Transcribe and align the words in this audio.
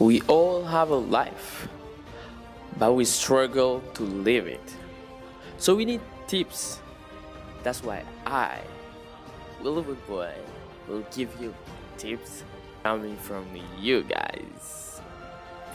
We 0.00 0.22
all 0.28 0.64
have 0.64 0.88
a 0.88 0.96
life, 0.96 1.68
but 2.78 2.94
we 2.94 3.04
struggle 3.04 3.82
to 3.92 4.02
live 4.02 4.46
it. 4.46 4.74
So 5.58 5.76
we 5.76 5.84
need 5.84 6.00
tips. 6.26 6.80
That's 7.62 7.84
why 7.84 8.04
I, 8.24 8.60
Willow 9.62 9.82
Boy, 10.08 10.32
will 10.88 11.04
give 11.14 11.28
you 11.38 11.52
tips 11.98 12.44
coming 12.82 13.14
from 13.18 13.44
you 13.78 14.02
guys. 14.04 15.02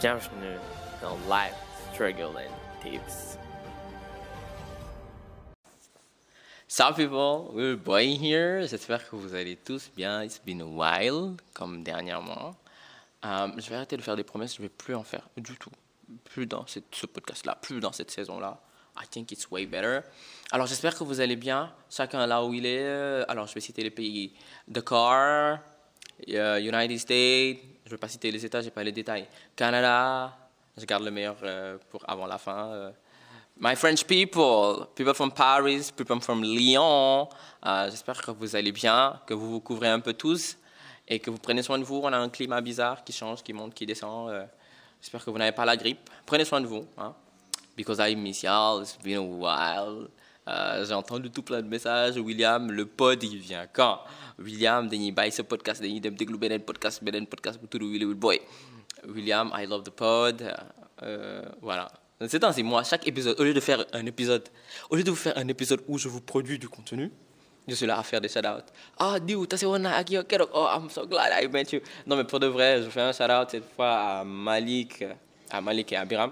Bienvenue 0.02 0.58
dans 1.00 1.20
Life 1.30 1.54
Struggle 1.94 2.36
and 2.38 2.54
Tips. 2.82 3.38
Salut 6.68 6.96
people, 6.96 7.52
Will 7.54 7.78
Boy 7.78 8.18
here. 8.18 8.66
J'espère 8.66 9.08
que 9.08 9.18
vous 9.18 9.36
allez 9.36 9.56
tous 9.56 9.88
bien. 9.96 10.24
It's 10.24 10.40
been 10.40 10.62
a 10.62 10.66
while, 10.66 11.38
comme 11.54 11.84
dernièrement. 11.84 12.56
Euh, 13.26 13.48
je 13.58 13.70
vais 13.70 13.76
arrêter 13.76 13.98
de 13.98 14.02
faire 14.02 14.16
des 14.16 14.24
promesses, 14.24 14.56
je 14.56 14.62
ne 14.62 14.68
vais 14.68 14.74
plus 14.74 14.94
en 14.94 15.04
faire 15.04 15.28
du 15.36 15.56
tout. 15.58 15.72
Plus 16.26 16.46
dans 16.46 16.66
ce 16.68 17.06
podcast-là, 17.08 17.58
plus 17.60 17.80
dans 17.80 17.92
cette 17.92 18.12
saison-là. 18.12 18.60
I 19.02 19.08
think 19.08 19.32
it's 19.32 19.50
way 19.50 19.66
better. 19.66 20.02
Alors 20.52 20.68
j'espère 20.68 20.96
que 20.98 21.04
vous 21.04 21.20
allez 21.20 21.36
bien, 21.36 21.74
chacun 21.90 22.26
là 22.28 22.44
où 22.44 22.54
il 22.54 22.66
est. 22.66 23.26
Alors 23.28 23.48
je 23.48 23.54
vais 23.54 23.60
citer 23.60 23.84
les 23.84 23.90
pays. 23.90 24.34
Dakar, 24.68 25.60
euh, 26.30 26.60
United 26.60 27.00
States, 27.00 27.58
je 27.84 27.90
ne 27.90 27.90
vais 27.90 27.98
pas 27.98 28.08
citer 28.08 28.32
les 28.32 28.46
États, 28.46 28.62
je 28.62 28.66
n'ai 28.66 28.72
pas 28.72 28.84
les 28.84 28.92
détails. 28.92 29.28
Canada, 29.56 30.38
je 30.78 30.86
garde 30.86 31.04
le 31.04 31.12
meilleur 31.12 31.38
euh, 31.44 31.78
pour 31.90 32.08
avant 32.08 32.28
la 32.28 32.38
fin. 32.38 32.92
My 33.60 33.76
French 33.76 34.06
people, 34.06 34.88
people 34.96 35.14
from 35.14 35.32
Paris, 35.32 35.92
people 35.96 36.22
from 36.22 36.44
Lyon. 36.44 37.28
J'espère 37.90 38.22
que 38.22 38.32
vous 38.32 38.56
allez 38.56 38.72
bien, 38.72 39.20
que 39.26 39.34
vous 39.34 39.50
vous 39.50 39.62
couvrez 39.62 39.90
un 39.90 40.00
peu 40.00 40.14
tous 40.14 40.58
et 41.08 41.20
que 41.20 41.30
vous 41.30 41.38
prenez 41.38 41.62
soin 41.62 41.78
de 41.80 41.84
vous. 41.84 42.02
On 42.04 42.12
a 42.12 42.18
un 42.18 42.30
climat 42.30 42.62
bizarre 42.62 43.04
qui 43.04 43.14
change, 43.14 43.44
qui 43.44 43.54
monte, 43.54 43.74
qui 43.74 43.86
descend. 43.86 44.30
Euh, 44.30 44.46
J'espère 45.02 45.24
que 45.24 45.30
vous 45.30 45.38
n'avez 45.38 45.52
pas 45.52 45.66
la 45.66 45.78
grippe. 45.78 46.10
Prenez 46.26 46.46
soin 46.46 46.62
de 46.62 46.68
vous. 46.68 46.88
Hein? 46.98 47.14
Because 47.78 48.00
I 48.00 48.16
miss 48.16 48.44
y'all. 48.44 48.82
It's 48.82 48.98
been 48.98 49.18
a 49.18 49.22
while. 49.22 50.08
Euh, 50.48 50.86
J'ai 50.86 50.94
entendu 50.94 51.30
tout 51.30 51.44
plein 51.44 51.62
de 51.62 51.68
messages. 51.68 52.18
William, 52.18 52.72
le 52.72 52.86
pod, 52.86 53.22
il 53.24 53.38
vient 53.38 53.68
quand? 53.68 54.00
William, 54.40 54.88
dañuy 54.88 55.12
bàyyi 55.12 55.32
ce 55.32 55.42
podcast 55.44 55.82
dem 55.82 56.16
podcast 56.66 57.02
podcast 57.30 57.60
bu 57.62 57.68
tudd 57.68 57.84
Willy 57.84 58.06
Will 58.06 58.16
Boy. 58.16 58.42
William, 59.08 59.52
I 59.56 59.66
love 59.66 59.84
the 59.84 59.92
pod. 59.92 60.44
Euh, 61.04 61.44
voilà. 61.62 61.92
C'est 62.28 62.44
ainsi, 62.44 62.64
moi, 62.64 62.84
chaque 62.84 63.08
épisode, 63.08 63.40
au 63.40 63.44
lieu 63.44 63.54
de 63.54 63.60
faire 63.60 63.86
un 63.94 64.06
épisode, 64.06 64.48
au 64.90 64.96
lieu 64.96 65.04
de 65.04 65.10
vous 65.10 65.18
faire 65.18 65.38
un 65.38 65.48
épisode 65.48 65.82
où 65.88 65.98
je 65.98 66.08
vous 66.08 66.22
produis 66.22 66.58
du 66.58 66.70
contenu, 66.70 67.12
je 67.68 67.76
suis 67.76 67.86
là 67.86 67.98
à 67.98 68.04
faire 68.04 68.22
des 68.22 68.28
shout-outs. 68.30 68.72
Ah, 69.00 69.20
dude, 69.20 69.48
t'as. 69.48 69.66
Oh, 69.66 70.68
I'm 70.68 70.90
so 70.90 71.06
glad 71.06 71.32
I 71.42 71.48
met 71.48 71.66
you. 71.72 71.82
Non, 72.06 72.16
mais 72.16 72.24
pour 72.24 72.40
de 72.40 72.48
vrai, 72.48 72.82
je 72.82 72.90
fais 72.90 73.02
un 73.02 73.12
shout-out 73.12 73.50
cette 73.50 73.74
fois 73.76 73.94
à 73.94 74.24
Malik, 74.24 75.04
à 75.50 75.62
Malik 75.62 75.92
et 75.94 75.98
à 75.98 76.06
Biram. 76.06 76.32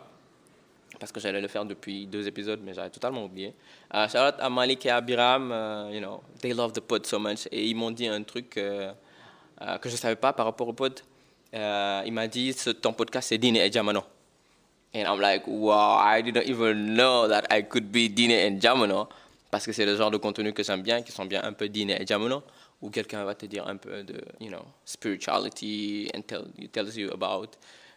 Parce 1.00 1.11
que 1.11 1.20
j'allais 1.20 1.42
le 1.42 1.48
faire 1.48 1.66
depuis 1.66 2.06
deux 2.06 2.28
épisodes, 2.28 2.59
mais 2.64 2.73
j'avais 2.73 2.89
totalement 2.89 3.26
oublié. 3.26 3.54
Uh, 3.94 4.08
shout-out 4.08 4.36
à 4.39 4.50
Malik 4.50 4.86
et 4.86 4.92
à 4.92 5.02
Biram. 5.02 5.52
Uh, 5.52 5.94
you 5.94 6.00
know, 6.00 6.22
they 6.39 6.54
love 6.54 6.73
the 6.73 6.81
pod 6.81 7.06
so 7.06 7.20
much. 7.20 7.48
Et 7.52 7.66
ils 7.66 7.76
m'ont 7.76 7.92
dit 7.92 8.08
un 8.08 8.22
truc 8.23 8.58
euh, 8.58 8.92
que 9.81 9.89
je 9.89 9.95
ne 9.95 10.00
savais 10.00 10.16
pas 10.16 10.34
par 10.34 10.45
rapport 10.45 10.67
au 10.67 10.73
pod. 10.73 11.00
Euh, 11.54 12.02
il 12.06 12.14
m'a 12.14 12.28
dit, 12.28 12.56
ton 12.81 12.94
podcast, 12.94 13.30
c'est 13.30 13.38
Dine 13.38 13.58
et 13.58 13.72
Jamano. 13.72 14.04
And 14.95 15.08
I'm 15.08 15.20
like, 15.20 15.48
wow, 15.48 15.98
I 15.98 16.22
didn't 16.22 16.48
even 16.48 16.94
know 16.94 17.28
that 17.28 17.45
I 17.50 17.64
could 17.64 17.92
be 17.92 18.08
Dine 18.08 18.31
and 18.31 18.61
Jamono. 18.61 19.09
Parce 19.54 19.68
que 19.68 19.72
c'est 19.72 19.86
le 19.86 19.96
genre 19.96 20.09
de 20.09 20.18
contenu 20.18 20.52
que 20.52 20.64
j'aime 20.64 20.82
bien, 20.82 21.04
qui 21.04 21.12
sont 21.12 21.26
bien 21.26 21.44
un 21.44 21.54
peu 21.54 21.70
Dine 21.70 21.92
et 21.92 22.08
Jamono, 22.08 22.42
où 22.82 22.90
quelqu'un 22.90 23.23
va 23.23 23.36
te 23.36 23.46
dire 23.46 23.68
un 23.68 23.78
peu 23.78 24.02
de, 24.02 24.20
you 24.40 24.48
know, 24.48 24.66
spirituality 24.84 26.10
and 26.16 26.22
tell, 26.22 26.45
tells 26.72 26.98
you 26.98 27.12
about, 27.14 27.50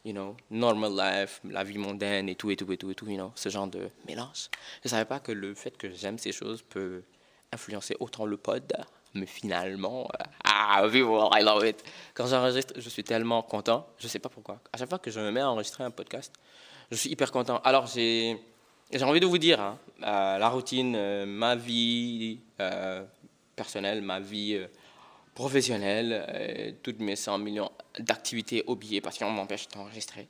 you 0.05 0.13
know, 0.13 0.37
normal 0.51 0.95
life, 0.95 1.41
la 1.48 1.65
vie 1.65 1.79
mondaine 1.79 2.29
et 2.29 2.35
tout, 2.35 2.51
et 2.51 2.57
tout, 2.57 2.71
et 2.71 2.77
tout, 2.77 2.91
et 2.91 2.95
tout, 2.95 3.07
you 3.07 3.17
know, 3.17 3.33
ce 3.35 3.48
genre 3.48 3.67
de 3.69 3.89
mélange. 4.07 4.51
Je 4.85 4.91
savais 4.91 5.07
pas 5.07 5.19
que 5.19 5.33
le 5.33 5.55
fait 5.55 5.75
que 5.79 5.91
j'aime 5.91 6.19
ces 6.19 6.31
choses 6.31 6.61
peut 6.61 7.05
influencer 7.51 7.97
autant 8.01 8.27
le 8.27 8.36
pod, 8.36 8.70
mais 9.14 9.25
finalement, 9.25 10.11
euh, 10.20 10.25
ah, 10.45 10.83
people, 10.92 11.27
I 11.33 11.42
love 11.42 11.67
it. 11.67 11.83
Quand 12.13 12.27
j'enregistre, 12.27 12.75
je 12.77 12.89
suis 12.91 13.03
tellement 13.03 13.41
content, 13.41 13.86
je 13.97 14.09
sais 14.09 14.19
pas 14.19 14.29
pourquoi. 14.29 14.61
À 14.75 14.77
chaque 14.77 14.91
fois 14.91 14.98
que 14.98 15.11
je 15.11 15.20
me 15.20 15.30
mets 15.30 15.41
à 15.41 15.48
enregistrer 15.48 15.85
un 15.85 15.91
podcast, 15.91 16.35
je 16.91 16.97
suis 16.97 17.09
hyper 17.09 17.33
content. 17.33 17.63
Alors, 17.64 17.86
j'ai 17.86 18.39
envie 19.01 19.20
de 19.20 19.27
vous 19.27 19.39
dire, 19.39 19.59
hein, 19.59 19.79
euh, 20.02 20.39
la 20.39 20.48
routine, 20.48 20.95
euh, 20.95 21.24
ma 21.24 21.57
vie 21.57 22.39
euh, 22.61 23.05
personnelle, 23.55 24.02
ma 24.02 24.20
vie 24.20 24.61
professionnelle, 25.34 26.77
toutes 26.83 27.01
mes 27.01 27.17
100 27.17 27.39
millions 27.39 27.70
d'activités 27.98 28.64
oubliées 28.67 29.01
parce 29.01 29.18
qu'on 29.18 29.30
m'empêche 29.30 29.68
d'enregistrer. 29.68 30.29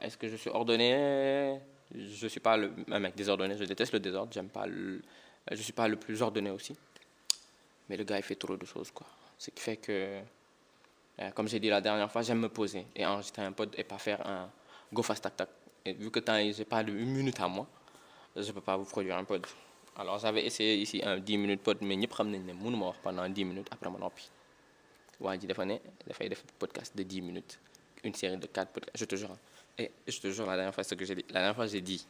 Est-ce 0.00 0.16
que 0.16 0.28
je 0.28 0.36
suis 0.36 0.50
ordonné? 0.50 1.58
Je 1.94 2.26
suis 2.26 2.40
pas 2.40 2.56
le, 2.56 2.72
un 2.90 2.98
mec 2.98 3.14
désordonné, 3.14 3.56
je 3.56 3.64
déteste 3.64 3.92
le 3.92 4.00
désordre, 4.00 4.32
j'aime 4.32 4.48
pas 4.48 4.66
je 4.68 5.62
suis 5.62 5.72
pas 5.72 5.88
le 5.88 5.96
plus 5.96 6.22
ordonné 6.22 6.50
aussi. 6.50 6.74
Mais 7.88 7.96
le 7.96 8.04
gars, 8.04 8.16
il 8.16 8.22
fait 8.22 8.34
trop 8.34 8.56
de 8.56 8.66
choses, 8.66 8.90
quoi. 8.90 9.06
Ce 9.38 9.50
qui 9.50 9.62
fait 9.62 9.76
que, 9.76 10.20
comme 11.34 11.46
j'ai 11.46 11.60
dit 11.60 11.68
la 11.68 11.80
dernière 11.80 12.10
fois, 12.10 12.22
j'aime 12.22 12.40
me 12.40 12.48
poser 12.48 12.86
et 12.96 13.06
enregistrer 13.06 13.42
un 13.42 13.52
pod 13.52 13.74
et 13.76 13.84
pas 13.84 13.98
faire 13.98 14.26
un 14.26 14.50
go 14.92 15.02
fast 15.02 15.22
tac 15.22 15.36
tac. 15.36 15.48
Vu 15.84 16.10
que 16.10 16.18
tant 16.18 16.36
j'ai 16.50 16.64
pas 16.64 16.80
une 16.80 17.12
minute 17.12 17.38
à 17.40 17.46
moi, 17.46 17.68
je 18.36 18.46
ne 18.48 18.52
peux 18.52 18.60
pas 18.60 18.76
vous 18.76 18.84
produire 18.84 19.16
un 19.16 19.24
pod. 19.24 19.46
Alors 19.96 20.18
j'avais 20.18 20.44
essayé 20.44 20.76
ici 20.76 21.00
un 21.04 21.18
10 21.18 21.38
minutes 21.38 21.62
pod, 21.62 21.78
mais 21.80 21.96
ñëpp 21.96 22.12
xam 22.12 22.30
nañ 22.30 22.42
ne 22.44 22.52
mënu 22.52 22.76
pendant 23.02 23.28
10 23.28 23.44
minutes 23.44 23.68
après 23.70 23.90
ma 23.90 23.98
noppi. 23.98 24.28
waa 25.20 25.36
ji 25.38 25.46
dafa 25.46 25.64
ne 25.64 25.78
dafay 26.06 26.28
def 26.28 26.44
podcast 26.58 26.94
de 26.96 27.02
10 27.02 27.22
minutes, 27.22 27.58
une 28.04 28.14
série 28.14 28.36
de 28.36 28.46
4 28.46 28.70
podcasts, 28.72 28.98
je 28.98 29.04
te 29.06 29.16
jure. 29.16 29.36
Et 29.78 29.90
je 30.06 30.18
te 30.20 30.30
jure, 30.30 30.46
la 30.46 30.56
dernière 30.56 30.74
fois, 30.74 30.84
ce 30.84 30.94
que 30.94 31.04
j'ai 31.04 31.14
dit, 31.14 31.24
la 31.28 31.40
dernière 31.40 31.54
fois, 31.54 31.66
j'ai 31.66 31.80
dit, 31.80 32.06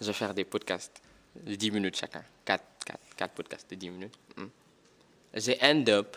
je 0.00 0.06
vais 0.06 0.12
faire 0.12 0.32
des 0.34 0.44
podcasts 0.44 1.02
de 1.36 1.54
10 1.54 1.70
minutes 1.70 1.96
chacun, 1.96 2.22
4, 2.44 2.64
4, 2.86 2.98
4 3.16 3.34
podcasts 3.34 3.70
de 3.70 3.76
10 3.76 3.90
minutes. 3.90 4.18
Hmm. 4.36 4.46
J'ai 5.34 5.58
end 5.62 5.84
up, 5.88 6.16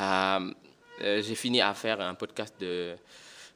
euh, 0.00 0.54
euh, 1.02 1.22
j'ai 1.22 1.34
fini 1.34 1.60
à 1.60 1.74
faire 1.74 2.00
un 2.00 2.14
podcast 2.14 2.54
de 2.60 2.96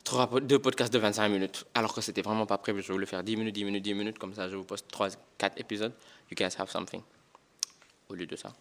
trois, 0.07 0.41
deux 0.41 0.59
podcasts 0.61 0.93
de 0.93 0.99
25 0.99 1.29
minutes, 1.29 1.67
alors 1.75 1.93
que 1.93 2.01
c'était 2.01 2.23
vraiment 2.23 2.47
pas 2.47 2.57
prévu. 2.59 2.81
Je 2.83 2.93
voulais 2.93 3.07
faire 3.07 3.23
10 3.25 3.37
minutes, 3.37 3.55
10 3.55 3.65
minutes, 3.65 3.83
10 3.85 3.95
minutes, 3.95 4.19
comme 4.19 4.33
ça 4.35 4.49
je 4.49 4.57
vous 4.57 4.65
poste 4.65 4.87
3, 4.89 5.09
4 5.37 5.59
épisodes. 5.61 5.93
You 6.31 6.37
guys 6.37 6.55
have 6.59 6.71
something. 6.71 7.03
Au 8.09 8.15
lieu 8.15 8.25
de 8.27 8.37
ça, 8.37 8.53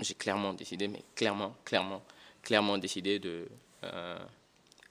j'ai 0.00 0.14
clairement 0.14 0.54
décidé, 0.54 0.86
mais 0.88 1.02
clairement, 1.14 1.54
clairement, 1.64 2.02
clairement 2.42 2.78
décidé 2.78 3.18
de, 3.18 3.48
euh, 3.84 4.18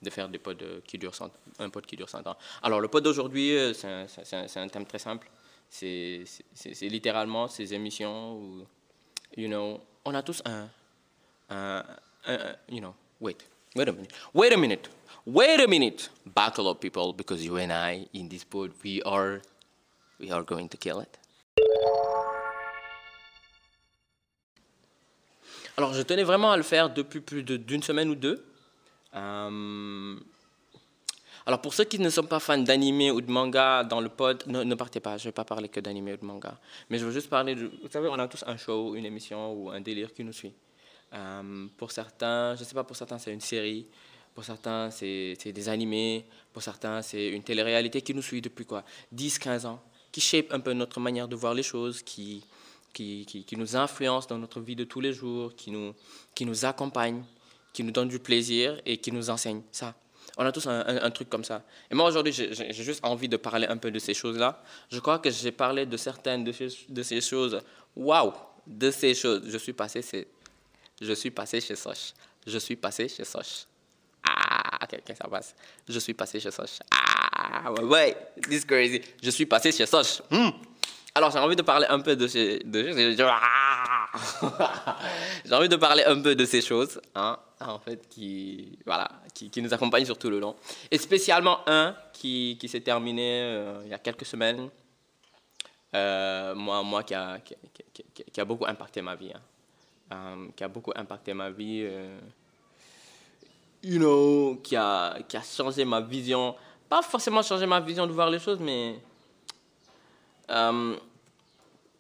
de 0.02 0.10
faire 0.10 0.28
des 0.28 0.38
pods 0.38 0.54
euh, 0.62 0.82
qui 0.86 0.98
durent 0.98 1.16
100, 1.16 1.32
un 1.60 1.70
pod 1.70 1.86
qui 1.86 1.96
dure 1.96 2.10
100 2.10 2.28
ans. 2.28 2.36
Alors 2.62 2.82
le 2.82 2.90
pod 2.90 3.04
d'aujourd'hui, 3.04 3.56
euh, 3.58 3.74
c'est 3.74 3.88
un, 4.36 4.64
un- 4.64 4.68
thème 4.68 4.86
très 4.86 5.00
simple. 5.00 5.30
C'est 5.70 6.24
littéralement 6.82 7.48
ces 7.48 7.74
émissions 7.74 8.36
où, 8.36 8.66
you 9.38 9.48
know, 9.48 9.80
on 10.06 10.14
a 10.14 10.22
tous 10.24 10.42
un- 10.46 10.70
un- 11.50 11.84
you 12.70 12.80
know, 12.80 12.94
wait, 13.22 13.38
wait 13.78 13.88
a 13.88 13.92
minute, 13.92 14.12
wait 14.34 14.54
a 14.54 14.58
minute, 14.58 14.90
wait 15.26 15.60
a 16.60 16.76
people, 16.76 17.14
because 17.14 17.44
you 17.46 17.58
and 17.58 17.72
I, 17.72 18.08
in 18.14 18.28
this 18.28 18.44
pod, 18.44 18.72
we 18.84 19.02
are, 19.04 19.42
we 20.20 20.32
are 20.32 20.44
going 20.44 20.68
to 20.70 20.78
kill 20.78 21.00
it. 21.00 21.18
Alors, 25.78 25.94
je 25.94 26.02
tenais 26.02 26.24
vraiment 26.24 26.52
à 26.52 26.58
le 26.58 26.64
faire 26.64 26.90
depuis 26.90 27.22
plus 27.22 27.44
d'une 27.44 27.84
semaine 27.84 28.10
ou 28.10 28.16
deux. 28.16 28.44
Euh, 29.14 30.16
alors, 31.46 31.62
pour 31.62 31.76
ceux 31.76 31.84
qui 31.84 32.00
ne 32.00 32.10
sont 32.10 32.24
pas 32.24 32.40
fans 32.40 32.58
d'anime 32.58 33.14
ou 33.16 33.22
de 33.22 33.32
manga 33.32 33.84
dans 33.84 34.02
le 34.02 34.10
pod, 34.10 34.44
ne, 34.48 34.64
ne 34.64 34.76
partez 34.76 35.00
pas, 35.00 35.18
je 35.18 35.26
ne 35.26 35.28
vais 35.30 35.34
pas 35.34 35.46
parler 35.46 35.70
que 35.70 35.80
d'anime 35.80 36.08
ou 36.08 36.18
de 36.18 36.26
manga. 36.26 36.58
Mais 36.90 36.98
je 36.98 37.06
veux 37.06 37.12
juste 37.12 37.30
parler 37.30 37.54
de. 37.54 37.70
Vous 37.84 37.90
savez, 37.92 38.08
on 38.08 38.18
a 38.18 38.28
tous 38.28 38.44
un 38.48 38.58
show, 38.58 38.96
une 38.96 39.06
émission 39.06 39.54
ou 39.54 39.70
un 39.70 39.80
délire 39.80 40.12
qui 40.16 40.24
nous 40.24 40.34
suit. 40.34 40.54
Euh, 41.14 41.68
pour 41.78 41.92
certains, 41.92 42.56
je 42.56 42.62
ne 42.62 42.66
sais 42.66 42.74
pas, 42.74 42.84
pour 42.84 42.96
certains, 42.96 43.18
c'est 43.18 43.34
une 43.34 43.42
série. 43.42 43.88
Pour 44.34 44.44
certains, 44.44 44.92
c'est 44.92 45.36
des 45.46 45.70
animés. 45.70 46.26
Pour 46.54 46.62
certains, 46.62 47.02
c'est 47.02 47.30
une 47.30 47.44
télé-réalité 47.44 48.02
qui 48.02 48.14
nous 48.14 48.22
suit 48.22 48.42
depuis 48.42 48.66
quoi? 48.66 48.84
10, 49.12 49.40
15 49.40 49.66
ans. 49.66 49.82
Qui 50.12 50.22
shape 50.22 50.52
un 50.52 50.60
peu 50.60 50.74
notre 50.74 51.00
manière 51.00 51.28
de 51.28 51.36
voir 51.36 51.54
les 51.54 51.64
choses, 51.64 52.02
qui, 52.02 52.44
qui, 52.94 53.26
qui, 53.26 53.58
nous 53.58 53.76
influence 53.76 54.28
dans 54.28 54.38
notre 54.38 54.60
vie 54.60 54.76
de 54.76 54.84
tous 54.84 55.02
les 55.02 55.14
jours, 55.14 55.56
qui 55.56 55.72
nous, 55.72 55.94
qui 56.34 56.46
nous 56.46 56.66
accompagne, 56.66 57.24
qui 57.74 57.84
nous 57.84 57.92
donne 57.92 58.08
du 58.08 58.20
plaisir 58.20 58.80
et 58.86 58.98
qui 58.98 59.12
nous 59.12 59.30
enseigne. 59.30 59.62
Ça. 59.72 59.96
On 60.38 60.46
a 60.46 60.52
tous 60.52 60.68
un, 60.68 61.10
truc 61.12 61.30
comme 61.30 61.44
ça. 61.44 61.64
Et 61.90 61.96
moi, 61.96 62.08
aujourd'hui, 62.08 62.32
j'ai 62.32 62.74
juste 62.74 63.04
envie 63.04 63.28
de 63.28 63.38
parler 63.38 63.66
un 63.66 63.78
peu 63.78 63.90
de 63.90 63.98
ces 63.98 64.14
choses-là. 64.14 64.62
Je 64.92 65.00
crois 65.00 65.18
que 65.18 65.32
j'ai 65.32 65.52
parlé 65.52 65.88
de 65.88 65.98
certaines 65.98 66.44
de 66.44 66.52
ces, 66.52 66.68
de 66.90 67.02
ces 67.02 67.22
choses. 67.22 67.60
Waouh 67.96 68.34
De 68.68 68.92
ces 68.92 69.16
choses. 69.16 69.44
Je 69.48 69.58
suis 69.58 69.74
passé, 69.74 70.04
chez- 70.04 70.28
je 71.02 71.14
suis 71.14 71.32
passé 71.32 71.62
chez 71.62 71.76
Soch. 71.76 72.14
Je 72.46 72.58
suis 72.58 72.76
passé 72.76 73.08
chez 73.08 73.24
Soch. 73.24 73.66
Ah, 74.24 74.80
ok, 74.84 75.16
ça 75.16 75.28
passe. 75.28 75.56
Je 75.88 76.00
suis 76.00 76.14
passé 76.14 76.40
chez 76.40 76.52
Soch. 76.52 76.80
Ah, 76.92 77.72
ouais, 77.72 77.84
ouais, 77.84 78.18
this 78.50 78.64
is 78.64 78.66
crazy. 78.66 79.02
Je 79.22 79.30
suis 79.30 79.46
passé 79.46 79.72
chez 79.72 79.86
Soch. 79.86 80.22
Hmm. 80.30 80.50
Alors, 81.18 81.32
j'ai 81.32 81.40
envie 81.40 81.56
de 81.56 81.64
parler 81.64 81.88
un 81.90 82.00
peu 82.00 82.16
de 82.16 82.28
ces... 82.28 82.60
De, 82.60 83.16
Ah. 83.20 84.06
j'ai 85.46 85.54
envie 85.54 85.70
de 85.70 85.76
parler 85.76 86.04
un 86.06 86.22
peu 86.22 86.36
de 86.36 86.46
ces 86.46 86.62
choses. 86.62 87.02
Hein. 87.16 87.40
en 87.60 87.80
fait, 87.80 88.08
qui, 88.08 88.78
voilà, 88.86 89.10
qui, 89.34 89.62
nous 89.62 89.74
accompagnent 89.74 90.06
sur 90.06 90.18
tout 90.18 90.30
le 90.30 90.40
long. 90.40 90.56
Et 90.92 90.98
spécialement 91.00 91.68
un 91.68 91.96
qui, 92.14 92.58
qui 92.60 92.70
s'est 92.70 92.82
terminé 92.82 93.42
euh, 93.42 93.82
il 93.86 93.90
y 93.90 93.94
a 93.96 94.00
quelques 94.00 94.26
semaines, 94.26 94.70
euh, 95.96 96.54
moi, 96.54 96.84
moi 96.84 97.02
qui, 97.04 97.16
a, 97.16 97.40
qui, 97.40 97.56
qui, 97.94 98.24
qui, 98.32 98.40
a 98.40 98.46
beaucoup 98.46 98.66
impacté 98.68 99.02
ma 99.02 99.16
vie. 99.16 99.32
Hein. 99.34 99.42
Euh, 100.12 100.48
qui 100.56 100.64
a 100.64 100.68
beaucoup 100.70 100.94
impacté 100.96 101.34
ma 101.34 101.50
vie. 101.50 101.82
Euh, 101.84 102.18
you 103.84 104.00
know, 104.00 104.60
qui 104.64 104.76
a, 104.76 105.18
qui 105.28 105.36
a 105.36 105.42
changé 105.42 105.84
ma 105.84 106.00
vision. 106.00 106.56
Pas 106.88 107.02
forcément 107.02 107.42
changé 107.42 107.66
ma 107.66 107.82
vision 107.82 108.08
de 108.08 108.14
voir 108.14 108.30
les 108.30 108.40
choses, 108.40 108.60
mais 108.60 109.00
euh, 110.50 110.96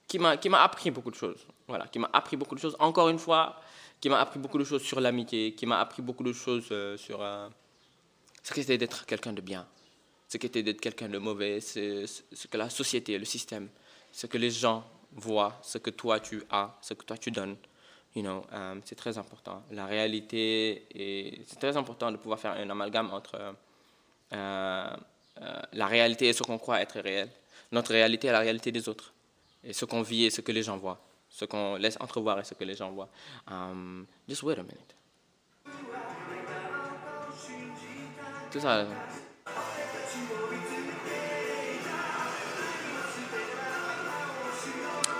qui 0.07 0.19
m'a 0.19 0.63
appris 0.63 0.89
beaucoup 0.89 1.11
de 1.11 1.15
choses. 1.15 1.45
Voilà, 1.67 1.87
qui 1.87 1.99
m'a 1.99 2.09
appris 2.13 2.37
beaucoup 2.37 2.55
de 2.55 2.61
choses. 2.61 2.77
Encore 2.79 3.09
une 3.09 3.19
fois, 3.19 3.59
qui 3.99 4.07
m'a 4.07 4.21
appris 4.21 4.39
beaucoup 4.39 4.57
de 4.57 4.63
choses 4.63 4.83
sur 4.83 5.01
l'amitié, 5.01 5.53
qui 5.53 5.65
m'a 5.65 5.81
appris 5.81 6.01
beaucoup 6.01 6.23
de 6.23 6.31
choses 6.31 6.71
sur 6.95 7.19
ce 8.47 8.53
qu'était 8.53 8.77
d'être 8.77 9.05
quelqu'un 9.05 9.33
de 9.33 9.41
bien, 9.41 9.67
ce 10.29 10.37
qu'était 10.37 10.63
d'être 10.63 10.79
quelqu'un 10.79 11.09
de 11.09 11.17
mauvais, 11.17 11.59
ce, 11.59 12.05
ce, 12.31 12.47
que 12.47 12.55
la 12.55 12.69
société, 12.69 13.17
le 13.17 13.25
système, 13.25 13.67
ce 14.13 14.25
que 14.27 14.37
les 14.37 14.51
gens 14.51 14.85
voient, 15.11 15.59
ce 15.61 15.77
que 15.77 15.89
toi 15.89 16.21
tu 16.21 16.41
as, 16.49 16.73
ce 16.81 16.93
que 16.93 17.03
toi 17.03 17.17
tu 17.17 17.31
donnes. 17.31 17.57
You 18.15 18.23
know, 18.23 18.45
um, 18.51 18.81
c'est 18.83 18.95
très 18.95 19.17
important. 19.17 19.63
La 19.71 19.85
réalité, 19.85 20.87
et 20.91 21.41
c'est 21.45 21.59
très 21.59 21.77
important 21.77 22.11
de 22.11 22.17
pouvoir 22.17 22.39
faire 22.39 22.53
un 22.53 22.69
amalgame 22.69 23.13
entre 23.13 23.35
euh, 24.33 24.97
euh, 25.41 25.61
la 25.73 25.87
réalité 25.87 26.29
et 26.29 26.33
ce 26.33 26.41
qu'on 26.43 26.57
croit 26.57 26.81
être 26.81 26.99
réel. 26.99 27.29
Notre 27.71 27.91
réalité 27.91 28.27
et 28.27 28.31
la 28.31 28.39
réalité 28.39 28.71
des 28.71 28.89
autres. 28.89 29.13
Et 29.63 29.73
ce 29.73 29.85
qu'on 29.85 30.01
vit 30.01 30.25
et 30.25 30.29
ce 30.29 30.41
que 30.41 30.51
les 30.51 30.63
gens 30.63 30.77
voient. 30.77 30.99
Ce 31.29 31.45
qu'on 31.45 31.75
laisse 31.75 31.97
entrevoir 31.99 32.39
et 32.39 32.43
ce 32.43 32.53
que 32.53 32.63
les 32.63 32.75
gens 32.75 32.91
voient. 32.91 33.09
Just 34.27 34.43
wait 34.43 34.57
a 34.57 34.63
minute. 34.63 34.95
Tout 38.51 38.59
ça. 38.59 38.87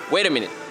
Wait 0.09 0.25
a 0.25 0.29
minute. 0.29 0.66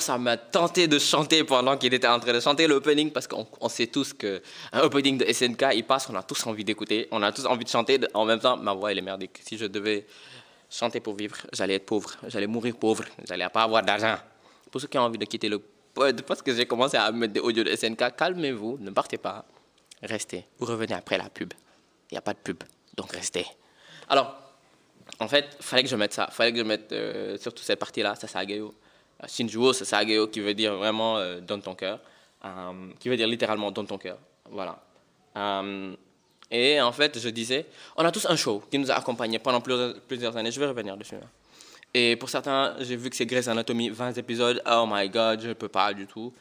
Ça 0.00 0.18
m'a 0.18 0.36
tenté 0.36 0.86
de 0.86 0.98
chanter 0.98 1.44
pendant 1.44 1.76
qu'il 1.76 1.92
était 1.92 2.06
en 2.06 2.20
train 2.20 2.32
de 2.32 2.40
chanter 2.40 2.66
l'opening 2.66 3.10
parce 3.10 3.26
qu'on 3.26 3.68
sait 3.68 3.86
tous 3.88 4.12
qu'un 4.12 4.40
opening 4.80 5.18
de 5.18 5.32
SNK, 5.32 5.66
il 5.74 5.84
passe, 5.84 6.08
on 6.10 6.14
a 6.14 6.22
tous 6.22 6.46
envie 6.46 6.64
d'écouter, 6.64 7.08
on 7.10 7.22
a 7.22 7.32
tous 7.32 7.46
envie 7.46 7.64
de 7.64 7.70
chanter. 7.70 7.98
En 8.14 8.24
même 8.24 8.40
temps, 8.40 8.56
ma 8.56 8.72
voix 8.72 8.92
elle 8.92 8.98
est 8.98 9.02
merdique. 9.02 9.40
Si 9.42 9.56
je 9.56 9.66
devais 9.66 10.06
chanter 10.70 11.00
pour 11.00 11.14
vivre, 11.14 11.36
j'allais 11.52 11.74
être 11.74 11.86
pauvre, 11.86 12.10
j'allais 12.26 12.46
mourir 12.46 12.76
pauvre, 12.76 13.04
j'allais 13.26 13.48
pas 13.48 13.62
avoir 13.62 13.82
d'argent. 13.82 14.16
Pour 14.70 14.80
ceux 14.80 14.86
qui 14.86 14.98
ont 14.98 15.02
envie 15.02 15.18
de 15.18 15.24
quitter 15.24 15.48
le 15.48 15.58
pod, 15.58 16.22
parce 16.22 16.42
que 16.42 16.54
j'ai 16.54 16.66
commencé 16.66 16.96
à 16.96 17.10
mettre 17.12 17.32
des 17.32 17.40
audios 17.40 17.64
de 17.64 17.74
SNK, 17.74 18.16
calmez-vous, 18.16 18.78
ne 18.80 18.90
partez 18.90 19.18
pas, 19.18 19.44
restez. 20.02 20.44
Vous 20.58 20.66
revenez 20.66 20.94
après 20.94 21.18
la 21.18 21.28
pub. 21.28 21.52
Il 22.10 22.14
n'y 22.14 22.18
a 22.18 22.22
pas 22.22 22.34
de 22.34 22.38
pub, 22.38 22.62
donc 22.96 23.12
restez. 23.12 23.46
Alors, 24.08 24.34
en 25.20 25.28
fait, 25.28 25.56
fallait 25.60 25.82
que 25.82 25.88
je 25.88 25.96
mette 25.96 26.12
ça, 26.12 26.28
fallait 26.28 26.52
que 26.52 26.58
je 26.58 26.64
mette 26.64 26.92
euh, 26.92 27.36
surtout 27.38 27.62
cette 27.62 27.78
partie-là, 27.78 28.14
ça 28.14 28.26
c'est 28.26 28.38
Agayo. 28.38 28.74
Shinjuo, 29.26 29.72
c'est 29.72 29.84
Sageo 29.84 30.28
qui 30.28 30.40
veut 30.40 30.54
dire 30.54 30.76
vraiment 30.76 31.18
euh, 31.18 31.40
donne 31.40 31.60
ton 31.60 31.74
cœur, 31.74 32.00
euh, 32.44 32.90
qui 33.00 33.08
veut 33.08 33.16
dire 33.16 33.26
littéralement 33.26 33.70
donne 33.70 33.86
ton 33.86 33.98
cœur. 33.98 34.18
Voilà. 34.50 34.78
Euh, 35.36 35.94
et 36.50 36.80
en 36.80 36.92
fait, 36.92 37.18
je 37.18 37.28
disais, 37.28 37.66
on 37.96 38.04
a 38.04 38.12
tous 38.12 38.26
un 38.26 38.36
show 38.36 38.62
qui 38.70 38.78
nous 38.78 38.90
a 38.90 38.94
accompagnés 38.94 39.38
pendant 39.38 39.60
plusieurs, 39.60 40.36
années. 40.36 40.50
Je 40.50 40.60
vais 40.60 40.66
revenir 40.66 40.96
dessus. 40.96 41.16
Hein. 41.16 41.28
Et 41.92 42.16
pour 42.16 42.30
certains, 42.30 42.76
j'ai 42.80 42.96
vu 42.96 43.10
que 43.10 43.16
c'est 43.16 43.26
Grey's 43.26 43.48
Anatomy, 43.48 43.90
20 43.90 44.16
épisodes. 44.18 44.62
Oh 44.70 44.86
my 44.88 45.08
god, 45.08 45.40
je 45.40 45.48
ne 45.48 45.52
peux 45.54 45.68
pas 45.68 45.92
du 45.92 46.06
tout. 46.06 46.32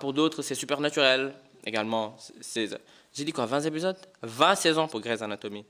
pour 0.00 0.12
d'autres, 0.12 0.42
c'est 0.42 0.54
Supernaturel 0.54 1.34
également. 1.64 2.16
J'ai 2.54 3.24
dit 3.24 3.32
quoi, 3.32 3.46
20 3.46 3.62
épisodes? 3.62 3.96
20 4.22 4.54
saisons 4.54 4.86
pour 4.86 5.00
Grey's 5.00 5.22
Anatomy. 5.22 5.64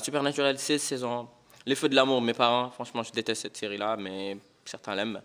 Supernaturel, 0.00 0.58
16 0.58 0.82
saisons. 0.82 1.28
Les 1.66 1.74
Feux 1.74 1.88
de 1.88 1.94
l'amour, 1.94 2.20
mes 2.20 2.34
parents, 2.34 2.70
franchement, 2.70 3.02
je 3.02 3.12
déteste 3.12 3.42
cette 3.42 3.56
série-là, 3.56 3.96
mais 3.96 4.36
certains 4.68 4.94
l'aiment. 4.94 5.22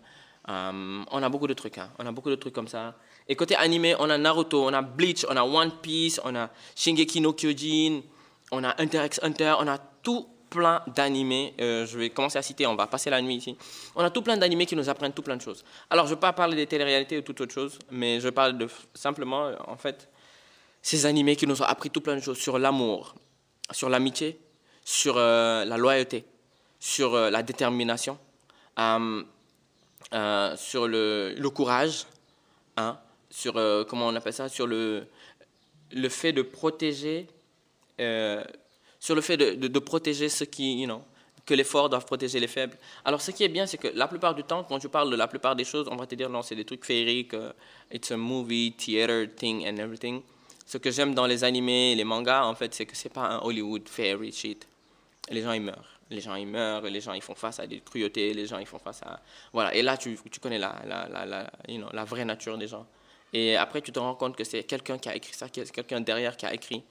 Um, 0.48 1.04
on 1.10 1.22
a 1.22 1.28
beaucoup 1.28 1.46
de 1.46 1.54
trucs, 1.54 1.78
hein. 1.78 1.90
on 1.98 2.06
a 2.06 2.12
beaucoup 2.12 2.30
de 2.30 2.34
trucs 2.34 2.54
comme 2.54 2.68
ça. 2.68 2.94
Et 3.28 3.36
côté 3.36 3.54
animé, 3.56 3.94
on 3.98 4.08
a 4.08 4.18
Naruto, 4.18 4.64
on 4.66 4.72
a 4.72 4.82
Bleach, 4.82 5.24
on 5.28 5.36
a 5.36 5.42
One 5.42 5.70
Piece, 5.82 6.20
on 6.24 6.34
a 6.34 6.50
Shingeki 6.74 7.20
no 7.20 7.32
Kyojin, 7.32 8.02
on 8.50 8.64
a 8.64 8.74
Hunter 8.78 9.04
x 9.04 9.20
Hunter, 9.22 9.54
on 9.60 9.68
a 9.68 9.78
tout 9.78 10.26
plein 10.48 10.82
d'animés. 10.94 11.54
Euh, 11.60 11.86
je 11.86 11.98
vais 11.98 12.10
commencer 12.10 12.38
à 12.38 12.42
citer, 12.42 12.66
on 12.66 12.74
va 12.74 12.86
passer 12.86 13.10
la 13.10 13.20
nuit 13.20 13.36
ici. 13.36 13.56
On 13.94 14.02
a 14.02 14.10
tout 14.10 14.22
plein 14.22 14.36
d'animés 14.36 14.66
qui 14.66 14.74
nous 14.74 14.88
apprennent 14.88 15.12
tout 15.12 15.22
plein 15.22 15.36
de 15.36 15.42
choses. 15.42 15.64
Alors, 15.90 16.06
je 16.06 16.10
ne 16.10 16.16
vais 16.16 16.20
pas 16.20 16.32
parler 16.32 16.56
des 16.56 16.66
téléréalités 16.66 17.18
ou 17.18 17.22
toute 17.22 17.40
autre 17.40 17.54
chose, 17.54 17.78
mais 17.90 18.18
je 18.18 18.28
parle 18.30 18.58
de 18.58 18.66
simplement, 18.94 19.52
en 19.68 19.76
fait, 19.76 20.08
ces 20.82 21.06
animés 21.06 21.36
qui 21.36 21.46
nous 21.46 21.60
ont 21.62 21.66
appris 21.66 21.90
tout 21.90 22.00
plein 22.00 22.16
de 22.16 22.20
choses 22.20 22.38
sur 22.38 22.58
l'amour, 22.58 23.14
sur 23.70 23.88
l'amitié, 23.88 24.40
sur 24.84 25.16
euh, 25.16 25.64
la 25.64 25.76
loyauté, 25.76 26.24
sur 26.80 27.14
euh, 27.14 27.30
la 27.30 27.42
détermination 27.42 28.18
euh, 28.78 29.22
euh, 30.12 30.56
sur 30.56 30.88
le, 30.88 31.48
courage, 31.48 32.06
hein, 32.76 32.98
sur, 33.30 33.56
euh, 33.56 33.84
comment 33.84 34.08
on 34.08 34.16
appelle 34.16 34.32
ça, 34.32 34.48
sur 34.48 34.66
le, 34.66 35.06
le 35.92 36.08
fait 36.08 36.32
de 36.32 36.42
protéger, 36.42 37.26
sur 37.98 39.14
le 39.14 39.20
fait 39.20 39.36
de, 39.36 39.66
de, 39.66 39.78
protéger 39.78 40.28
ceux 40.28 40.46
qui, 40.46 40.80
you 40.80 40.86
know, 40.86 41.02
que 41.44 41.54
les 41.54 41.64
forts 41.64 41.88
doivent 41.88 42.06
protéger 42.06 42.40
les 42.40 42.46
faibles. 42.46 42.76
Alors, 43.04 43.20
ce 43.20 43.30
qui 43.30 43.44
est 43.44 43.48
bien, 43.48 43.66
c'est 43.66 43.78
que 43.78 43.88
la 43.88 44.08
plupart 44.08 44.34
du 44.34 44.44
temps, 44.44 44.64
quand 44.64 44.78
tu 44.78 44.88
parles 44.88 45.10
de 45.10 45.16
la 45.16 45.28
plupart 45.28 45.56
des 45.56 45.64
choses, 45.64 45.86
on 45.90 45.96
va 45.96 46.06
te 46.06 46.14
dire 46.14 46.30
non, 46.30 46.42
c'est 46.42 46.54
des 46.54 46.64
trucs 46.64 46.84
féeriques, 46.84 47.34
it's 47.92 48.10
a 48.10 48.16
movie, 48.16 48.72
theater 48.72 49.26
thing 49.34 49.66
and 49.66 49.76
everything. 49.76 50.22
Ce 50.64 50.78
que 50.78 50.90
j'aime 50.90 51.14
dans 51.14 51.26
les 51.26 51.42
animés, 51.42 51.96
les 51.96 52.04
mangas, 52.04 52.44
en 52.44 52.54
fait, 52.54 52.72
c'est 52.72 52.86
que 52.86 52.96
c'est 52.96 53.08
pas 53.08 53.22
un 53.22 53.38
Hollywood 53.40 53.88
fairy 53.88 54.32
shit. 54.32 54.66
Les 55.28 55.42
gens, 55.42 55.52
ils 55.52 55.62
meurent 55.62 55.89
les 56.10 56.20
gens 56.20 56.34
ils 56.34 56.46
meurent, 56.46 56.82
les 56.82 57.00
gens 57.00 57.12
ils 57.12 57.22
font 57.22 57.34
face 57.34 57.60
à 57.60 57.66
des 57.66 57.80
cruautés, 57.80 58.34
les 58.34 58.46
gens 58.46 58.58
ils 58.58 58.66
font 58.66 58.78
face 58.78 59.02
à... 59.02 59.20
Voilà, 59.52 59.74
et 59.74 59.82
là 59.82 59.96
tu, 59.96 60.18
tu 60.30 60.40
connais 60.40 60.58
la, 60.58 60.80
la, 60.84 61.08
la, 61.08 61.24
la, 61.24 61.50
you 61.68 61.78
know, 61.78 61.88
la 61.92 62.04
vraie 62.04 62.24
nature 62.24 62.58
des 62.58 62.68
gens. 62.68 62.86
Et 63.32 63.56
après 63.56 63.80
tu 63.80 63.92
te 63.92 63.98
rends 63.98 64.16
compte 64.16 64.36
que 64.36 64.44
c'est 64.44 64.64
quelqu'un 64.64 64.98
qui 64.98 65.08
a 65.08 65.14
écrit 65.14 65.32
ça, 65.32 65.48
quelqu'un 65.48 66.00
derrière 66.00 66.36
qui 66.36 66.46
a 66.46 66.52
écrit. 66.52 66.82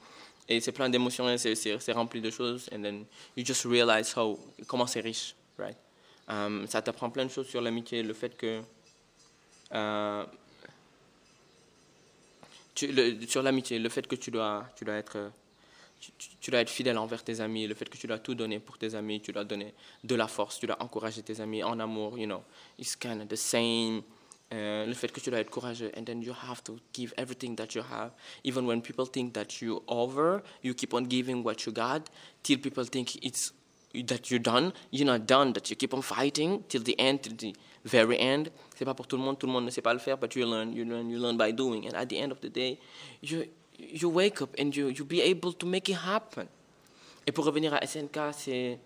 Et 0.48 0.60
c'est 0.62 0.72
plein 0.72 0.90
d'émotions, 0.90 1.38
c'est 1.38 1.92
rempli 1.92 2.22
de 2.22 2.32
choses. 2.32 2.70
And 2.74 2.82
then 2.82 3.06
you 3.38 3.46
just 3.46 3.66
realize 3.66 4.16
how, 4.18 4.40
comment 4.68 4.88
c'est 4.88 5.02
riche, 5.02 5.36
right? 5.60 5.78
Um, 6.28 6.66
ça 6.68 6.82
t'apprend 6.82 7.12
plein 7.12 7.26
de 7.26 7.32
choses 7.32 7.48
sur 7.48 7.62
l'amitié, 7.62 8.02
le 8.02 8.14
fait 8.14 8.36
que... 8.36 8.62
Euh, 9.74 10.26
le, 12.82 13.28
sur 13.28 13.44
l'amitié, 13.44 13.78
le 13.78 13.90
fait 13.90 14.08
que 14.08 14.16
tu 14.16 14.32
dois, 14.32 14.66
tu 14.76 14.86
dois 14.86 14.96
être 14.96 15.32
tu, 16.00 16.52
dois 16.52 16.62
être 16.62 16.70
fidèle 16.70 16.98
envers 16.98 17.24
tes 17.24 17.42
amis, 17.42 17.68
le 17.68 17.76
fait 17.76 17.90
que 17.90 17.98
tu 17.98 18.08
dois 18.08 18.20
tout 18.20 18.36
donner 18.36 18.60
pour 18.60 18.78
tes 18.78 18.96
amis, 18.96 19.22
tu 19.22 19.32
dois 19.32 19.44
donner 19.44 19.74
de 20.04 20.16
la 20.16 20.28
force, 20.28 20.60
tu 20.60 20.68
dois 20.68 20.82
encourager 20.82 21.22
tes 21.22 21.42
amis 21.42 21.64
en 21.64 21.80
amour, 21.80 22.18
you 22.18 22.26
know, 22.26 22.44
it's 22.78 22.96
kind 22.96 23.22
of 23.22 23.28
the 23.28 23.36
same. 23.36 24.02
Uh, 24.52 24.88
le 24.88 24.96
fait 24.96 25.12
que 25.12 25.20
tu 25.20 25.30
dois 25.30 25.42
être 25.42 25.52
courageux, 25.52 25.92
and 25.96 26.06
then 26.06 26.24
you 26.24 26.34
have 26.50 26.64
to 26.64 26.80
give 26.92 27.14
everything 27.18 27.56
that 27.56 27.76
you 27.76 27.84
have. 27.84 28.12
Even 28.44 28.66
when 28.66 28.82
people 28.82 29.06
think 29.06 29.34
that 29.34 29.62
you're 29.62 29.84
over, 29.88 30.42
you 30.64 30.74
keep 30.74 30.92
on 30.96 31.04
giving 31.04 31.44
what 31.44 31.68
you 31.68 31.72
got 31.72 32.10
till 32.42 32.58
people 32.58 32.84
think 32.84 33.24
it's 33.24 33.54
that 33.94 34.32
you're 34.32 34.40
done. 34.40 34.74
You're 34.90 35.06
not 35.06 35.28
done, 35.28 35.54
that 35.54 35.70
you 35.70 35.76
keep 35.76 35.94
on 35.94 36.02
fighting 36.02 36.64
till 36.68 36.82
the 36.82 37.00
end, 37.00 37.22
till 37.22 37.36
the 37.36 37.56
very 37.86 38.18
end. 38.20 38.50
C'est 38.76 38.86
pas 38.86 38.96
pour 38.96 39.06
tout 39.06 39.18
le 39.18 39.24
monde, 39.24 39.38
tout 39.38 39.46
le 39.46 39.54
monde 39.54 39.66
ne 39.66 39.70
sait 39.70 39.84
pas 39.84 39.94
le 39.94 40.00
faire, 40.00 40.18
but 40.18 40.34
you 40.36 40.46
learn, 40.48 40.74
you 40.74 40.84
learn, 40.84 41.10
you 41.12 41.20
learn 41.20 41.38
by 41.38 41.52
doing. 41.52 41.86
And 41.88 41.96
at 41.96 42.08
the 42.10 42.18
end 42.18 42.32
of 42.32 42.40
the 42.42 42.50
day, 42.50 42.80
you 43.22 43.46
you 43.80 44.10
wake 44.10 44.42
up 44.42 44.56
and 44.60 44.76
you, 44.76 44.90
you 44.90 45.06
be 45.06 45.22
able 45.22 45.54
to 45.54 45.66
make 45.66 45.90
it 45.90 45.98
happen. 45.98 46.48
Et 47.26 47.32
pour 47.32 47.46
revenir 47.46 47.74
à 47.74 47.86
SNK, 47.86 48.18
c'est. 48.34 48.80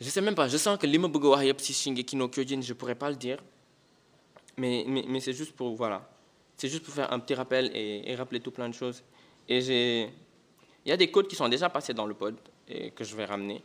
Je 0.00 0.08
sais 0.08 0.20
même 0.20 0.34
pas, 0.34 0.46
je 0.48 0.56
sens 0.56 0.78
que 0.78 0.86
li 0.86 0.98
ma 0.98 1.08
bëgg 1.08 1.24
a 1.26 1.28
wax 1.30 1.44
yëpp 1.44 1.60
si 1.60 1.72
Shingeki 1.72 2.16
no 2.16 2.28
Kyojin, 2.28 2.60
je 2.62 2.72
pourrais 2.72 2.94
pas 2.94 3.10
le 3.10 3.16
dire. 3.16 3.38
Mais, 4.56 4.84
mais, 4.86 5.20
c'est 5.20 5.32
juste 5.32 5.54
pour. 5.56 5.74
Voilà. 5.74 6.08
C'est 6.56 6.68
juste 6.68 6.84
pour 6.84 6.94
faire 6.94 7.12
un 7.12 7.18
petit 7.18 7.34
rappel 7.34 7.70
et, 7.74 8.14
rappeler 8.16 8.40
tout 8.40 8.50
plein 8.50 8.68
de 8.68 8.74
choses. 8.74 9.02
Et 9.48 9.60
j'ai. 9.60 10.10
Il 10.84 10.88
y 10.88 10.92
a 10.92 10.96
des 10.96 11.10
codes 11.10 11.28
qui 11.28 11.36
sont 11.36 11.48
déjà 11.48 11.68
passés 11.68 11.94
dans 11.94 12.06
le 12.06 12.14
pod 12.14 12.36
et 12.68 12.90
que 12.92 13.04
je 13.04 13.14
vais 13.14 13.24
ramener. 13.24 13.62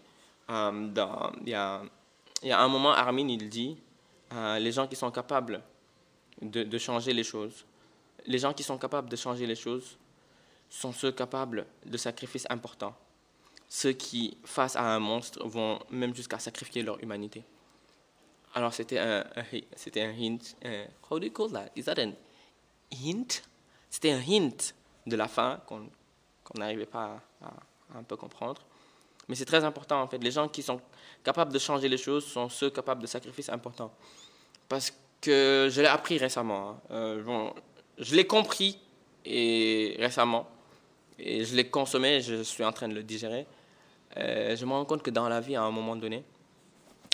Dans, 0.50 1.32
il, 1.42 1.50
y 1.50 1.54
a, 1.54 1.82
y 2.44 2.52
a 2.52 2.60
un 2.60 2.68
moment, 2.68 2.92
Armin, 2.92 3.28
il 3.30 3.50
dit 3.50 3.78
euh, 4.34 4.60
les 4.60 4.72
gens 4.74 4.88
qui 4.88 4.96
sont 4.96 5.10
capables 5.10 5.64
de 6.42 6.78
changer 6.78 7.14
les 7.14 7.24
choses, 7.24 7.66
les 8.26 8.40
gens 8.40 8.54
qui 8.54 8.62
sont 8.64 8.78
capables 8.78 9.08
de 9.10 9.16
changer 9.16 9.46
les 9.48 9.56
choses 9.56 9.98
sont 10.74 10.92
ceux 10.92 11.12
capables 11.12 11.68
de 11.86 11.98
sacrifices 11.98 12.48
importants. 12.50 12.96
Ceux 13.70 13.92
qui, 13.92 14.36
face 14.44 14.76
à 14.76 14.84
un 14.84 15.00
monstre, 15.00 15.48
vont 15.48 15.80
même 15.92 16.16
jusqu'à 16.16 16.40
sacrifier 16.40 16.82
leur 16.82 17.02
humanité. 17.02 17.44
Alors 18.56 18.74
c'était 18.74 18.98
un, 18.98 19.24
c'était 19.76 20.02
un 20.02 20.12
hint. 20.12 20.40
how 21.10 21.20
do 21.20 21.26
you 21.28 21.32
call 21.32 21.52
that? 21.52 21.70
Is 21.76 21.84
that 21.84 22.00
an 22.00 22.14
hint? 22.92 23.44
C'était 23.90 24.12
un 24.12 24.22
hint 24.22 24.74
de 25.06 25.16
la 25.16 25.28
fin 25.28 25.62
qu'on 25.68 25.90
n'arrivait 26.56 26.88
pas 26.88 27.22
à, 27.42 27.54
un 27.98 28.04
peu 28.04 28.16
comprendre. 28.16 28.62
Mais 29.28 29.36
c'est 29.36 29.46
très 29.46 29.64
important 29.64 30.02
en 30.02 30.08
fait. 30.08 30.18
Les 30.18 30.32
gens 30.32 30.48
qui 30.48 30.64
sont 30.64 30.82
capables 31.24 31.54
de 31.54 31.60
changer 31.60 31.88
les 31.88 31.98
choses 31.98 32.26
sont 32.26 32.50
ceux 32.50 32.72
capables 32.72 33.02
de 33.02 33.08
sacrifices 33.08 33.50
importants. 33.50 33.94
Parce 34.68 34.92
que 35.22 35.70
je 35.72 35.82
l'ai 35.82 35.88
appris 35.88 36.18
récemment. 36.18 36.70
Hein. 36.70 36.82
Euh, 36.92 37.52
je 38.00 38.16
l'ai 38.16 38.26
compris 38.26 38.80
et 39.24 39.96
récemment. 40.00 40.48
Et 41.20 41.46
je 41.46 41.56
l'ai 41.56 41.70
consommé, 41.70 42.22
je 42.22 42.44
suis 42.44 42.64
en 42.64 42.72
train 42.72 42.88
de 42.88 42.96
le 42.96 43.04
digérer. 43.04 43.46
Euh, 44.18 44.56
je 44.56 44.66
me 44.66 44.72
rends 44.72 44.86
compte 44.86 45.04
que 45.04 45.12
dans 45.12 45.28
la 45.30 45.40
vie, 45.40 45.56
à 45.56 45.64
un 45.64 45.72
moment 45.72 45.96
donné, 45.96 46.24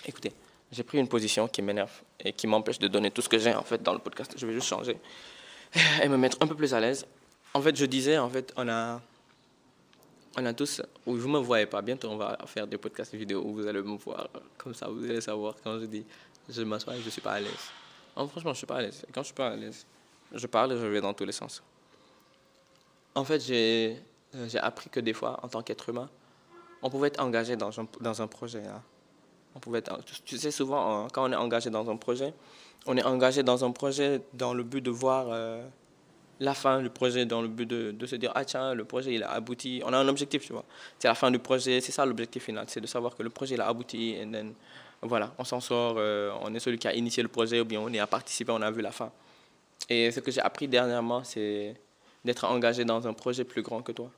écoutez, 0.06 0.32
j'ai 0.70 0.82
pris 0.82 0.98
une 0.98 1.08
position 1.08 1.48
qui 1.48 1.62
m'énerve 1.62 1.92
et 2.18 2.32
qui 2.32 2.46
m'empêche 2.46 2.78
de 2.78 2.88
donner 2.88 3.10
tout 3.10 3.22
ce 3.22 3.28
que 3.28 3.38
j'ai 3.38 3.54
en 3.54 3.62
fait 3.62 3.82
dans 3.82 3.92
le 3.92 3.98
podcast. 3.98 4.34
Je 4.36 4.46
vais 4.46 4.52
juste 4.52 4.68
changer 4.68 4.96
et 6.02 6.08
me 6.08 6.16
mettre 6.16 6.38
un 6.40 6.46
peu 6.46 6.54
plus 6.54 6.72
à 6.74 6.80
l'aise. 6.80 7.06
En 7.52 7.60
fait, 7.60 7.74
je 7.76 7.84
disais, 7.86 8.18
en 8.18 8.28
fait, 8.28 8.52
on 8.56 8.68
a, 8.68 9.00
on 10.36 10.46
a 10.46 10.52
tous, 10.52 10.82
vous 11.04 11.16
ne 11.16 11.32
me 11.32 11.38
voyez 11.38 11.66
pas, 11.66 11.82
bientôt 11.82 12.08
on 12.08 12.16
va 12.16 12.38
faire 12.46 12.66
des 12.66 12.78
podcasts 12.78 13.14
vidéo 13.14 13.42
où 13.44 13.54
vous 13.54 13.66
allez 13.66 13.82
me 13.82 13.96
voir, 13.96 14.28
comme 14.56 14.74
ça 14.74 14.86
vous 14.88 15.04
allez 15.04 15.20
savoir 15.20 15.56
quand 15.62 15.80
je 15.80 15.86
dis 15.86 16.04
je 16.48 16.62
m'assois 16.62 16.94
et 16.94 17.00
je 17.00 17.06
ne 17.06 17.10
suis 17.10 17.20
pas 17.20 17.32
à 17.32 17.40
l'aise. 17.40 17.70
franchement, 18.14 18.40
je 18.44 18.48
ne 18.48 18.54
suis 18.54 18.66
pas 18.66 18.76
à 18.76 18.82
l'aise. 18.82 19.04
Quand 19.12 19.14
je 19.14 19.20
ne 19.20 19.24
suis 19.24 19.34
pas 19.34 19.48
à 19.48 19.56
l'aise, 19.56 19.86
je 20.32 20.46
parle 20.46 20.72
et 20.72 20.76
je 20.76 20.86
vais 20.86 21.00
dans 21.00 21.14
tous 21.14 21.24
les 21.24 21.32
sens. 21.32 21.62
En 23.14 23.24
fait, 23.24 23.40
j'ai 23.40 23.96
appris 24.60 24.90
que 24.90 25.00
des 25.00 25.12
fois, 25.12 25.40
en 25.42 25.48
tant 25.48 25.62
qu'être 25.62 25.88
humain, 25.88 26.08
on 26.82 26.90
pouvait 26.90 27.08
être 27.08 27.20
engagé 27.20 27.56
dans 27.56 27.80
un, 27.80 27.86
dans 28.00 28.22
un 28.22 28.26
projet. 28.26 28.62
Hein. 28.66 28.82
On 29.54 29.58
pouvait 29.58 29.82
tu 30.24 30.38
sais, 30.38 30.50
souvent, 30.50 31.08
quand 31.12 31.28
on 31.28 31.32
est 31.32 31.36
engagé 31.36 31.70
dans 31.70 31.90
un 31.90 31.96
projet, 31.96 32.32
on 32.86 32.96
est 32.96 33.04
engagé 33.04 33.42
dans 33.42 33.64
un 33.64 33.72
projet 33.72 34.22
dans 34.32 34.54
le 34.54 34.62
but 34.62 34.80
de 34.80 34.90
voir 34.90 35.26
euh, 35.30 35.66
la 36.38 36.54
fin 36.54 36.80
du 36.80 36.88
projet, 36.88 37.26
dans 37.26 37.42
le 37.42 37.48
but 37.48 37.66
de, 37.66 37.90
de, 37.90 38.06
se 38.06 38.16
dire, 38.16 38.32
ah 38.34 38.44
tiens, 38.44 38.74
le 38.74 38.84
projet, 38.84 39.12
il 39.14 39.22
a 39.22 39.30
abouti. 39.32 39.82
On 39.84 39.92
a 39.92 39.98
un 39.98 40.08
objectif, 40.08 40.46
tu 40.46 40.52
vois. 40.52 40.64
C'est 40.98 41.08
la 41.08 41.14
fin 41.14 41.30
du 41.30 41.38
projet, 41.38 41.80
c'est 41.80 41.92
ça 41.92 42.06
l'objectif 42.06 42.44
final, 42.44 42.64
c'est 42.68 42.80
de 42.80 42.86
savoir 42.86 43.14
que 43.16 43.22
le 43.22 43.30
projet, 43.30 43.56
il 43.56 43.60
a 43.60 43.66
abouti. 43.66 44.10
Et 44.10 44.26
then, 44.30 44.54
voilà, 45.02 45.34
on 45.38 45.44
s'en 45.44 45.60
sort, 45.60 45.96
euh, 45.98 46.32
on 46.40 46.54
est 46.54 46.60
celui 46.60 46.78
qui 46.78 46.88
a 46.88 46.94
initié 46.94 47.22
le 47.22 47.28
projet, 47.28 47.60
ou 47.60 47.64
bien 47.64 47.80
on 47.80 47.92
est 47.92 47.98
à 47.98 48.06
participer, 48.06 48.52
on 48.52 48.62
a 48.62 48.70
vu 48.70 48.80
la 48.80 48.92
fin. 48.92 49.10
Et 49.88 50.10
ce 50.10 50.20
que 50.20 50.30
j'ai 50.30 50.40
appris 50.40 50.68
dernièrement, 50.68 51.24
c'est 51.24 51.74
d'être 52.24 52.44
engagé 52.44 52.84
dans 52.84 53.06
un 53.06 53.12
projet 53.12 53.44
plus 53.44 53.62
grand 53.62 53.82
que 53.82 53.92
toi. 53.92 54.10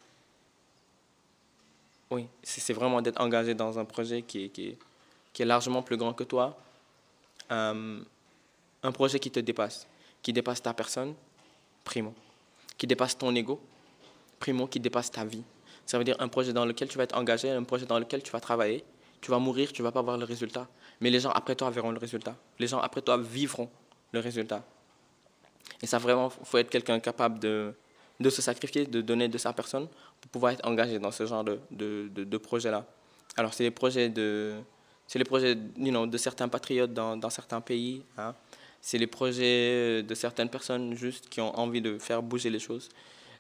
Oui, 2.11 2.27
c'est 2.43 2.75
vraiment 2.75 3.01
d'être 3.01 3.21
engagé 3.21 3.55
dans 3.55 3.79
un 3.79 3.85
projet 3.85 4.23
qui 4.23 4.45
est, 4.45 5.45
largement 5.45 5.83
plus 5.83 5.97
grand 5.97 6.13
que 6.13 6.25
toi. 6.25 6.59
Euh, 7.51 8.01
un 8.83 8.93
projet 8.93 9.19
qui 9.19 9.31
te 9.31 9.41
dépasse, 9.41 9.87
qui 10.23 10.33
dépasse 10.33 10.61
ta 10.61 10.75
personne, 10.75 11.15
primo. 11.85 12.15
Qui 12.77 12.87
dépasse 12.87 13.17
ton 13.17 13.35
ego, 13.35 13.61
primo, 14.39 14.67
qui 14.67 14.81
dépasse 14.81 15.11
ta 15.11 15.25
vie. 15.25 15.43
Ça 15.87 15.99
veut 15.99 16.05
dire 16.05 16.17
un 16.19 16.29
projet 16.29 16.53
dans 16.53 16.65
lequel 16.65 16.89
tu 16.89 16.99
vas 16.99 17.05
être 17.05 17.17
engagé, 17.17 17.51
un 17.51 17.65
projet 17.65 17.87
dans 17.87 17.99
lequel 17.99 18.23
tu 18.23 18.31
vas 18.31 18.41
travailler. 18.41 18.85
Tu 19.21 19.31
vas 19.31 19.39
mourir, 19.39 19.73
tu 19.73 19.83
ne 19.83 19.87
vas 19.87 19.93
pas 19.93 20.03
voir 20.03 20.19
le 20.19 20.25
résultat. 20.25 20.69
Mais 21.01 21.09
les 21.09 21.21
gens 21.21 21.31
après 21.31 21.55
toi 21.55 21.71
verront 21.71 21.93
le 21.93 21.99
résultat. 21.99 22.37
Les 22.59 22.67
gens 22.67 22.81
après 22.81 23.03
toi 23.03 23.17
vivront 23.17 23.71
le 24.11 24.21
résultat. 24.21 24.65
Et 25.81 25.87
ça, 25.87 25.99
vraiment, 25.99 26.31
il 26.41 26.47
faut 26.47 26.59
être 26.59 26.71
quelqu'un 26.71 26.99
capable 27.01 27.39
de, 27.39 27.73
de 28.21 28.31
se 28.31 28.43
sacrifier, 28.43 28.87
de 28.87 29.01
donner 29.01 29.29
de 29.29 29.39
sa 29.39 29.53
personne 29.53 29.89
pour 30.21 30.31
pouvoir 30.31 30.53
être 30.53 30.67
engagé 30.67 30.99
dans 30.99 31.11
ce 31.11 31.27
genre 31.27 31.45
de, 31.45 31.59
de, 31.71 32.09
de, 32.09 32.37
projet-là. 32.37 32.87
Alors, 33.37 33.55
c'est 33.55 33.65
les 33.65 33.71
projets 33.71 34.09
de, 34.09 34.55
c'est 35.07 35.19
les 35.19 35.25
projets 35.25 35.55
de 35.55 36.19
certains 36.19 36.49
patriotes 36.49 36.93
dans, 36.93 37.17
dans 37.17 37.31
certains 37.31 37.61
pays. 37.61 38.03
Hein. 38.19 38.35
C'est 38.81 38.99
les 38.99 39.07
projets 39.07 40.03
de 40.03 40.15
certaines 40.15 40.49
personnes 40.49 40.95
juste 40.95 41.29
qui 41.29 41.41
ont 41.41 41.57
envie 41.59 41.81
de 41.81 41.99
faire 41.99 42.23
bouger 42.23 42.51
les 42.51 42.59
choses. 42.59 42.89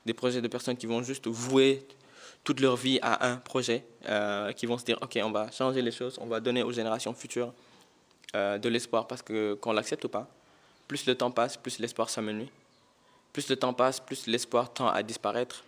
Des 0.07 0.15
projets 0.15 0.41
de 0.41 0.49
personnes 0.49 0.77
qui 0.77 0.87
vont 0.87 1.03
juste 1.03 1.27
vouer 1.27 1.87
toute 2.45 2.61
leur 2.61 2.77
vie 2.77 2.99
à 3.03 3.29
un 3.29 3.37
projet, 3.37 3.85
euh, 4.09 4.53
qui 4.53 4.67
vont 4.67 4.79
se 4.79 4.85
dire, 4.85 4.99
OK, 5.01 5.19
on 5.23 5.31
va 5.31 5.51
changer 5.51 5.83
les 5.83 5.93
choses, 5.93 6.19
on 6.21 6.27
va 6.27 6.41
donner 6.41 6.63
aux 6.63 6.73
générations 6.73 7.15
futures 7.15 7.53
euh, 8.35 8.59
de 8.59 8.69
l'espoir, 8.69 9.07
parce 9.07 9.23
que 9.23 9.55
qu'on 9.55 9.73
l'accepte 9.73 10.05
ou 10.05 10.09
pas, 10.09 10.29
plus 10.89 11.07
le 11.07 11.15
temps 11.15 11.31
passe, 11.31 11.57
plus 11.57 11.79
l'espoir 11.79 12.11
s'amenuise. 12.11 12.49
Plus 13.33 13.49
le 13.49 13.57
temps 13.57 13.73
passe, 13.73 13.99
plus 13.99 14.27
l'espoir 14.27 14.73
tend 14.73 14.89
à 14.89 15.03
disparaître 15.03 15.65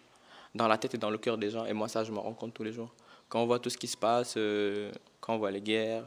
dans 0.55 0.69
la 0.69 0.79
tête 0.79 0.95
et 0.95 0.99
dans 0.99 1.11
le 1.11 1.19
cœur 1.19 1.39
des 1.39 1.51
gens. 1.51 1.65
Et 1.65 1.73
moi, 1.73 1.89
ça, 1.89 2.05
je 2.05 2.13
me 2.13 2.19
rends 2.19 2.35
compte 2.35 2.55
tous 2.55 2.63
les 2.63 2.73
jours. 2.73 2.93
Quand 3.29 3.43
on 3.43 3.47
voit 3.47 3.59
tout 3.59 3.71
ce 3.71 3.79
qui 3.79 3.87
se 3.87 3.97
passe, 3.97 4.35
euh, 4.37 4.93
quand 5.21 5.35
on 5.35 5.39
voit 5.39 5.51
les 5.51 5.61
guerres, 5.61 6.07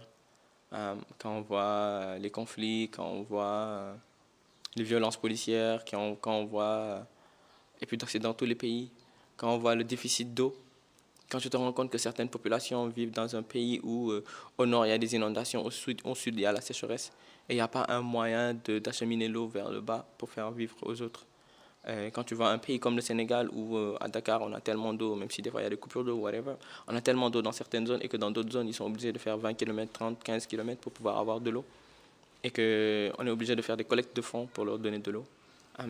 euh, 0.73 0.95
quand 1.17 1.31
on 1.31 1.41
voit 1.41 2.17
les 2.19 2.29
conflits, 2.29 2.89
quand 2.89 3.07
on 3.07 3.23
voit 3.23 3.95
les 4.75 4.83
violences 4.83 5.17
policières, 5.17 5.83
quand 5.83 5.99
on, 5.99 6.15
quand 6.15 6.33
on 6.33 6.45
voit, 6.45 7.05
et 7.81 7.85
puis 7.85 7.97
c'est 8.07 8.19
dans 8.19 8.33
tous 8.33 8.45
les 8.45 8.55
pays, 8.55 8.91
quand 9.35 9.53
on 9.53 9.57
voit 9.57 9.75
le 9.75 9.83
déficit 9.83 10.33
d'eau, 10.33 10.55
quand 11.29 11.39
tu 11.39 11.49
te 11.49 11.57
rends 11.57 11.73
compte 11.73 11.89
que 11.89 11.97
certaines 11.97 12.29
populations 12.29 12.87
vivent 12.87 13.11
dans 13.11 13.35
un 13.35 13.43
pays 13.43 13.81
où 13.83 14.13
au 14.57 14.65
nord 14.65 14.85
il 14.85 14.89
y 14.89 14.93
a 14.93 14.97
des 14.97 15.13
inondations, 15.15 15.65
au 15.65 15.71
sud, 15.71 16.01
au 16.05 16.15
sud 16.15 16.35
il 16.35 16.41
y 16.41 16.45
a 16.45 16.53
la 16.53 16.61
sécheresse, 16.61 17.11
et 17.49 17.53
il 17.53 17.55
n'y 17.55 17.61
a 17.61 17.67
pas 17.67 17.85
un 17.89 18.01
moyen 18.01 18.53
d'acheminer 18.53 19.27
l'eau 19.27 19.47
vers 19.47 19.69
le 19.69 19.81
bas 19.81 20.07
pour 20.17 20.29
faire 20.29 20.51
vivre 20.51 20.75
aux 20.83 21.01
autres. 21.01 21.26
Euh, 21.89 22.09
quand 22.11 22.23
tu 22.23 22.35
vois 22.35 22.49
un 22.49 22.57
pays 22.57 22.79
comme 22.79 22.95
le 22.95 23.01
Sénégal 23.01 23.49
où 23.53 23.77
euh, 23.77 23.95
à 24.01 24.09
Dakar 24.09 24.41
on 24.41 24.51
a 24.51 24.59
tellement 24.59 24.93
d'eau, 24.93 25.15
même 25.15 25.31
si 25.31 25.41
des 25.41 25.49
fois 25.49 25.61
il 25.61 25.63
y 25.63 25.67
a 25.67 25.69
des 25.69 25.77
coupures 25.77 26.03
d'eau, 26.03 26.15
whatever, 26.17 26.55
on 26.87 26.95
a 26.95 27.01
tellement 27.01 27.29
d'eau 27.29 27.41
dans 27.41 27.53
certaines 27.53 27.87
zones 27.87 28.01
et 28.01 28.09
que 28.09 28.17
dans 28.17 28.29
d'autres 28.29 28.51
zones 28.51 28.67
ils 28.67 28.73
sont 28.73 28.85
obligés 28.85 29.13
de 29.13 29.17
faire 29.19 29.37
20 29.37 29.53
km, 29.53 29.91
30, 29.93 30.21
15 30.21 30.47
km 30.47 30.81
pour 30.81 30.91
pouvoir 30.91 31.17
avoir 31.17 31.39
de 31.39 31.49
l'eau 31.49 31.63
et 32.43 32.51
qu'on 32.51 33.25
est 33.25 33.29
obligé 33.29 33.55
de 33.55 33.61
faire 33.61 33.77
des 33.77 33.85
collectes 33.85 34.15
de 34.15 34.21
fonds 34.21 34.47
pour 34.47 34.65
leur 34.65 34.77
donner 34.79 34.99
de 34.99 35.11
l'eau. 35.11 35.25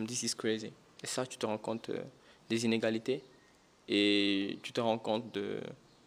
This 0.06 0.22
is 0.22 0.34
crazy. 0.36 0.70
Et 1.02 1.06
ça, 1.06 1.26
tu 1.26 1.38
te 1.38 1.46
rends 1.46 1.58
compte 1.58 1.88
euh, 1.90 2.02
des 2.48 2.64
inégalités 2.64 3.22
et 3.88 4.58
tu 4.62 4.72
te 4.72 4.80
rends 4.80 4.98
compte 4.98 5.36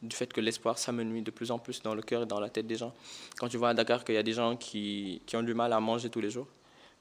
du 0.01 0.15
fait 0.15 0.31
que 0.31 0.39
l'espoir 0.39 0.77
s'amenuit 0.77 1.21
de 1.21 1.31
plus 1.31 1.51
en 1.51 1.60
plus 1.60 1.81
dans 1.81 1.95
le 1.95 2.01
cœur 2.01 2.24
et 2.24 2.25
dans 2.25 2.39
la 2.39 2.50
tête 2.50 2.67
des 2.67 2.75
gens. 2.75 2.93
Quand 3.38 3.50
tu 3.50 3.57
vois 3.57 3.69
à 3.69 3.74
Dakar 3.74 4.05
qu'il 4.05 4.15
y 4.15 4.19
a 4.19 4.24
des 4.24 4.33
gens 4.33 4.55
qui, 4.55 5.21
qui, 5.25 5.36
ont 5.36 5.43
du 5.43 5.53
mal 5.53 5.74
à 5.74 5.79
manger 5.79 6.10
tous 6.10 6.21
les 6.21 6.29
jours, 6.29 6.48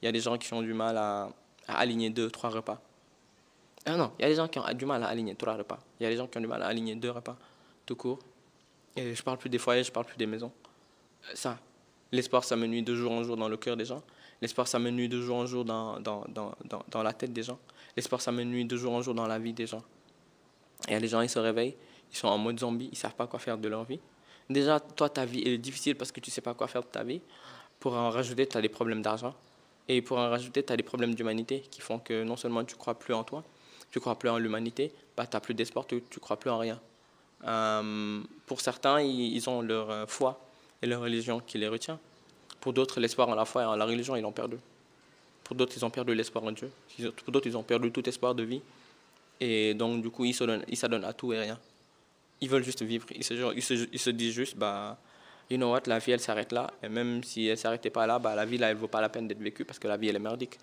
il 0.01 0.07
y 0.07 0.09
a 0.09 0.13
des 0.13 0.21
gens 0.21 0.39
qui 0.39 0.53
ont 0.55 0.63
du 0.63 0.73
mal 0.73 0.97
à, 0.97 1.31
aligner 1.79 2.11
deux, 2.11 2.31
trois 2.31 2.51
repas. 2.51 2.81
Ah 3.87 3.97
non, 3.97 4.13
il 4.19 4.23
y 4.23 4.25
a 4.27 4.29
des 4.29 4.35
gens 4.35 4.49
qui 4.49 4.59
ont 4.59 4.73
du 4.75 4.85
mal 4.85 5.03
à 5.03 5.09
aligner 5.09 5.35
trois 5.35 5.57
repas. 5.57 5.79
Il 5.99 6.05
y 6.05 6.07
a 6.07 6.11
des 6.11 6.17
gens 6.17 6.27
qui 6.27 6.37
ont 6.39 6.41
du 6.41 6.47
mal 6.47 6.63
à 6.63 6.67
aligner 6.67 6.95
deux 6.95 7.11
repas, 7.11 7.37
tout 7.87 7.97
court. 7.97 8.19
Et 8.97 9.15
je 9.15 9.23
parle 9.23 9.39
plus 9.39 9.49
des 9.49 9.59
foyers, 9.59 9.85
je 9.85 9.93
parle 9.93 10.07
plus 10.07 10.17
des 10.17 10.27
maisons. 10.27 10.53
Euh, 11.25 11.33
ça, 11.35 11.59
l'espoir 12.13 12.45
s'amenuit 12.45 12.83
de 12.83 12.95
jour 12.95 13.13
en 13.13 13.23
jour 13.23 13.37
dans 13.37 13.49
le 13.49 13.57
cœur 13.57 13.77
des 13.77 13.85
gens. 13.85 14.03
L'espoir 14.43 14.67
s'amenuit 14.67 15.09
de 15.09 15.21
jour 15.21 15.37
en 15.37 15.47
jour 15.47 15.65
dans, 15.65 16.01
dans, 16.01 16.25
dans, 16.29 16.53
dans, 16.89 17.03
la 17.03 17.13
tête 17.13 17.33
des 17.33 17.43
gens. 17.43 17.59
L'espoir 17.97 18.21
s'amenuit 18.21 18.65
de 18.65 18.77
jour 18.77 18.93
en 18.93 19.03
jour 19.03 19.15
dans 19.15 19.27
la 19.27 19.39
vie 19.39 19.53
des 19.53 19.67
gens. 19.67 19.83
Et 20.89 20.99
les 20.99 21.09
gens, 21.09 21.21
ils 21.21 21.29
se 21.29 21.39
réveillent, 21.39 21.77
ils 22.11 22.17
sont 22.17 22.29
en 22.29 22.39
mode 22.39 22.59
zombie, 22.59 22.87
ils 22.87 22.93
ne 22.93 22.97
savent 22.97 23.15
pas 23.15 23.27
quoi 23.27 23.39
faire 23.39 23.59
de 23.59 23.69
leur 23.69 23.85
vie. 23.85 24.01
Déjà, 24.49 24.81
toi, 24.81 25.09
ta 25.09 25.25
vie 25.25 25.43
est 25.47 25.59
difficile 25.59 25.95
parce 25.95 26.11
que 26.11 26.21
tu 26.21 26.31
ne 26.31 26.33
sais 26.33 26.41
pas 26.41 26.55
quoi 26.55 26.67
faire 26.69 26.83
de 26.83 26.89
ta 26.89 27.05
vie. 27.05 27.21
Pour 27.79 27.95
en 27.95 28.11
rajouter, 28.11 28.47
tu 28.47 28.57
as 28.57 28.63
des 28.63 28.69
problèmes 28.69 29.03
d'argent. 29.03 29.35
Et 29.93 30.03
pour 30.03 30.19
en 30.19 30.31
rajouter, 30.31 30.63
tu 30.63 30.73
as 30.73 30.77
des 30.77 30.85
problèmes 30.85 31.17
d'humanité 31.17 31.65
qui 31.69 31.81
font 31.81 31.99
que 31.99 32.23
non 32.23 32.37
seulement 32.37 32.65
tu 32.65 32.77
crois 32.77 32.97
plus 32.97 33.13
en 33.13 33.25
toi, 33.25 33.43
tu 33.91 33.99
crois 33.99 34.17
plus 34.17 34.29
en 34.29 34.39
l'humanité, 34.39 34.93
bah, 35.17 35.27
tu 35.27 35.35
n'as 35.35 35.41
plus 35.41 35.53
d'espoir, 35.53 35.85
tu 35.85 35.97
ne 35.97 36.21
crois 36.21 36.37
plus 36.37 36.49
en 36.49 36.59
rien. 36.59 36.81
Euh, 37.45 38.23
pour 38.47 38.61
certains, 38.61 39.01
ils, 39.01 39.51
ont 39.51 39.63
leur 39.63 39.91
euh, 39.91 40.07
foi 40.07 40.41
et 40.81 40.87
leur 40.87 41.01
religion 41.01 41.41
qui 41.41 41.59
les 41.59 41.67
retient. 41.67 41.99
Pour 42.61 42.73
d'autres, 42.73 43.01
l'espoir 43.01 43.29
en 43.31 43.35
la 43.35 43.45
foi 43.45 43.63
et 43.63 43.65
en 43.65 43.75
la 43.75 43.85
religion, 43.85 44.15
ils 44.15 44.23
l'ont 44.23 44.31
perdu. 44.31 44.59
Pour 45.43 45.57
d'autres, 45.57 45.73
ils 45.77 45.85
ont 45.85 45.91
perdu 45.91 46.15
l'espoir 46.15 46.45
en 46.45 46.53
Dieu. 46.53 46.71
Pour 47.25 47.33
d'autres, 47.33 47.49
ils 47.49 47.57
ont 47.57 47.65
perdu 47.65 47.91
tout 47.91 48.09
espoir 48.09 48.37
de 48.37 48.45
vie. 48.45 48.63
Et 49.41 49.75
donc, 49.75 50.03
du 50.03 50.11
coup, 50.11 50.25
ils 50.25 50.35
s'adonnent 50.35 51.05
à 51.05 51.13
tout 51.13 51.33
et 51.33 51.41
rien. 51.41 51.59
Ils 52.41 52.49
veulent 52.49 52.63
juste 52.63 52.83
vivre. 52.83 53.07
Ils 53.13 53.25
se, 53.25 53.89
ils 53.93 53.99
se 53.99 54.11
disent 54.11 54.35
juste, 54.35 54.57
bah, 54.57 54.99
you 55.51 55.57
know 55.57 55.71
what, 55.71 55.83
la 55.87 55.99
vie, 55.99 56.13
elle 56.13 56.21
s'arrête 56.21 56.53
là. 56.53 56.71
Et 56.83 56.89
même 56.89 57.23
si 57.25 57.47
elle 57.47 57.53
ne 57.53 57.57
s'arrêtait 57.57 57.91
pas 57.91 58.07
là, 58.07 58.19
bah, 58.19 58.35
la 58.35 58.47
vie, 58.47 58.57
là, 58.57 58.71
elle 58.71 58.77
ne 58.77 58.81
vaut 58.81 58.89
pas 58.89 59.01
la 59.01 59.09
peine 59.09 59.27
d'être 59.27 59.41
vécue 59.41 59.65
parce 59.65 59.79
que 59.79 59.89
la 59.89 59.97
vie, 59.97 60.09
elle 60.09 60.17
est 60.17 60.21
merdique. 60.21 60.59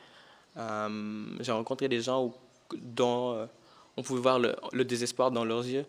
Euh, 0.58 1.26
j'ai 1.40 1.52
rencontré 1.52 1.88
des 1.88 2.02
gens 2.02 2.34
dont 2.74 3.34
euh, 3.34 3.46
on 3.98 4.02
pouvait 4.02 4.22
voir 4.22 4.40
le, 4.40 4.86
désespoir 4.86 5.30
dans 5.30 5.46
leurs 5.46 5.66
yeux. 5.66 5.86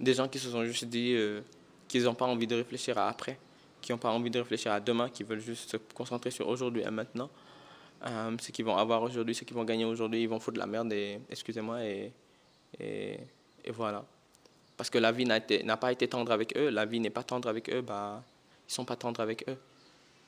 Des 0.00 0.14
gens 0.14 0.28
qui 0.28 0.38
se 0.38 0.50
sont 0.50 0.64
juste 0.64 0.84
dit 0.84 1.14
euh, 1.14 1.40
qu'ils 1.86 2.04
n'ont 2.04 2.14
pas 2.14 2.26
envie 2.26 2.46
de 2.46 2.56
réfléchir 2.56 2.98
à 2.98 3.08
après, 3.08 3.38
qui 3.80 3.92
n'ont 3.92 3.98
pas 3.98 4.10
envie 4.10 4.30
de 4.30 4.38
réfléchir 4.38 4.72
à 4.72 4.80
demain, 4.80 5.08
qui 5.08 5.22
veulent 5.22 5.40
juste 5.40 5.70
se 5.70 5.76
concentrer 5.76 6.30
sur 6.30 6.48
aujourd'hui 6.48 6.82
et 6.82 6.90
maintenant. 6.90 7.30
Ce 8.04 8.52
qu'ils 8.52 8.64
vont 8.64 8.76
avoir 8.76 9.02
aujourd'hui, 9.02 9.34
ce 9.34 9.42
qu'ils 9.44 9.56
vont 9.56 9.64
gagner 9.64 9.84
aujourd'hui, 9.84 10.22
ils 10.22 10.28
vont 10.28 10.38
foutre 10.38 10.54
de 10.54 10.60
la 10.60 10.66
merde, 10.66 10.92
excusez-moi, 11.30 11.84
et, 11.84 12.12
et, 12.78 13.18
voilà. 13.72 14.04
Parce 14.78 14.90
que 14.90 14.98
la 14.98 15.10
vie 15.10 15.24
n'a 15.24 15.76
pas 15.76 15.92
été 15.92 16.06
tendre 16.06 16.30
avec 16.30 16.56
eux, 16.56 16.70
la 16.70 16.86
vie 16.86 17.00
n'est 17.00 17.10
pas 17.10 17.24
tendre 17.24 17.48
avec 17.48 17.68
eux, 17.68 17.80
bah, 17.82 18.22
ils 18.68 18.70
ne 18.70 18.74
sont 18.74 18.84
pas 18.84 18.94
tendres 18.94 19.20
avec 19.20 19.44
eux. 19.48 19.56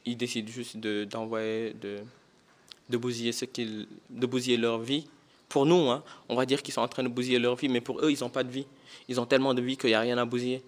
Ils 0.04 0.16
décident 0.16 0.50
juste 0.50 0.76
d'envoyer, 0.76 1.72
de, 1.74 2.96
bousiller 2.98 3.30
ce 3.30 3.44
de 3.44 4.26
bousiller 4.26 4.56
leur 4.56 4.80
vie 4.80 5.06
pour 5.48 5.66
nous, 5.66 5.88
hein, 5.88 6.02
on 6.28 6.34
va 6.34 6.46
dire 6.46 6.62
qu'ils 6.62 6.74
sont 6.74 6.80
en 6.80 6.88
train 6.88 7.04
de 7.04 7.08
bousiller 7.08 7.38
leur 7.38 7.54
vie, 7.54 7.68
mais 7.68 7.80
pour 7.80 8.04
eux, 8.04 8.10
ils 8.10 8.20
n'ont 8.20 8.28
pas 8.28 8.42
de 8.42 8.50
vie. 8.50 8.66
Ils 9.08 9.20
ont 9.20 9.26
tellement 9.26 9.54
de 9.54 9.62
vie 9.62 9.76
qu'il 9.76 9.90
n'y 9.90 9.94
a 9.94 10.00
rien 10.00 10.18
à 10.18 10.24
bousiller. 10.24 10.62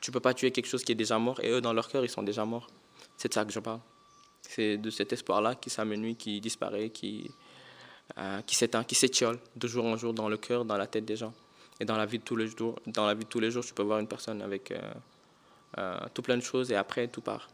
Tu 0.00 0.10
ne 0.10 0.12
peux 0.12 0.20
pas 0.20 0.34
tuer 0.34 0.50
quelque 0.50 0.66
chose 0.66 0.82
qui 0.82 0.90
est 0.90 0.96
déjà 0.96 1.16
mort, 1.18 1.38
et 1.40 1.50
eux, 1.50 1.60
dans 1.60 1.72
leur 1.72 1.88
cœur, 1.88 2.04
ils 2.04 2.10
sont 2.10 2.24
déjà 2.24 2.44
morts. 2.44 2.66
C'est 3.16 3.28
de 3.28 3.34
ça 3.34 3.44
que 3.44 3.52
je 3.52 3.60
parle. 3.60 3.80
C'est 4.42 4.76
de 4.76 4.90
cet 4.90 5.12
espoir-là 5.12 5.54
qui 5.54 5.70
s'amenuit, 5.70 6.16
qui 6.16 6.40
disparaît, 6.40 6.90
qui, 6.90 7.30
euh, 8.18 8.40
qui 8.42 8.56
s'éteint, 8.56 8.82
qui 8.82 8.96
s'étiole 8.96 9.38
de 9.54 9.68
jour 9.68 9.84
en 9.84 9.96
jour 9.96 10.12
dans 10.12 10.28
le 10.28 10.36
cœur, 10.36 10.64
dans 10.64 10.76
la 10.76 10.88
tête 10.88 11.04
des 11.04 11.16
gens. 11.16 11.32
Et 11.80 11.84
dans 11.84 11.96
la 11.96 12.06
vie 12.06 12.18
de 12.18 12.24
tous 12.24 12.36
les 12.36 12.46
jours, 12.46 12.78
dans 12.86 13.06
la 13.06 13.14
vie 13.14 13.24
de 13.24 13.28
tous 13.28 13.40
les 13.40 13.50
jours, 13.50 13.64
tu 13.64 13.74
peux 13.74 13.82
voir 13.82 13.98
une 13.98 14.06
personne 14.06 14.42
avec 14.42 14.70
euh, 14.70 14.78
euh, 15.78 15.98
tout 16.14 16.22
plein 16.22 16.36
de 16.36 16.42
choses 16.42 16.70
et 16.70 16.76
après 16.76 17.08
tout 17.08 17.22
part. 17.22 17.48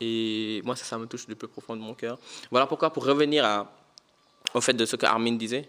Et 0.00 0.62
moi, 0.64 0.74
ça, 0.74 0.96
me 0.98 1.06
touche 1.06 1.26
du 1.26 1.36
plus 1.36 1.48
profond 1.48 1.76
de 1.76 1.80
mon 1.80 1.94
cœur. 1.94 2.18
Voilà 2.50 2.66
pourquoi, 2.66 2.90
pour 2.90 3.04
revenir 3.04 3.66
au 4.54 4.60
fait 4.60 4.72
de 4.72 4.86
ce 4.86 4.96
que 4.96 5.06
Armin 5.06 5.32
disait, 5.32 5.68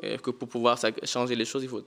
que 0.00 0.30
pour 0.30 0.48
pouvoir 0.48 0.78
changer 1.04 1.36
les 1.36 1.44
choses, 1.44 1.62
il 1.62 1.68
faut, 1.68 1.84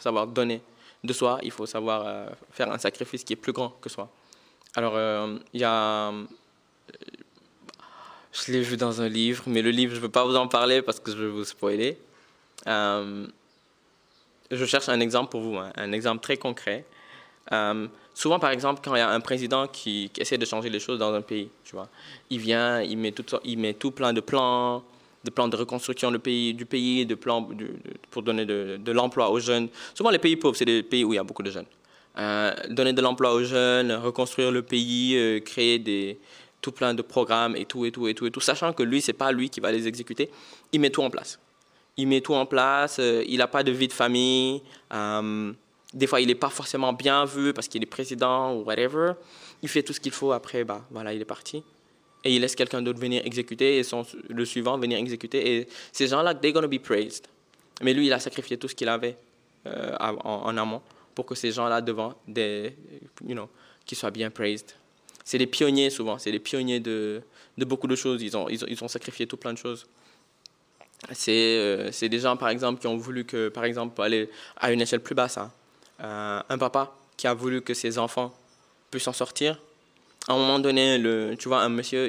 savoir 0.00 0.28
donner 0.28 0.62
de 1.02 1.12
soi, 1.12 1.40
il 1.42 1.50
faut 1.50 1.66
savoir 1.66 2.30
faire 2.52 2.70
un 2.70 2.78
sacrifice 2.78 3.24
qui 3.24 3.32
est 3.32 3.36
plus 3.36 3.52
grand 3.52 3.70
que 3.80 3.88
soi. 3.88 4.08
Alors, 4.76 4.94
il 5.52 5.60
y 5.60 5.64
a 5.64 6.12
je 8.32 8.50
l'ai 8.50 8.62
vu 8.62 8.76
dans 8.76 9.02
un 9.02 9.08
livre, 9.08 9.44
mais 9.46 9.62
le 9.62 9.70
livre, 9.70 9.92
je 9.92 9.98
ne 9.98 10.02
veux 10.02 10.08
pas 10.08 10.24
vous 10.24 10.36
en 10.36 10.48
parler 10.48 10.80
parce 10.80 10.98
que 10.98 11.10
je 11.10 11.18
vais 11.18 11.28
vous 11.28 11.44
spoiler. 11.44 11.98
Euh, 14.52 14.56
je 14.56 14.64
cherche 14.64 14.88
un 14.88 15.00
exemple 15.00 15.30
pour 15.30 15.40
vous, 15.40 15.56
hein, 15.56 15.72
un 15.76 15.92
exemple 15.92 16.22
très 16.22 16.36
concret. 16.36 16.84
Euh, 17.52 17.86
souvent, 18.14 18.38
par 18.38 18.50
exemple, 18.50 18.80
quand 18.84 18.94
il 18.94 18.98
y 18.98 19.02
a 19.02 19.10
un 19.10 19.20
président 19.20 19.66
qui, 19.66 20.10
essaie 20.18 20.38
de 20.38 20.44
changer 20.44 20.70
les 20.70 20.80
choses 20.80 20.98
dans 20.98 21.12
un 21.12 21.22
pays, 21.22 21.48
tu 21.64 21.74
vois, 21.74 21.88
il 22.30 22.38
vient, 22.38 22.80
il 22.82 22.98
met 22.98 23.12
tout, 23.12 23.24
il 23.44 23.58
met 23.58 23.74
tout 23.74 23.90
plein 23.90 24.12
de 24.12 24.20
plans, 24.20 24.84
de 25.24 25.30
plans 25.30 25.48
de 25.48 25.56
reconstruction 25.56 26.10
du 26.10 26.18
pays, 26.18 27.06
de 27.06 27.14
plans 27.14 27.48
pour 28.10 28.22
donner 28.22 28.44
de, 28.44 28.92
l'emploi 28.92 29.30
aux 29.30 29.40
jeunes. 29.40 29.68
Souvent, 29.94 30.10
les 30.10 30.18
pays 30.18 30.36
pauvres, 30.36 30.56
c'est 30.56 30.64
des 30.64 30.82
pays 30.82 31.04
où 31.04 31.12
il 31.12 31.16
y 31.16 31.18
a 31.18 31.24
beaucoup 31.24 31.42
de 31.42 31.50
jeunes. 31.50 31.66
Euh, 32.18 32.52
donner 32.68 32.92
de 32.92 33.00
l'emploi 33.00 33.32
aux 33.32 33.42
jeunes, 33.42 33.92
reconstruire 33.92 34.50
le 34.50 34.62
pays, 34.62 35.42
créer 35.44 35.78
des, 35.78 36.18
tout 36.60 36.72
plein 36.72 36.94
de 36.94 37.02
programmes 37.02 37.56
et 37.56 37.64
tout, 37.64 37.86
et 37.86 37.90
tout, 37.90 38.06
et 38.06 38.14
tout, 38.14 38.26
et 38.26 38.30
tout, 38.30 38.40
sachant 38.40 38.72
que 38.72 38.82
lui, 38.82 39.00
c'est 39.00 39.14
pas 39.14 39.32
lui 39.32 39.48
qui 39.48 39.60
va 39.60 39.72
les 39.72 39.88
exécuter. 39.88 40.30
Il 40.72 40.80
met 40.80 40.90
tout 40.90 41.02
en 41.02 41.10
place. 41.10 41.38
Il 41.96 42.08
met 42.08 42.20
tout 42.20 42.34
en 42.34 42.46
place, 42.46 42.98
euh, 42.98 43.22
il 43.26 43.38
n'a 43.38 43.48
pas 43.48 43.62
de 43.62 43.70
vie 43.70 43.88
de 43.88 43.92
famille. 43.92 44.62
Euh, 44.92 45.52
des 45.92 46.06
fois, 46.06 46.20
il 46.20 46.26
n'est 46.26 46.34
pas 46.34 46.48
forcément 46.48 46.92
bien 46.92 47.24
vu 47.24 47.52
parce 47.52 47.68
qu'il 47.68 47.82
est 47.82 47.86
président 47.86 48.54
ou 48.54 48.62
whatever. 48.64 49.12
Il 49.62 49.68
fait 49.68 49.82
tout 49.82 49.92
ce 49.92 50.00
qu'il 50.00 50.12
faut, 50.12 50.32
après, 50.32 50.64
bah, 50.64 50.86
voilà, 50.90 51.12
il 51.12 51.20
est 51.20 51.26
parti. 51.26 51.62
Et 52.24 52.34
il 52.34 52.40
laisse 52.40 52.54
quelqu'un 52.54 52.80
d'autre 52.80 53.00
venir 53.00 53.22
exécuter 53.26 53.78
et 53.78 53.82
son, 53.82 54.06
le 54.28 54.44
suivant 54.44 54.78
venir 54.78 54.98
exécuter. 54.98 55.56
Et 55.56 55.68
ces 55.90 56.06
gens-là, 56.06 56.34
they're 56.34 56.54
to 56.54 56.68
be 56.68 56.78
praised. 56.78 57.26
Mais 57.82 57.92
lui, 57.92 58.06
il 58.06 58.12
a 58.12 58.20
sacrifié 58.20 58.56
tout 58.56 58.68
ce 58.68 58.74
qu'il 58.74 58.88
avait 58.88 59.16
euh, 59.66 59.94
en, 59.98 60.56
amont 60.56 60.80
pour 61.14 61.26
que 61.26 61.34
ces 61.34 61.52
gens-là 61.52 61.80
devant, 61.80 62.14
des, 62.26 62.74
you 63.26 63.34
know, 63.34 63.48
qu'ils 63.84 63.98
soient 63.98 64.10
bien 64.10 64.30
praised 64.30 64.74
c'est 65.24 65.38
les 65.38 65.46
pionniers 65.46 65.90
souvent, 65.90 66.18
c'est 66.18 66.30
les 66.30 66.38
pionniers 66.38 66.80
de, 66.80 67.22
de, 67.56 67.64
beaucoup 67.64 67.86
de 67.86 67.96
choses. 67.96 68.22
Ils 68.22 68.36
ont, 68.36 68.48
ils 68.48 68.64
ont, 68.64 68.66
ils, 68.68 68.82
ont, 68.82 68.88
sacrifié 68.88 69.26
tout 69.26 69.36
plein 69.36 69.52
de 69.52 69.58
choses. 69.58 69.86
C'est 71.10 71.56
euh, 71.58 71.90
des 72.00 72.18
gens, 72.18 72.36
par 72.36 72.48
exemple, 72.48 72.80
qui 72.80 72.86
ont 72.86 72.96
voulu 72.96 73.24
que, 73.24 73.48
par 73.48 73.64
exemple, 73.64 74.00
aller 74.00 74.30
à 74.56 74.72
une 74.72 74.80
échelle 74.80 75.00
plus 75.00 75.14
basse, 75.14 75.36
hein. 75.36 75.50
euh, 76.02 76.40
un 76.48 76.58
papa 76.58 76.94
qui 77.16 77.26
a 77.26 77.34
voulu 77.34 77.60
que 77.60 77.74
ses 77.74 77.98
enfants 77.98 78.32
puissent 78.90 79.08
en 79.08 79.12
sortir. 79.12 79.58
À 80.28 80.34
un 80.34 80.36
moment 80.36 80.60
donné, 80.60 80.98
le, 80.98 81.34
tu 81.36 81.48
vois, 81.48 81.62
un 81.62 81.68
monsieur, 81.68 82.08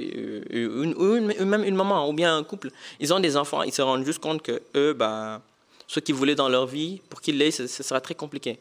euh, 0.54 0.94
ou 1.40 1.46
même 1.46 1.64
une 1.64 1.76
maman, 1.76 2.08
ou 2.08 2.14
bien 2.14 2.38
un 2.38 2.44
couple, 2.44 2.70
ils 3.00 3.12
ont 3.12 3.20
des 3.20 3.36
enfants, 3.36 3.64
ils 3.64 3.74
se 3.74 3.82
rendent 3.82 4.06
juste 4.06 4.20
compte 4.20 4.44
que 4.44 4.62
eux, 4.76 4.94
bah, 4.94 5.42
ce 5.88 6.00
qu'ils 6.00 6.14
voulaient 6.14 6.36
dans 6.36 6.50
leur 6.50 6.68
vie, 6.68 7.02
pour 7.10 7.22
qu'ils 7.22 7.40
l'aient, 7.40 7.50
ce, 7.50 7.66
sera 7.68 8.00
très 8.00 8.14
compliqué. 8.14 8.60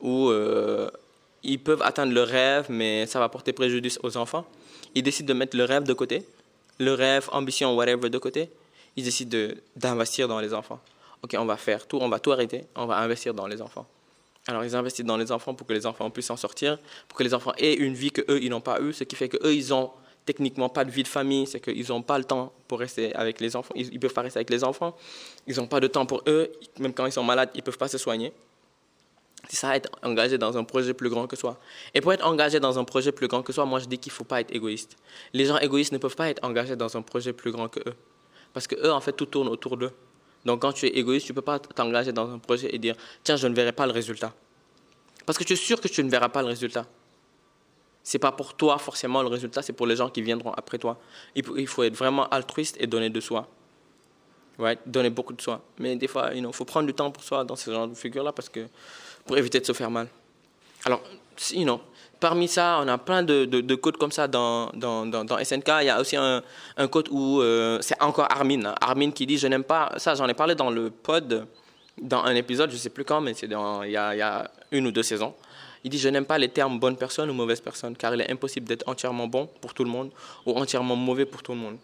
Ou 0.00 0.32
ils 1.44 1.60
peuvent 1.60 1.82
atteindre 1.82 2.12
le 2.12 2.22
rêve, 2.22 2.66
mais 2.68 3.06
ça 3.06 3.20
va 3.20 3.28
porter 3.28 3.52
préjudice 3.52 4.00
aux 4.02 4.16
enfants. 4.16 4.44
Ils 4.96 5.04
décident 5.04 5.28
de 5.28 5.38
mettre 5.38 5.56
le 5.56 5.64
rêve 5.64 5.84
de 5.84 5.92
côté, 5.92 6.24
le 6.78 6.94
rêve, 6.94 7.28
ambition, 7.30 7.76
whatever 7.76 8.10
de 8.10 8.18
côté. 8.18 8.50
Ils 8.98 9.04
décident 9.04 9.54
d'investir 9.76 10.26
dans 10.26 10.40
les 10.40 10.52
enfants. 10.52 10.80
Ok, 11.22 11.36
on 11.38 11.44
va 11.44 11.56
faire 11.56 11.86
tout, 11.86 11.98
on 12.00 12.08
va 12.08 12.18
tout 12.18 12.32
arrêter, 12.32 12.64
on 12.74 12.86
va 12.86 12.98
investir 12.98 13.32
dans 13.32 13.46
les 13.46 13.62
enfants. 13.62 13.86
Alors 14.48 14.64
ils 14.64 14.74
investissent 14.74 15.06
dans 15.06 15.16
les 15.16 15.30
enfants 15.30 15.54
pour 15.54 15.68
que 15.68 15.72
les 15.72 15.86
enfants 15.86 16.10
puissent 16.10 16.26
s'en 16.26 16.36
sortir, 16.36 16.80
pour 17.06 17.16
que 17.16 17.22
les 17.22 17.32
enfants 17.32 17.52
aient 17.58 17.74
une 17.74 17.94
vie 17.94 18.10
que 18.10 18.22
eux 18.28 18.42
ils 18.42 18.50
n'ont 18.50 18.60
pas 18.60 18.80
eu, 18.80 18.92
ce 18.92 19.04
qui 19.04 19.14
fait 19.14 19.28
que 19.28 19.36
eux 19.46 19.54
ils 19.54 19.72
ont 19.72 19.92
techniquement 20.24 20.68
pas 20.68 20.84
de 20.84 20.90
vie 20.90 21.04
de 21.04 21.08
famille, 21.08 21.46
c'est 21.46 21.60
qu'ils 21.60 21.88
n'ont 21.90 22.02
pas 22.02 22.18
le 22.18 22.24
temps 22.24 22.52
pour 22.66 22.80
rester 22.80 23.14
avec 23.14 23.40
les 23.40 23.54
enfants, 23.54 23.72
ils 23.76 23.88
ne 23.94 23.98
peuvent 24.00 24.12
pas 24.12 24.22
rester 24.22 24.38
avec 24.38 24.50
les 24.50 24.64
enfants, 24.64 24.96
ils 25.46 25.54
n'ont 25.58 25.68
pas 25.68 25.78
de 25.78 25.86
temps 25.86 26.04
pour 26.04 26.24
eux, 26.26 26.50
même 26.80 26.92
quand 26.92 27.06
ils 27.06 27.12
sont 27.12 27.22
malades, 27.22 27.50
ils 27.54 27.62
peuvent 27.62 27.78
pas 27.78 27.86
se 27.86 27.98
soigner. 27.98 28.32
C'est 29.48 29.58
ça, 29.58 29.76
être 29.76 29.90
engagé 30.02 30.38
dans 30.38 30.58
un 30.58 30.64
projet 30.64 30.92
plus 30.92 31.08
grand 31.08 31.28
que 31.28 31.36
soi. 31.36 31.60
Et 31.94 32.00
pour 32.00 32.12
être 32.12 32.26
engagé 32.26 32.58
dans 32.58 32.80
un 32.80 32.84
projet 32.84 33.12
plus 33.12 33.28
grand 33.28 33.44
que 33.44 33.52
soi, 33.52 33.64
moi 33.64 33.78
je 33.78 33.86
dis 33.86 33.98
qu'il 33.98 34.10
faut 34.10 34.24
pas 34.24 34.40
être 34.40 34.52
égoïste. 34.52 34.96
Les 35.32 35.46
gens 35.46 35.58
égoïstes 35.58 35.92
ne 35.92 35.98
peuvent 35.98 36.16
pas 36.16 36.28
être 36.28 36.44
engagés 36.44 36.74
dans 36.74 36.96
un 36.96 37.02
projet 37.02 37.32
plus 37.32 37.52
grand 37.52 37.68
que 37.68 37.78
eux. 37.88 37.94
Parce 38.58 38.66
que 38.66 38.74
eux, 38.74 38.90
en 38.90 39.00
fait, 39.00 39.12
tout 39.12 39.26
tourne 39.26 39.46
autour 39.46 39.76
d'eux. 39.76 39.92
Donc 40.44 40.62
quand 40.62 40.72
tu 40.72 40.86
es 40.86 40.88
égoïste, 40.88 41.26
tu 41.26 41.30
ne 41.30 41.36
peux 41.36 41.42
pas 41.42 41.60
t'engager 41.60 42.10
dans 42.10 42.28
un 42.28 42.40
projet 42.40 42.74
et 42.74 42.78
dire, 42.80 42.96
tiens, 43.22 43.36
je 43.36 43.46
ne 43.46 43.54
verrai 43.54 43.70
pas 43.70 43.86
le 43.86 43.92
résultat. 43.92 44.34
Parce 45.24 45.38
que 45.38 45.44
tu 45.44 45.52
es 45.52 45.56
sûr 45.56 45.80
que 45.80 45.86
tu 45.86 46.02
ne 46.02 46.10
verras 46.10 46.28
pas 46.28 46.42
le 46.42 46.48
résultat. 46.48 46.84
Ce 48.02 48.16
n'est 48.16 48.18
pas 48.18 48.32
pour 48.32 48.54
toi 48.54 48.76
forcément 48.78 49.22
le 49.22 49.28
résultat, 49.28 49.62
c'est 49.62 49.72
pour 49.72 49.86
les 49.86 49.94
gens 49.94 50.10
qui 50.10 50.22
viendront 50.22 50.50
après 50.54 50.76
toi. 50.76 50.98
Il 51.36 51.68
faut 51.68 51.84
être 51.84 51.94
vraiment 51.94 52.28
altruiste 52.30 52.76
et 52.80 52.88
donner 52.88 53.10
de 53.10 53.20
soi. 53.20 53.46
Ouais, 54.58 54.76
donner 54.84 55.10
beaucoup 55.10 55.34
de 55.34 55.40
soi. 55.40 55.62
Mais 55.78 55.94
des 55.94 56.08
fois, 56.08 56.34
il 56.34 56.44
faut 56.52 56.64
prendre 56.64 56.88
du 56.88 56.94
temps 56.94 57.12
pour 57.12 57.22
soi 57.22 57.44
dans 57.44 57.54
ce 57.54 57.70
genre 57.70 57.86
de 57.86 57.94
figure-là 57.94 58.32
pour 59.24 59.38
éviter 59.38 59.60
de 59.60 59.66
se 59.66 59.72
faire 59.72 59.92
mal. 59.92 60.08
Alors, 60.84 61.00
sinon, 61.36 61.80
parmi 62.20 62.48
ça, 62.48 62.80
on 62.82 62.88
a 62.88 62.98
plein 62.98 63.22
de, 63.22 63.44
de, 63.44 63.74
codes 63.74 63.96
comme 63.96 64.12
ça 64.12 64.28
dans, 64.28 64.70
SNK. 64.72 65.68
Il 65.80 65.86
y 65.86 65.90
a 65.90 66.00
aussi 66.00 66.16
un, 66.16 66.42
code 66.90 67.08
où 67.10 67.40
euh, 67.40 67.78
c'est 67.80 68.00
encore 68.02 68.30
Armin. 68.30 68.64
Hein. 68.64 68.74
Armin 68.80 69.10
qui 69.10 69.26
dit 69.26 69.38
Je 69.38 69.46
n'aime 69.46 69.64
pas. 69.64 69.92
Ça, 69.96 70.14
j'en 70.14 70.28
ai 70.28 70.34
parlé 70.34 70.54
dans 70.54 70.70
le 70.70 70.90
pod, 70.90 71.46
dans 72.00 72.22
un 72.22 72.34
épisode, 72.34 72.70
je 72.70 72.74
ne 72.74 72.80
sais 72.80 72.90
plus 72.90 73.04
quand, 73.04 73.20
mais 73.20 73.34
c'est 73.34 73.46
il, 73.46 73.56
il 73.86 73.90
y 73.92 73.96
a 73.96 74.50
une 74.72 74.86
ou 74.86 74.90
deux 74.90 75.02
saisons. 75.02 75.34
Il 75.84 75.90
dit 75.90 75.98
Je 75.98 76.08
n'aime 76.08 76.26
pas 76.26 76.38
les 76.38 76.48
termes 76.48 76.78
bonne 76.78 76.96
personne 76.96 77.30
ou 77.30 77.34
mauvaise 77.34 77.60
personne, 77.60 77.96
car 77.96 78.14
il 78.14 78.20
est 78.20 78.30
impossible 78.30 78.66
d'être 78.66 78.88
entièrement 78.88 79.26
bon 79.26 79.48
pour 79.60 79.74
tout 79.74 79.84
le 79.84 79.90
monde 79.90 80.10
ou 80.46 80.52
entièrement 80.58 80.96
mauvais 80.96 81.26
pour 81.26 81.42
tout 81.42 81.52
le 81.52 81.58
monde. 81.58 81.78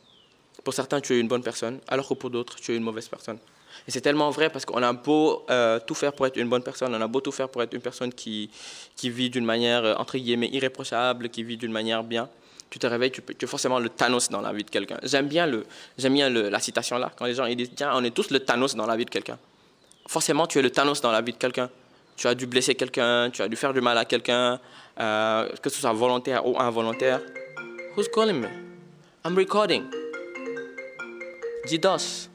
Pour 0.62 0.72
certains, 0.72 1.00
tu 1.00 1.14
es 1.14 1.20
une 1.20 1.28
bonne 1.28 1.42
personne, 1.42 1.80
alors 1.88 2.08
que 2.08 2.14
pour 2.14 2.30
d'autres, 2.30 2.56
tu 2.56 2.72
es 2.72 2.76
une 2.76 2.82
mauvaise 2.82 3.08
personne. 3.08 3.38
Et 3.86 3.90
c'est 3.90 4.00
tellement 4.00 4.30
vrai 4.30 4.50
parce 4.50 4.64
qu'on 4.64 4.82
a 4.82 4.92
beau 4.92 5.44
euh, 5.50 5.78
tout 5.86 5.94
faire 5.94 6.12
pour 6.12 6.26
être 6.26 6.36
une 6.36 6.48
bonne 6.48 6.62
personne, 6.62 6.94
on 6.94 7.00
a 7.00 7.06
beau 7.06 7.20
tout 7.20 7.32
faire 7.32 7.48
pour 7.48 7.62
être 7.62 7.74
une 7.74 7.80
personne 7.80 8.12
qui, 8.12 8.50
qui 8.96 9.10
vit 9.10 9.30
d'une 9.30 9.44
manière, 9.44 9.84
euh, 9.84 9.94
entre 9.96 10.16
guillemets, 10.18 10.48
irréprochable, 10.52 11.28
qui 11.28 11.42
vit 11.42 11.56
d'une 11.56 11.72
manière 11.72 12.02
bien. 12.02 12.28
Tu 12.70 12.78
te 12.78 12.86
réveilles, 12.86 13.12
tu, 13.12 13.22
tu, 13.22 13.44
es 13.44 13.48
forcément 13.48 13.78
le 13.78 13.88
Thanos 13.88 14.30
dans 14.30 14.40
la 14.40 14.52
vie 14.52 14.64
de 14.64 14.70
quelqu'un. 14.70 14.98
J'aime 15.02 15.28
bien, 15.28 15.46
le, 15.46 15.64
j'aime 15.98 16.14
bien 16.14 16.28
la 16.30 16.60
citation 16.60 16.98
là, 16.98 17.12
quand 17.16 17.26
les 17.26 17.34
gens 17.34 17.44
ils 17.46 17.56
disent 17.56 17.70
Tiens, 17.76 17.92
on 17.94 18.02
est 18.02 18.10
tous 18.10 18.30
le 18.30 18.40
Thanos 18.40 18.74
dans 18.74 18.86
la 18.86 18.96
vie 18.96 19.04
de 19.04 19.10
quelqu'un. 19.10 19.38
Forcément, 20.08 20.46
tu 20.46 20.58
es 20.58 20.62
le 20.62 20.70
Thanos 20.70 21.00
dans 21.00 21.12
la 21.12 21.20
vie 21.20 21.32
de 21.32 21.38
quelqu'un. 21.38 21.70
Tu 22.16 22.26
as 22.28 22.34
dû 22.34 22.46
blesser 22.46 22.74
quelqu'un, 22.74 23.30
tu 23.30 23.42
as 23.42 23.48
dû 23.48 23.56
faire 23.56 23.72
du 23.72 23.80
mal 23.80 23.98
à 23.98 24.04
quelqu'un, 24.04 24.60
euh, 25.00 25.48
que 25.60 25.68
ce 25.68 25.80
soit 25.80 25.92
volontaire 25.92 26.46
ou 26.46 26.58
involontaire. 26.60 27.20
Who's 27.96 28.08
calling 28.08 28.40
me? 28.40 28.48
I'm 29.24 29.36
recording. 29.36 29.84
DDoS. 31.68 32.28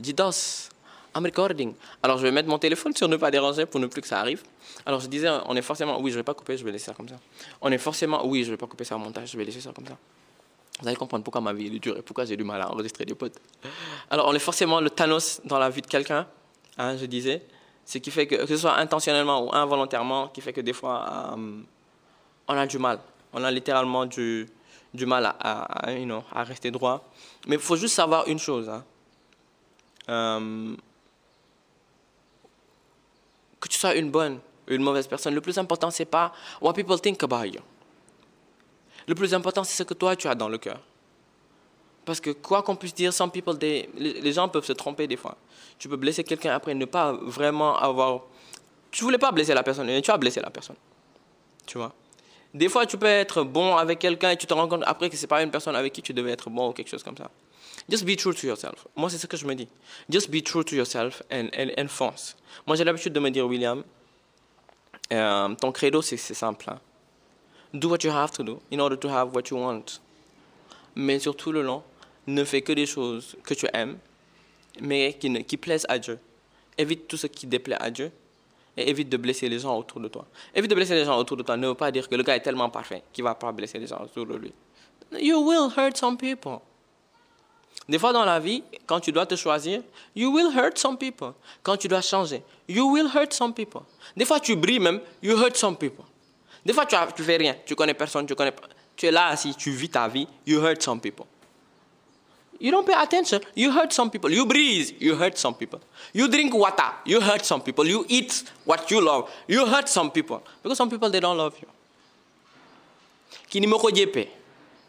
DDoS. 0.00 0.70
I'm 1.16 1.24
recording. 1.24 1.74
Alors, 2.02 2.18
je 2.18 2.24
vais 2.24 2.32
mettre 2.32 2.48
mon 2.48 2.58
téléphone 2.58 2.94
sur 2.94 3.06
ne 3.06 3.16
pas 3.16 3.30
déranger 3.30 3.66
pour 3.66 3.78
ne 3.78 3.86
plus 3.86 4.00
que 4.00 4.08
ça 4.08 4.18
arrive. 4.18 4.42
Alors, 4.84 4.98
je 4.98 5.06
disais, 5.06 5.28
on 5.46 5.54
est 5.54 5.62
forcément. 5.62 6.00
Oui, 6.00 6.10
je 6.10 6.16
vais 6.16 6.24
pas 6.24 6.34
couper, 6.34 6.56
je 6.56 6.64
vais 6.64 6.72
laisser 6.72 6.86
ça 6.86 6.94
comme 6.94 7.08
ça. 7.08 7.16
On 7.60 7.70
est 7.70 7.78
forcément. 7.78 8.26
Oui, 8.26 8.42
je 8.42 8.50
vais 8.50 8.56
pas 8.56 8.66
couper 8.66 8.84
ça 8.84 8.96
au 8.96 8.98
montage, 8.98 9.30
je 9.30 9.38
vais 9.38 9.44
laisser 9.44 9.60
ça 9.60 9.72
comme 9.72 9.86
ça. 9.86 9.96
Vous 10.80 10.88
allez 10.88 10.96
comprendre 10.96 11.22
pourquoi 11.22 11.40
ma 11.40 11.52
vie 11.52 11.66
est 11.66 11.78
dure 11.78 11.96
et 11.96 12.02
pourquoi 12.02 12.24
j'ai 12.24 12.36
du 12.36 12.42
mal 12.42 12.60
à 12.60 12.68
enregistrer 12.70 13.04
des 13.04 13.14
potes. 13.14 13.36
Alors, 14.10 14.26
on 14.26 14.34
est 14.34 14.40
forcément 14.40 14.80
le 14.80 14.90
Thanos 14.90 15.40
dans 15.44 15.58
la 15.58 15.70
vie 15.70 15.82
de 15.82 15.86
quelqu'un, 15.86 16.26
hein, 16.78 16.96
je 16.96 17.06
disais. 17.06 17.42
Ce 17.86 17.98
qui 17.98 18.10
fait 18.10 18.26
que, 18.26 18.34
que 18.34 18.46
ce 18.46 18.56
soit 18.56 18.76
intentionnellement 18.78 19.44
ou 19.44 19.54
involontairement, 19.54 20.28
qui 20.28 20.40
fait 20.40 20.52
que 20.52 20.62
des 20.62 20.72
fois, 20.72 21.34
euh, 21.36 21.60
on 22.48 22.56
a 22.56 22.66
du 22.66 22.78
mal. 22.78 22.98
On 23.32 23.44
a 23.44 23.50
littéralement 23.50 24.06
du, 24.06 24.48
du 24.92 25.06
mal 25.06 25.26
à, 25.26 25.88
à, 25.88 25.94
know, 25.94 26.24
à 26.32 26.42
rester 26.42 26.70
droit. 26.70 27.08
Mais 27.46 27.56
il 27.56 27.60
faut 27.60 27.76
juste 27.76 27.94
savoir 27.94 28.26
une 28.26 28.38
chose. 28.38 28.68
Hein. 28.68 28.84
Euh, 30.08 30.76
que 33.60 33.68
tu 33.68 33.78
sois 33.78 33.94
une 33.94 34.10
bonne 34.10 34.40
ou 34.68 34.72
une 34.72 34.82
mauvaise 34.82 35.06
personne, 35.06 35.34
le 35.34 35.40
plus 35.40 35.56
important, 35.58 35.90
c'est 35.90 36.04
pas 36.04 36.32
what 36.60 36.72
people 36.74 37.00
think 37.00 37.22
about 37.22 37.44
you. 37.44 37.60
Le 39.06 39.14
plus 39.14 39.34
important, 39.34 39.64
c'est 39.64 39.76
ce 39.76 39.82
que 39.82 39.94
toi, 39.94 40.16
tu 40.16 40.28
as 40.28 40.34
dans 40.34 40.48
le 40.48 40.58
cœur. 40.58 40.80
Parce 42.04 42.20
que 42.20 42.30
quoi 42.30 42.62
qu'on 42.62 42.76
puisse 42.76 42.94
dire, 42.94 43.12
some 43.12 43.30
people, 43.30 43.56
les 43.60 44.32
gens 44.32 44.48
peuvent 44.48 44.64
se 44.64 44.72
tromper 44.72 45.06
des 45.06 45.16
fois. 45.16 45.36
Tu 45.78 45.88
peux 45.88 45.96
blesser 45.96 46.24
quelqu'un 46.24 46.54
après 46.54 46.74
ne 46.74 46.84
pas 46.84 47.12
vraiment 47.12 47.76
avoir... 47.78 48.22
Tu 48.90 49.04
voulais 49.04 49.18
pas 49.18 49.32
blesser 49.32 49.54
la 49.54 49.62
personne, 49.62 49.86
mais 49.86 50.00
tu 50.02 50.10
as 50.10 50.18
blessé 50.18 50.40
la 50.40 50.50
personne. 50.50 50.76
Tu 51.66 51.78
vois? 51.78 51.92
Des 52.52 52.68
fois, 52.68 52.86
tu 52.86 52.96
peux 52.96 53.06
être 53.06 53.42
bon 53.42 53.76
avec 53.76 53.98
quelqu'un 53.98 54.30
et 54.30 54.36
tu 54.36 54.46
te 54.46 54.54
rends 54.54 54.68
compte 54.68 54.84
après 54.86 55.10
que 55.10 55.16
ce 55.16 55.22
n'est 55.22 55.28
pas 55.28 55.42
une 55.42 55.50
personne 55.50 55.74
avec 55.74 55.92
qui 55.92 56.02
tu 56.02 56.12
devais 56.12 56.30
être 56.30 56.50
bon 56.50 56.68
ou 56.68 56.72
quelque 56.72 56.88
chose 56.88 57.02
comme 57.02 57.16
ça. 57.16 57.30
Just 57.88 58.04
be 58.04 58.16
true 58.16 58.32
to 58.32 58.46
yourself. 58.46 58.86
Moi, 58.96 59.10
c'est 59.10 59.18
ce 59.18 59.26
que 59.26 59.36
je 59.36 59.46
me 59.46 59.54
dis. 59.54 59.68
Just 60.08 60.30
be 60.30 60.42
true 60.42 60.64
to 60.64 60.74
yourself 60.74 61.22
and, 61.30 61.48
and, 61.56 61.70
and 61.78 61.88
fonce. 61.88 62.36
Moi, 62.66 62.76
j'ai 62.76 62.84
l'habitude 62.84 63.12
de 63.12 63.20
me 63.20 63.30
dire, 63.30 63.46
William, 63.46 63.82
euh, 65.12 65.54
ton 65.54 65.72
credo, 65.72 66.02
c'est 66.02 66.16
simple. 66.16 66.70
Hein. 66.70 66.80
Do 67.72 67.88
what 67.88 67.98
you 68.04 68.10
have 68.10 68.30
to 68.32 68.42
do 68.42 68.60
in 68.72 68.78
order 68.78 68.96
to 68.96 69.08
have 69.08 69.34
what 69.34 69.42
you 69.50 69.58
want. 69.58 70.00
Mais 70.94 71.18
sur 71.18 71.36
tout 71.36 71.52
le 71.52 71.62
long, 71.62 71.82
ne 72.26 72.44
fais 72.44 72.62
que 72.62 72.72
des 72.72 72.86
choses 72.86 73.36
que 73.44 73.54
tu 73.54 73.66
aimes, 73.72 73.98
mais 74.80 75.14
qui, 75.18 75.28
ne, 75.28 75.40
plaisent 75.56 75.86
à 75.88 75.98
Dieu. 75.98 76.18
Évite 76.78 77.08
tout 77.08 77.16
ce 77.16 77.26
qui 77.26 77.46
déplaît 77.46 77.76
à 77.80 77.90
Dieu 77.90 78.10
et 78.76 78.88
évite 78.88 79.08
de 79.08 79.16
blesser 79.16 79.48
les 79.48 79.58
gens 79.58 79.76
autour 79.76 80.00
de 80.00 80.08
toi. 80.08 80.26
Évite 80.54 80.70
de 80.70 80.74
blesser 80.74 80.94
les 80.94 81.04
gens 81.04 81.16
autour 81.18 81.36
de 81.36 81.42
toi 81.42 81.56
ne 81.56 81.68
veut 81.68 81.74
pas 81.74 81.92
dire 81.92 82.08
que 82.08 82.14
le 82.14 82.22
gars 82.22 82.34
est 82.34 82.40
tellement 82.40 82.70
parfait 82.70 83.02
qu'il 83.12 83.22
va 83.22 83.34
pas 83.34 83.52
blesser 83.52 83.78
les 83.78 83.86
gens 83.86 84.02
autour 84.02 84.26
de 84.26 84.36
lui. 84.36 84.52
You 85.12 85.38
will 85.38 85.70
hurt 85.76 85.96
some 85.96 86.16
people. 86.16 86.60
Des 87.88 87.98
fois 87.98 88.12
dans 88.12 88.24
la 88.24 88.40
vie, 88.40 88.62
quand 88.86 89.00
tu 89.00 89.12
dois 89.12 89.26
te 89.26 89.36
choisir, 89.36 89.82
you 90.16 90.30
will 90.32 90.56
hurt 90.56 90.78
some 90.78 90.96
people. 90.96 91.32
Quand 91.62 91.76
tu 91.76 91.86
dois 91.86 92.00
changer, 92.00 92.42
you 92.68 92.90
will 92.90 93.08
hurt 93.14 93.32
some 93.32 93.52
people. 93.52 93.82
Des 94.16 94.24
fois 94.24 94.40
tu 94.40 94.56
brilles 94.56 94.80
même, 94.80 95.00
you 95.22 95.36
hurt 95.36 95.56
some 95.56 95.76
people. 95.76 96.04
Des 96.64 96.72
fois 96.72 96.86
tu, 96.86 96.96
tu 97.14 97.22
fais 97.22 97.36
rien, 97.36 97.54
tu 97.66 97.74
connais 97.74 97.94
personne, 97.94 98.26
tu 98.26 98.34
connais 98.34 98.54
tu 98.96 99.06
es 99.06 99.10
là 99.10 99.28
assis, 99.28 99.54
tu 99.54 99.70
vis 99.70 99.90
ta 99.90 100.08
vie, 100.08 100.26
you 100.46 100.60
hurt 100.60 100.82
some 100.82 101.00
people. 101.00 101.26
You 102.60 102.70
don't 102.70 102.86
pay 102.86 102.94
attention, 102.94 103.40
you 103.56 103.70
hurt 103.70 103.92
some 103.92 104.10
people. 104.10 104.30
You 104.30 104.46
breathe, 104.46 104.92
you 105.00 105.16
hurt 105.16 105.36
some 105.36 105.54
people. 105.54 105.80
You 106.12 106.28
drink 106.28 106.54
water, 106.54 106.92
you 107.04 107.20
hurt 107.20 107.44
some 107.44 107.60
people. 107.60 107.86
You 107.86 108.06
eat 108.08 108.44
what 108.64 108.90
you 108.90 109.00
love, 109.00 109.28
you 109.48 109.66
hurt 109.66 109.88
some 109.88 110.10
people. 110.10 110.42
Because 110.62 110.78
some 110.78 110.88
people, 110.88 111.10
they 111.10 111.20
don't 111.20 111.36
love 111.36 111.54
you. 111.60 111.68
Kini 113.50 113.66
moko 113.66 113.90
jepe, 113.90 114.28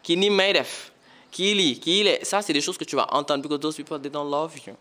kini 0.03 0.29
meidef, 0.29 0.91
kili, 1.35 1.79
kile. 1.79 2.19
Ça, 2.23 2.41
c'est 2.41 2.53
des 2.53 2.61
choses 2.61 2.77
que 2.77 2.85
tu 2.85 2.95
vas 2.95 3.07
entendre 3.13 3.41
because 3.43 3.59
those 3.59 3.75
people, 3.75 3.99
they 3.99 4.09
don't 4.09 4.29
love 4.29 4.55
you. 4.65 4.73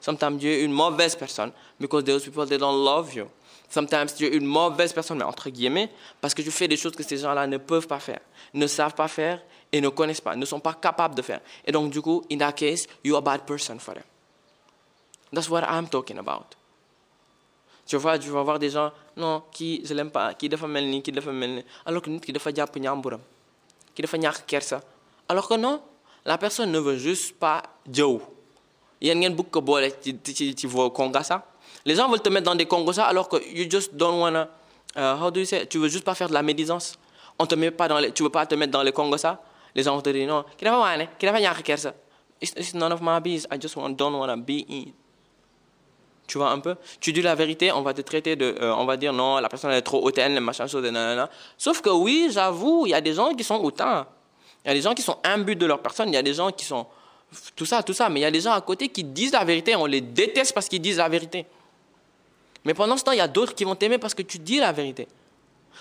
Sometimes 0.00 0.38
est 0.44 0.62
une 0.62 0.72
mauvaise 0.72 1.16
personne 1.16 1.52
because 1.78 2.04
those 2.04 2.24
people, 2.24 2.46
they 2.46 2.58
don't 2.58 2.84
love 2.84 3.14
you. 3.14 3.26
Sometimes 3.70 4.14
tu 4.16 4.26
es 4.26 4.34
une 4.36 4.44
mauvaise 4.46 4.92
personne, 4.92 5.18
mais 5.18 5.24
entre 5.24 5.48
guillemets, 5.48 5.90
parce 6.20 6.34
que 6.34 6.42
tu 6.42 6.50
fais 6.50 6.68
des 6.68 6.76
choses 6.76 6.94
que 6.96 7.02
ces 7.02 7.18
gens-là 7.18 7.46
ne 7.46 7.56
peuvent 7.56 7.86
pas 7.86 8.00
faire, 8.00 8.20
ne 8.52 8.66
savent 8.66 8.94
pas 8.94 9.08
faire 9.08 9.40
et 9.72 9.80
ne 9.80 9.88
connaissent 9.88 10.20
pas, 10.20 10.34
ne 10.36 10.44
sont 10.44 10.60
pas 10.60 10.74
capables 10.74 11.14
de 11.14 11.22
faire. 11.22 11.40
Et 11.64 11.72
donc, 11.72 11.90
du 11.90 12.02
coup, 12.02 12.24
in 12.30 12.38
that 12.38 12.52
case, 12.52 12.86
you're 13.04 13.16
a 13.16 13.20
bad 13.20 13.42
person 13.46 13.78
for 13.78 13.94
them. 13.94 14.02
That's 15.32 15.48
what 15.48 15.62
I'm 15.62 15.88
talking 15.88 16.18
about. 16.18 16.56
Tu 17.86 17.96
vois, 17.96 18.18
tu 18.18 18.28
vas 18.30 18.42
voir 18.42 18.58
des 18.58 18.70
gens, 18.70 18.92
non, 19.16 19.42
qui, 19.52 19.82
je 19.84 19.94
l'aime 19.94 20.10
pas, 20.10 20.34
qui 20.34 20.48
dafa 20.48 20.66
melni, 20.66 21.02
qui 21.02 21.12
dafa 21.12 21.32
melni, 21.32 21.64
alors 21.86 22.02
que 22.02 22.10
nit 22.10 22.20
qui 22.20 22.32
dafa 22.32 22.52
japp 22.52 22.76
ñamburam, 22.76 23.20
qui 23.94 24.02
dafa 24.02 24.16
ñak 24.18 24.46
kersa. 24.46 24.80
Alors 25.30 25.46
que 25.46 25.54
non, 25.54 25.80
la 26.24 26.38
personne 26.38 26.72
ne 26.72 26.80
veut 26.80 26.96
juste 26.96 27.38
pas 27.38 27.62
jëw. 27.86 28.18
Yeen 29.00 29.20
ngeen 29.22 29.36
bëgg 29.38 29.46
ko 29.54 29.60
boole 29.62 29.86
ci 30.02 30.16
ci 30.24 30.48
ci 30.58 30.66
vos 30.66 30.90
congassa. 30.90 31.46
Les 31.84 31.94
gens 31.94 32.08
veulent 32.08 32.20
te 32.20 32.28
mettre 32.28 32.46
dans 32.46 32.56
des 32.56 32.66
congosas 32.66 33.04
alors 33.04 33.28
que 33.28 33.36
you 33.54 33.70
just 33.70 33.94
don't 33.94 34.18
wanna, 34.20 34.48
uh, 34.96 35.14
how 35.22 35.30
do 35.30 35.38
you 35.38 35.46
say, 35.46 35.66
tu 35.68 35.78
veux 35.78 35.86
juste 35.88 36.02
pas 36.04 36.16
faire 36.16 36.28
de 36.28 36.34
la 36.34 36.42
médisance. 36.42 36.98
On 37.38 37.46
te 37.46 37.54
met 37.54 37.70
pas 37.70 37.86
dans 37.86 38.00
les, 38.00 38.10
tu 38.10 38.24
veux 38.24 38.28
pas 38.28 38.44
te 38.44 38.56
mettre 38.56 38.72
dans 38.72 38.82
les 38.82 38.90
congosas. 38.90 39.38
Les 39.72 39.84
gens 39.84 39.94
vont 39.94 40.02
te 40.02 40.10
dire 40.10 40.26
non, 40.26 40.44
qui 40.58 40.64
dafa 40.64 40.80
wane, 40.80 41.06
qui 41.16 41.26
dafa 41.26 41.40
ñak 41.40 41.62
kersa. 41.62 41.94
It's, 42.40 42.52
it's 42.56 42.74
none 42.74 42.92
of 42.92 43.00
my 43.00 43.20
business. 43.20 43.46
I 43.52 43.60
just 43.62 43.76
want, 43.76 43.90
don't 43.90 44.18
wanna 44.18 44.36
be 44.36 44.64
in. 44.68 44.86
Tu 46.26 46.38
vois 46.38 46.50
un 46.50 46.58
peu? 46.58 46.74
Tu 47.00 47.12
dis 47.12 47.22
la 47.22 47.36
vérité, 47.36 47.70
on 47.70 47.82
va 47.82 47.94
te 47.94 48.00
traiter 48.00 48.34
de. 48.34 48.56
Euh, 48.60 48.74
on 48.74 48.84
va 48.84 48.96
dire 48.96 49.12
non, 49.12 49.38
la 49.38 49.48
personne 49.48 49.70
est 49.70 49.82
trop 49.82 50.04
hautaine, 50.04 50.40
machin, 50.40 50.66
chose, 50.66 50.82
nanana. 50.82 51.30
Sauf 51.56 51.80
que 51.80 51.90
oui, 51.90 52.30
j'avoue, 52.32 52.86
il 52.86 52.90
y 52.90 52.94
a 52.94 53.00
des 53.00 53.14
gens 53.14 53.32
qui 53.32 53.44
sont 53.44 53.60
hautains. 53.62 54.08
Il 54.64 54.68
y 54.68 54.70
a 54.70 54.74
des 54.74 54.82
gens 54.82 54.94
qui 54.94 55.02
sont 55.02 55.18
imbus 55.24 55.56
de 55.56 55.66
leur 55.66 55.80
personne. 55.80 56.08
Il 56.08 56.14
y 56.14 56.18
a 56.18 56.22
des 56.22 56.34
gens 56.34 56.50
qui 56.50 56.64
sont. 56.64 56.86
Tout 57.56 57.66
ça, 57.66 57.82
tout 57.82 57.92
ça. 57.92 58.08
Mais 58.08 58.20
il 58.20 58.22
y 58.22 58.26
a 58.26 58.30
des 58.30 58.40
gens 58.40 58.52
à 58.52 58.60
côté 58.60 58.88
qui 58.88 59.04
disent 59.04 59.32
la 59.32 59.44
vérité. 59.44 59.76
On 59.76 59.86
les 59.86 60.00
déteste 60.00 60.52
parce 60.52 60.68
qu'ils 60.68 60.82
disent 60.82 60.98
la 60.98 61.08
vérité. 61.08 61.46
Mais 62.64 62.74
pendant 62.74 62.96
ce 62.96 63.04
temps, 63.04 63.12
il 63.12 63.18
y 63.18 63.22
a 63.22 63.28
d'autres 63.28 63.54
qui 63.54 63.64
vont 63.64 63.74
t'aimer 63.74 63.98
parce 63.98 64.14
que 64.14 64.22
tu 64.22 64.38
dis 64.38 64.58
la 64.58 64.72
vérité. 64.72 65.08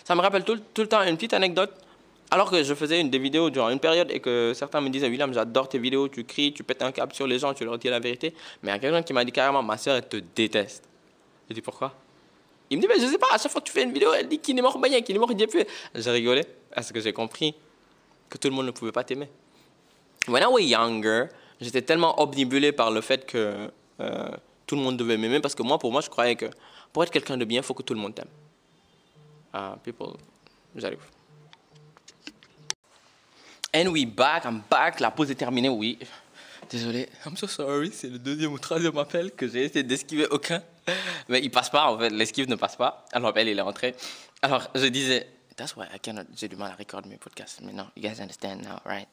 Ça 0.05 0.15
me 0.15 0.21
rappelle 0.21 0.43
tout, 0.43 0.57
le 0.77 0.87
temps 0.87 1.01
une 1.01 1.15
petite 1.15 1.33
anecdote. 1.33 1.71
Alors 2.31 2.51
que 2.51 2.61
je 2.61 2.73
faisais 2.75 3.01
une 3.01 3.09
des 3.09 3.17
vidéos 3.17 3.49
durant 3.49 3.69
une 3.69 3.79
période 3.79 4.11
et 4.11 4.19
que 4.19 4.53
certains 4.55 4.81
me 4.81 4.89
disaient 4.89 5.09
William, 5.09 5.33
j'adore 5.33 5.67
tes 5.67 5.79
vidéos, 5.79 6.07
tu 6.07 6.23
cries, 6.23 6.53
tu 6.53 6.63
pètes 6.63 6.83
un 6.83 6.91
câble 6.91 7.11
sur 7.13 7.25
les 7.25 7.39
gens, 7.39 7.55
tu 7.55 7.65
leur 7.65 7.79
dis 7.79 7.89
la 7.89 7.99
vérité. 7.99 8.35
Mais 8.61 8.69
il 8.69 8.73
y 8.73 8.77
a 8.77 8.79
quelqu'un 8.79 9.01
qui 9.01 9.13
m'a 9.13 9.25
dit 9.25 9.31
carrément 9.31 9.63
Ma 9.63 9.77
soeur, 9.77 9.95
elle 9.95 10.07
te 10.07 10.17
déteste. 10.35 10.83
J'ai 11.47 11.55
dit 11.55 11.61
Pourquoi? 11.61 11.93
Il 12.69 12.77
me 12.77 12.81
dit 12.83 12.87
Mais 12.87 12.99
je 12.99 13.07
sais 13.07 13.17
pas, 13.17 13.27
à 13.33 13.39
chaque 13.39 13.51
fois 13.51 13.61
que 13.61 13.65
tu 13.65 13.73
fais 13.73 13.83
une 13.83 13.91
vidéo, 13.91 14.13
elle 14.13 14.27
dit 14.27 14.37
qu'il 14.37 14.57
est 14.57 14.61
mort 14.61 14.77
bien, 14.77 15.01
qu'il 15.01 15.15
est 15.15 15.19
mort. 15.19 15.31
J'ai 15.95 16.11
rigolé 16.11 16.43
parce 16.73 16.91
que 16.91 17.01
j'ai 17.01 17.13
compris 17.13 17.55
que 18.29 18.37
tout 18.37 18.47
le 18.47 18.55
monde 18.55 18.67
ne 18.67 18.71
pouvait 18.71 18.91
pas 18.91 19.03
t'aimer. 19.03 19.29
When 20.27 20.43
I 20.43 20.47
was 20.47 20.61
younger, 20.61 21.27
j'étais 21.59 21.81
tellement 21.81 22.21
obnibulé 22.21 22.71
par 22.71 22.91
le 22.91 23.01
fait 23.01 23.25
que. 23.25 23.71
Euh, 23.99 24.29
tout 24.69 24.75
le 24.75 24.83
monde 24.83 24.97
devait 24.97 25.17
m'aimer 25.17 25.39
parce 25.39 25.55
que 25.55 25.63
moi, 25.63 25.79
pour 25.79 25.91
moi, 25.91 25.99
je 26.01 26.09
croyais 26.09 26.35
que 26.35 26.45
pour 26.93 27.03
être 27.03 27.09
quelqu'un 27.09 27.37
de 27.37 27.43
bien, 27.43 27.61
il 27.61 27.63
faut 27.63 27.73
que 27.73 27.81
tout 27.81 27.95
le 27.95 27.99
monde 27.99 28.13
t'aime. 28.13 28.29
Ah, 29.51 29.75
people, 29.83 30.13
j'arrive. 30.75 30.99
And 33.73 33.87
we 33.87 34.05
back, 34.05 34.45
I'm 34.45 34.61
back, 34.69 34.99
la 34.99 35.09
pause 35.09 35.31
est 35.31 35.35
terminée, 35.35 35.69
oui. 35.69 35.97
Désolé, 36.69 37.09
I'm 37.25 37.35
so 37.35 37.47
sorry, 37.47 37.89
c'est 37.91 38.09
le 38.09 38.19
deuxième 38.19 38.53
ou 38.53 38.59
troisième 38.59 38.95
appel 38.99 39.31
que 39.31 39.47
j'ai 39.47 39.63
essayé 39.63 39.81
d'esquiver 39.81 40.27
aucun. 40.29 40.61
Mais 41.27 41.39
il 41.39 41.49
passe 41.49 41.71
pas, 41.71 41.91
en 41.91 41.97
fait, 41.97 42.11
l'esquive 42.11 42.47
ne 42.47 42.55
passe 42.55 42.75
pas. 42.75 43.05
Alors, 43.11 43.35
elle, 43.35 43.47
il 43.47 43.57
est 43.57 43.63
rentré. 43.63 43.95
Alors, 44.43 44.69
je 44.75 44.85
disais, 44.85 45.25
that's 45.59 45.75
why 45.75 45.85
I 45.93 45.99
cannot, 45.99 46.25
j'ai 46.35 46.47
du 46.47 46.55
mal 46.55 46.71
à 46.71 46.75
recorder 46.75 47.09
mes 47.09 47.17
podcasts. 47.17 47.59
Mais 47.61 47.73
non, 47.73 47.87
you 47.95 48.01
guys 48.01 48.19
understand 48.21 48.61
now, 48.63 48.79
right? 48.85 49.07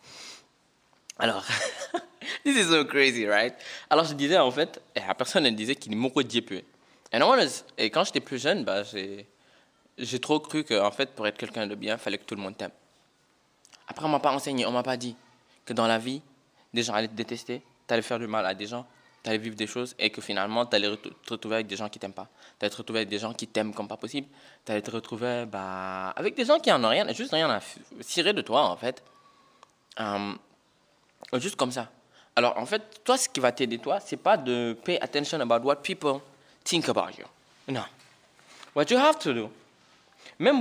Alors, 1.19 1.45
this 2.45 2.57
is 2.57 2.69
so 2.69 2.85
crazy, 2.85 3.27
right? 3.27 3.55
Alors, 3.91 4.05
je 4.05 4.15
disais, 4.15 4.39
en 4.39 4.51
fait, 4.51 4.81
la 4.95 5.15
personne, 5.15 5.47
elle 5.47 5.57
disait 5.57 5.75
qu'il 5.75 5.93
est 5.93 5.97
moko 5.97 6.23
dieu 6.23 6.43
Et, 7.13 7.19
et 7.79 7.91
quand 7.91 8.05
j'étais 8.05 8.21
plus 8.21 8.41
jeune, 8.41 8.65
bah, 8.65 8.83
j'ai 8.85 10.21
trop 10.21 10.41
cru 10.41 10.63
qu'en 10.63 10.91
fait, 10.91 11.11
pour 11.15 11.27
être 11.27 11.39
quelqu'un 11.39 11.67
de 11.67 11.75
bien, 11.75 11.95
il 11.95 11.99
fallait 11.99 12.19
que 12.19 12.25
tout 12.25 12.37
le 12.37 12.43
monde 12.43 12.57
t'aime. 12.57 12.71
Après, 13.89 14.05
on 14.05 14.09
m'a 14.09 14.21
pas 14.21 14.33
enseigné, 14.33 14.67
on 14.67 14.73
m'a 14.73 14.83
pas 14.83 14.97
dit 14.97 15.17
que 15.65 15.73
dans 15.73 15.87
la 15.87 15.99
vie, 15.99 16.23
des 16.73 16.83
gens 16.83 16.95
allaient 16.95 17.09
te 17.09 17.15
détester, 17.15 17.63
tu 17.89 17.95
allais 17.95 18.03
faire 18.03 18.19
du 18.19 18.27
mal 18.27 18.45
à 18.47 18.55
des 18.55 18.67
gens, 18.67 18.87
tu 19.27 19.31
allais 19.31 19.39
vivre 19.39 19.57
des 19.57 19.67
choses 19.67 19.97
et 19.99 20.09
que 20.11 20.21
finalement, 20.21 20.65
tu 20.67 20.77
allais 20.77 20.97
te 20.97 21.31
retrouver 21.31 21.57
avec 21.57 21.67
des 21.67 21.75
gens 21.75 21.89
qui 21.89 21.99
t'aiment 21.99 22.13
pas. 22.13 22.29
Tu 22.61 22.65
allais 22.65 22.71
te 22.71 22.77
retrouver 22.77 23.01
avec 23.01 23.09
des 23.09 23.19
gens 23.19 23.33
qui 23.33 23.49
t'aiment 23.49 23.75
comme 23.75 23.89
pas 23.89 23.97
possible. 23.97 24.29
Tu 24.65 24.71
allais 24.71 24.83
te 24.83 24.91
retrouver 24.93 25.47
bah, 25.47 26.11
avec 26.11 26.37
des 26.37 26.45
gens 26.45 26.61
qui 26.61 26.71
en 26.71 26.83
ont 26.85 26.89
rien, 26.89 27.13
juste 27.13 27.33
rien 27.33 27.51
à 27.51 27.61
cirer 28.03 28.33
de 28.33 28.41
toi, 28.41 28.63
en 28.63 28.77
fait. 28.77 29.03
Um, 29.99 30.39
Juste 31.33 31.57
comme 31.57 31.73
ça. 31.73 31.91
Alors, 32.37 32.57
en 32.57 32.67
fait, 32.67 33.03
toi, 33.03 33.19
ce 33.19 33.29
qui 33.29 33.41
va 33.41 33.51
t'aider, 33.51 33.79
toi, 33.79 33.99
c'est 33.99 34.17
pas 34.17 34.37
de 34.37 34.79
pay 34.85 34.97
attention 35.01 35.41
about 35.41 35.67
what 35.67 35.77
people 35.77 36.21
think 36.63 36.89
about 36.89 37.19
you. 37.19 37.25
Non. 37.67 37.85
What 38.77 38.85
you 38.91 38.97
have 38.97 39.19
to 39.19 39.33
do, 39.33 39.51
même 40.39 40.61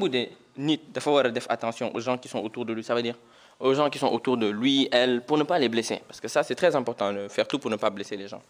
il 0.58 0.80
faut 1.00 1.22
faire 1.22 1.32
attention 1.50 1.94
aux 1.94 2.00
gens 2.00 2.18
qui 2.18 2.30
sont 2.30 2.40
autour 2.40 2.66
de 2.66 2.74
lui. 2.74 2.84
Ça 2.84 2.96
veut 2.96 3.04
dire 3.04 3.16
aux 3.60 3.74
gens 3.74 3.90
qui 3.90 4.00
sont 4.00 4.08
autour 4.08 4.38
de 4.38 4.48
lui, 4.48 4.88
elle, 4.92 5.22
pour 5.22 5.38
ne 5.38 5.44
pas 5.44 5.60
les 5.60 5.70
blesser. 5.70 6.02
Parce 6.08 6.20
que 6.20 6.28
ça, 6.28 6.44
c'est 6.44 6.56
très 6.56 6.76
important, 6.76 7.14
faire 7.30 7.48
tout 7.48 7.60
pour 7.60 7.72
ne 7.72 7.76
pas 7.76 7.90
blesser 7.90 8.18
les 8.18 8.28
gens. 8.28 8.42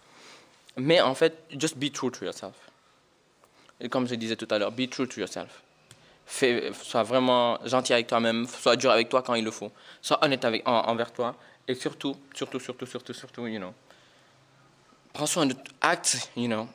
Mais 0.77 0.99
en 1.01 1.15
fait, 1.15 1.37
just 1.57 1.77
be 1.77 1.91
true 1.91 2.11
to 2.11 2.25
yourself. 2.25 2.55
Et 3.79 3.89
comme 3.89 4.07
je 4.07 4.15
disais 4.15 4.35
tout 4.35 4.47
à 4.49 4.57
l'heure, 4.57 4.71
be 4.71 4.89
true 4.89 5.07
to 5.07 5.19
yourself. 5.19 5.61
Fais, 6.25 6.71
sois 6.81 7.03
vraiment 7.03 7.59
gentil 7.65 7.93
avec 7.93 8.07
toi-même, 8.07 8.47
sois 8.47 8.75
dur 8.75 8.89
avec 8.89 9.09
toi 9.09 9.21
quand 9.21 9.35
il 9.35 9.45
le 9.45 9.51
faut, 9.51 9.71
sois 10.01 10.23
honnête 10.23 10.43
envers 10.65 11.11
toi 11.11 11.35
et 11.67 11.75
surtout, 11.75 12.15
surtout, 12.33 12.59
surtout, 12.59 12.85
surtout, 12.85 13.13
surtout, 13.13 13.47
you 13.47 13.59
know, 13.59 13.73
prends 15.13 15.27
soin 15.27 15.45
de 15.45 15.55
acte, 15.81 16.29
you 16.35 16.47
know, 16.47 16.67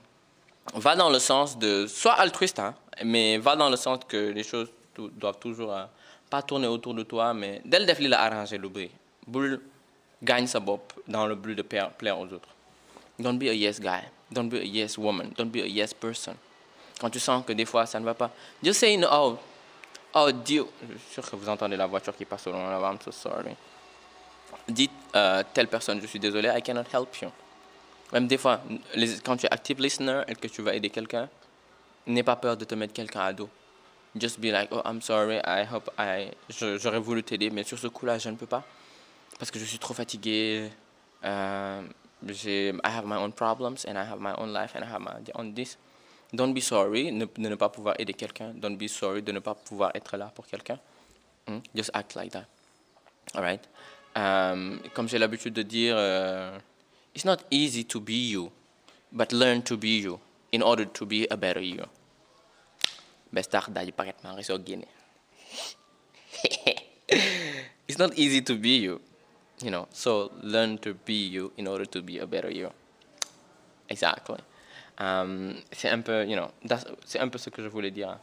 va 0.75 0.95
dans 0.95 1.11
le 1.11 1.19
sens 1.19 1.59
de, 1.59 1.87
sois 1.87 2.13
altruiste, 2.13 2.61
hein, 2.61 2.75
mais 3.05 3.39
va 3.39 3.57
dans 3.57 3.71
le 3.71 3.77
sens 3.77 4.01
que 4.07 4.17
les 4.17 4.43
choses 4.43 4.69
doivent 4.97 5.39
toujours 5.39 5.73
euh, 5.73 5.85
pas 6.31 6.43
tourner 6.43 6.69
autour 6.69 6.95
de 6.95 7.03
toi, 7.03 7.35
mais 7.35 7.61
dès 7.65 7.81
le 7.81 7.85
défi, 7.85 8.05
il 8.05 8.15
a 8.15 8.23
arrangé 8.23 8.57
le 8.57 8.69
bruit. 8.69 8.91
Boule 9.27 9.61
gagne 10.23 10.47
sa 10.47 10.61
bop 10.61 10.93
dans 11.07 11.27
le 11.27 11.35
but 11.35 11.55
de 11.55 11.63
plaire 11.63 12.19
aux 12.19 12.27
autres. 12.27 12.49
Don't 13.19 13.39
be 13.39 13.45
a 13.45 13.55
yes 13.55 13.81
guy. 13.81 14.03
Don't 14.31 14.49
be 14.49 14.55
a 14.55 14.65
yes 14.65 14.97
woman. 14.97 15.33
Don't 15.37 15.51
be 15.51 15.57
a 15.57 15.67
yes 15.67 15.93
person. 15.93 16.35
Quand 17.01 17.11
tu 17.11 17.19
sens 17.19 17.45
que 17.45 17.53
des 17.53 17.65
fois 17.65 17.87
ça 17.87 17.99
ne 17.99 18.05
va 18.05 18.15
pas, 18.15 18.31
just 18.63 18.81
say 18.81 18.97
no. 18.97 19.09
Oh, 19.11 19.39
oh 20.15 20.33
Dieu. 20.33 20.67
Je 20.83 20.99
suis 20.99 21.13
sûr 21.15 21.31
que 21.31 21.37
vous 21.37 21.49
entendez 21.49 21.77
la 21.77 21.87
voiture 21.87 22.17
qui 22.17 22.25
passe 22.25 22.47
au 22.47 22.53
long 22.53 22.69
là-bas. 22.69 22.93
I'm 22.93 22.99
so 23.03 23.11
sorry 23.11 23.57
dites 24.69 24.91
euh, 25.15 25.43
telle 25.53 25.69
personne, 25.69 26.01
je 26.01 26.07
suis 26.07 26.19
désolé, 26.19 26.49
I 26.55 26.63
cannot 26.63 26.85
help 26.93 27.15
you. 27.23 27.29
Même 28.13 28.27
des 28.27 28.39
fois, 28.39 28.61
quand 29.25 29.37
tu 29.37 29.47
es 29.47 29.53
active 29.53 29.81
listener 29.81 30.23
et 30.27 30.35
que 30.35 30.49
tu 30.49 30.63
vas 30.63 30.75
aider 30.75 30.91
quelqu'un, 30.91 31.29
n'aie 32.07 32.23
pas 32.23 32.37
peur 32.37 32.57
de 32.57 32.65
te 32.65 32.75
mettre 32.75 32.93
quelqu'un 32.93 33.21
à 33.21 33.33
dos. 33.33 33.49
Just 34.19 34.41
be 34.41 34.51
like, 34.51 34.69
oh, 34.73 34.83
I'm 34.85 35.01
sorry, 35.01 35.39
I 35.45 35.65
hope 35.65 35.89
I. 35.99 36.33
J'aurais 36.49 36.99
voulu 36.99 37.23
t'aider, 37.23 37.51
mais 37.51 37.63
sur 37.63 37.79
ce 37.79 37.87
coup-là, 37.87 38.19
je 38.19 38.29
ne 38.29 38.37
peux 38.37 38.47
pas. 38.47 38.65
Parce 39.39 39.51
que 39.51 39.59
je 39.59 39.65
suis 39.65 39.79
trop 39.79 39.95
fatigué. 39.95 40.71
Euh, 41.25 41.83
I 42.23 42.73
have 42.85 43.07
my 43.07 43.17
own 43.17 43.33
problems 43.33 43.85
and 43.87 43.97
I 43.97 44.05
have 44.05 44.21
my 44.21 44.35
own 44.37 44.53
life 44.53 44.75
and 44.75 44.85
I 44.85 44.89
have 44.89 45.01
my 45.01 45.13
own 45.35 45.55
this. 45.55 45.77
Don't 46.33 46.53
be 46.55 46.61
sorry 46.61 47.11
de 47.11 47.49
ne, 47.49 47.55
pas 47.55 47.69
pouvoir 47.69 47.95
aider 47.99 48.13
quelqu'un. 48.15 48.53
Don't 48.55 48.77
be 48.77 48.89
sorry 48.89 49.23
de 49.23 49.33
ne 49.33 49.41
pas 49.41 49.55
pouvoir 49.55 49.91
être 49.95 50.17
là 50.17 50.31
pour 50.35 50.47
quelqu'un. 50.47 50.79
Hmm? 51.47 51.59
Just 51.75 51.91
act 51.95 52.15
like 52.15 52.33
that. 52.33 52.47
All 53.35 53.43
right? 53.43 53.67
Euh, 54.17 54.77
comme 54.95 55.09
j'ai 55.09 55.19
l'habitude 55.19 55.55
de 55.55 55.63
dire, 55.63 55.95
euh, 55.97 56.59
it's 57.15 57.25
not 57.25 57.39
easy 57.51 57.85
to 57.85 58.01
be 58.01 58.31
you, 58.31 58.51
but 59.13 59.33
learn 59.33 59.63
to 59.63 59.77
be 59.77 60.01
you 60.03 60.21
in 60.53 60.63
order 60.63 60.85
to 60.85 61.07
be 61.07 61.27
a 61.31 61.37
better 61.37 61.63
you. 61.63 61.85
It's 67.89 67.99
not 67.99 68.17
easy 68.17 68.41
to 68.43 68.55
be 68.55 68.79
you, 68.79 69.01
you 69.63 69.71
know. 69.71 69.87
So 69.91 70.31
learn 70.43 70.79
to 70.79 70.95
be 70.95 71.29
you 71.29 71.53
in 71.57 71.67
order 71.67 71.85
to 71.87 72.03
be 72.03 72.19
a 72.19 72.27
better 72.27 72.51
you. 72.51 72.71
Exactly. 73.89 74.39
Um, 74.99 75.57
c'est 75.73 75.89
un 75.89 76.03
peu, 76.03 76.25
you 76.25 76.37
know, 76.37 76.51
c'est 77.05 77.19
un 77.19 77.29
peu 77.29 77.39
ce 77.39 77.51
que 77.51 77.63
je 77.63 77.69
voulais 77.69 77.91
dire. 77.91 78.19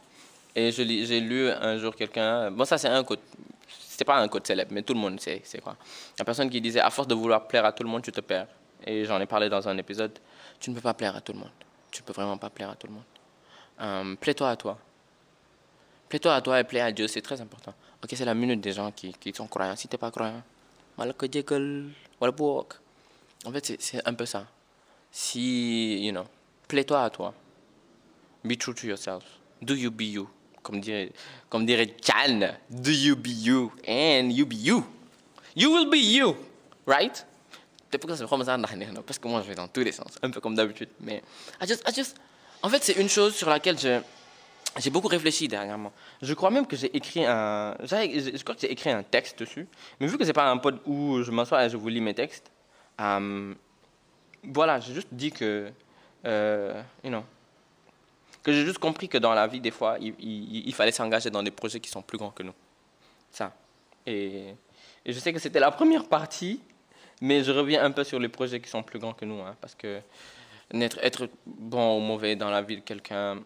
Et 0.54 0.72
j'ai 0.72 1.20
lu 1.20 1.50
un 1.50 1.76
jour 1.76 1.94
quelqu'un, 1.94 2.50
bon 2.50 2.64
ça 2.64 2.78
c'est 2.78 2.88
un 2.88 3.04
code, 3.04 3.20
c'est 3.68 4.04
pas 4.04 4.16
un 4.16 4.28
code 4.28 4.46
célèbre, 4.46 4.72
mais 4.72 4.82
tout 4.82 4.94
le 4.94 5.00
monde 5.00 5.20
sait, 5.20 5.40
c'est 5.44 5.60
quoi. 5.60 5.76
La 6.18 6.24
personne 6.24 6.48
qui 6.48 6.60
disait, 6.60 6.80
à 6.80 6.90
force 6.90 7.06
de 7.06 7.14
vouloir 7.14 7.46
plaire 7.46 7.64
à 7.64 7.72
tout 7.72 7.82
le 7.82 7.88
monde, 7.88 8.02
tu 8.02 8.12
te 8.12 8.20
perds. 8.20 8.48
Et 8.86 9.04
j'en 9.04 9.20
ai 9.20 9.26
parlé 9.26 9.48
dans 9.48 9.68
un 9.68 9.76
épisode, 9.76 10.18
tu 10.58 10.70
ne 10.70 10.74
peux 10.74 10.80
pas 10.80 10.94
plaire 10.94 11.14
à 11.14 11.20
tout 11.20 11.32
le 11.32 11.40
monde. 11.40 11.50
Tu 11.90 12.02
ne 12.02 12.06
peux 12.06 12.12
vraiment 12.12 12.38
pas 12.38 12.48
plaire 12.48 12.70
à 12.70 12.74
tout 12.74 12.86
le 12.86 12.94
monde. 12.94 13.04
Um, 13.80 14.16
plais-toi 14.16 14.50
à 14.50 14.56
toi. 14.56 14.78
Plais-toi 16.08 16.34
à 16.34 16.40
toi 16.40 16.60
et 16.60 16.64
plais 16.64 16.80
à 16.80 16.92
Dieu, 16.92 17.06
c'est 17.08 17.22
très 17.22 17.40
important. 17.40 17.74
Ok, 18.02 18.10
c'est 18.14 18.24
la 18.24 18.34
minute 18.34 18.60
des 18.60 18.72
gens 18.72 18.90
qui, 18.92 19.12
qui 19.12 19.32
sont 19.34 19.46
croyants. 19.46 19.76
Si 19.76 19.88
tu 19.88 19.94
n'es 19.94 19.98
pas 19.98 20.10
croyant, 20.10 20.42
en 23.44 23.52
fait, 23.52 23.76
c'est 23.78 24.06
un 24.06 24.14
peu 24.14 24.26
ça. 24.26 24.46
Si, 25.12 26.04
you 26.04 26.12
know, 26.12 26.24
plais-toi 26.66 27.04
à 27.04 27.10
toi. 27.10 27.34
Be 28.44 28.56
true 28.56 28.74
to 28.74 28.86
yourself. 28.86 29.24
Do 29.62 29.74
you 29.74 29.90
be 29.90 30.02
you? 30.02 30.28
Comme 30.62 30.80
dirait, 30.80 31.12
comme 31.48 31.66
dirait 31.66 31.96
Chan, 32.02 32.40
do 32.70 32.90
you 32.90 33.16
be 33.16 33.28
you? 33.28 33.72
And 33.86 34.30
you 34.30 34.44
be 34.44 34.54
you. 34.54 34.84
You 35.56 35.72
will 35.72 35.88
be 35.88 35.96
you. 35.96 36.36
Right? 36.86 37.24
Parce 37.90 39.18
que 39.18 39.28
moi 39.28 39.42
je 39.42 39.48
vais 39.48 39.54
dans 39.54 39.68
tous 39.68 39.80
les 39.80 39.92
sens, 39.92 40.18
un 40.22 40.30
peu 40.30 40.40
comme 40.40 40.54
d'habitude. 40.54 40.90
Mais 41.00 41.22
I 41.60 41.66
just, 41.66 41.82
I 41.88 41.94
just, 41.94 42.16
en 42.62 42.68
fait, 42.68 42.82
c'est 42.82 42.94
une 42.94 43.08
chose 43.08 43.34
sur 43.34 43.48
laquelle 43.48 43.78
je, 43.78 44.00
j'ai 44.78 44.90
beaucoup 44.90 45.08
réfléchi 45.08 45.48
dernièrement. 45.48 45.92
Je 46.22 46.34
crois 46.34 46.50
même 46.50 46.66
que 46.66 46.76
j'ai 46.76 46.94
écrit 46.96 47.24
un, 47.24 47.76
je 47.82 48.42
crois 48.42 48.54
que 48.54 48.60
j'ai 48.60 48.70
écrit 48.70 48.90
un 48.90 49.02
texte 49.02 49.38
dessus. 49.40 49.66
Mais 50.00 50.06
vu 50.06 50.18
que 50.18 50.24
c'est 50.24 50.32
pas 50.32 50.50
un 50.50 50.56
pod 50.58 50.80
où 50.86 51.22
je 51.22 51.30
m'assois 51.30 51.64
et 51.64 51.70
je 51.70 51.76
vous 51.76 51.88
lis 51.88 52.00
mes 52.00 52.14
textes, 52.14 52.50
euh, 53.00 53.54
voilà, 54.44 54.80
j'ai 54.80 54.94
juste 54.94 55.08
dit 55.12 55.32
que, 55.32 55.70
euh, 56.24 56.82
you 57.02 57.10
know, 57.10 57.24
que 58.42 58.52
j'ai 58.52 58.64
juste 58.64 58.78
compris 58.78 59.08
que 59.08 59.18
dans 59.18 59.34
la 59.34 59.46
vie, 59.46 59.60
des 59.60 59.70
fois, 59.70 59.96
il, 60.00 60.74
fallait 60.74 60.92
s'engager 60.92 61.30
dans 61.30 61.42
des 61.42 61.50
projets 61.50 61.80
qui 61.80 61.90
sont 61.90 62.02
plus 62.02 62.18
grands 62.18 62.30
que 62.30 62.42
nous. 62.42 62.54
Ça. 63.30 63.52
Et, 64.06 64.54
et 65.04 65.12
je 65.12 65.18
sais 65.18 65.32
que 65.32 65.38
c'était 65.38 65.60
la 65.60 65.70
première 65.70 66.06
partie, 66.08 66.60
mais 67.20 67.42
je 67.42 67.50
reviens 67.50 67.84
un 67.84 67.90
peu 67.90 68.04
sur 68.04 68.18
les 68.18 68.28
projets 68.28 68.60
qui 68.60 68.70
sont 68.70 68.82
plus 68.82 68.98
grands 68.98 69.12
que 69.12 69.24
nous, 69.24 69.40
hein, 69.40 69.56
parce 69.60 69.74
que 69.74 70.00
être, 70.72 70.98
être 71.02 71.28
bon 71.46 71.98
ou 71.98 72.00
mauvais 72.00 72.36
dans 72.36 72.50
la 72.50 72.62
vie 72.62 72.76
de 72.76 72.82
quelqu'un, 72.82 73.38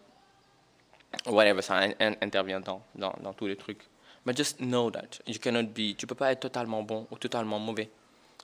whatever, 1.25 1.61
ça 1.61 1.81
intervient 1.99 2.59
dans, 2.59 2.81
dans, 2.95 3.33
tous 3.33 3.47
les 3.47 3.55
trucs. 3.55 3.81
Mais 4.25 4.33
just 4.35 4.59
know 4.59 4.89
that 4.91 5.19
you 5.27 5.39
cannot 5.39 5.63
be, 5.63 5.95
tu 5.97 6.07
peux 6.07 6.15
pas 6.15 6.31
être 6.31 6.41
totalement 6.41 6.81
bon 6.83 7.07
ou 7.11 7.17
totalement 7.17 7.59
mauvais. 7.59 7.89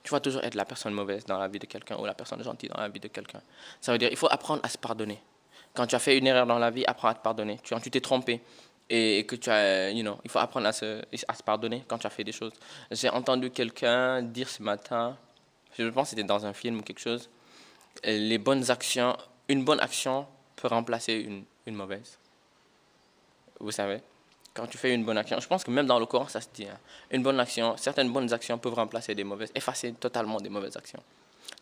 Tu 0.02 0.10
vas 0.10 0.20
toujours 0.20 0.42
être 0.44 0.54
la 0.54 0.64
personne 0.64 0.94
mauvaise 0.94 1.24
dans 1.24 1.38
la 1.38 1.48
vie 1.48 1.58
de 1.58 1.66
quelqu'un 1.66 1.96
ou 1.98 2.06
la 2.06 2.14
personne 2.14 2.42
gentille 2.42 2.68
dans 2.68 2.80
la 2.80 2.88
vie 2.88 3.00
de 3.00 3.08
quelqu'un. 3.08 3.40
Ça 3.80 3.92
veut 3.92 3.98
dire 3.98 4.08
il 4.10 4.16
faut 4.16 4.30
apprendre 4.30 4.60
à 4.62 4.68
se 4.68 4.78
pardonner. 4.78 5.20
Quand 5.74 5.86
tu 5.86 5.94
as 5.94 5.98
fait 5.98 6.18
une 6.18 6.26
erreur 6.26 6.46
dans 6.46 6.58
la 6.58 6.70
vie, 6.70 6.84
apprends 6.86 7.08
à 7.08 7.14
te 7.14 7.22
pardonner. 7.22 7.58
Quand 7.68 7.80
tu 7.80 7.90
t'es 7.90 8.00
trompé 8.00 8.40
et 8.88 9.24
que 9.24 9.36
tu 9.36 9.48
as, 9.50 9.90
you 9.90 10.02
know, 10.02 10.18
il 10.24 10.30
faut 10.30 10.40
apprendre 10.40 10.66
à 10.66 10.72
se, 10.72 11.00
à 11.28 11.34
se 11.34 11.42
pardonner 11.42 11.84
quand 11.86 11.98
tu 11.98 12.06
as 12.06 12.10
fait 12.10 12.24
des 12.24 12.32
choses. 12.32 12.52
J'ai 12.90 13.08
entendu 13.08 13.50
quelqu'un 13.50 14.22
dire 14.22 14.48
ce 14.48 14.62
matin, 14.62 15.16
je 15.78 15.88
pense 15.88 16.08
que 16.08 16.10
c'était 16.10 16.24
dans 16.24 16.44
un 16.44 16.52
film 16.52 16.78
ou 16.78 16.82
quelque 16.82 17.00
chose, 17.00 17.30
les 18.04 18.38
bonnes 18.38 18.70
actions, 18.70 19.16
une 19.48 19.64
bonne 19.64 19.80
action 19.80 20.26
peut 20.56 20.68
remplacer 20.68 21.14
une, 21.14 21.44
une 21.66 21.76
mauvaise. 21.76 22.19
Vous 23.60 23.70
savez, 23.70 24.00
quand 24.54 24.66
tu 24.66 24.78
fais 24.78 24.94
une 24.94 25.04
bonne 25.04 25.18
action, 25.18 25.38
je 25.38 25.46
pense 25.46 25.62
que 25.62 25.70
même 25.70 25.86
dans 25.86 25.98
le 25.98 26.06
Coran, 26.06 26.26
ça 26.28 26.40
se 26.40 26.48
dit, 26.52 26.64
hein, 26.64 26.78
une 27.10 27.22
bonne 27.22 27.38
action, 27.38 27.76
certaines 27.76 28.10
bonnes 28.10 28.32
actions 28.32 28.58
peuvent 28.58 28.74
remplacer 28.74 29.14
des 29.14 29.24
mauvaises, 29.24 29.52
effacer 29.54 29.92
totalement 29.92 30.40
des 30.40 30.48
mauvaises 30.48 30.76
actions. 30.76 31.02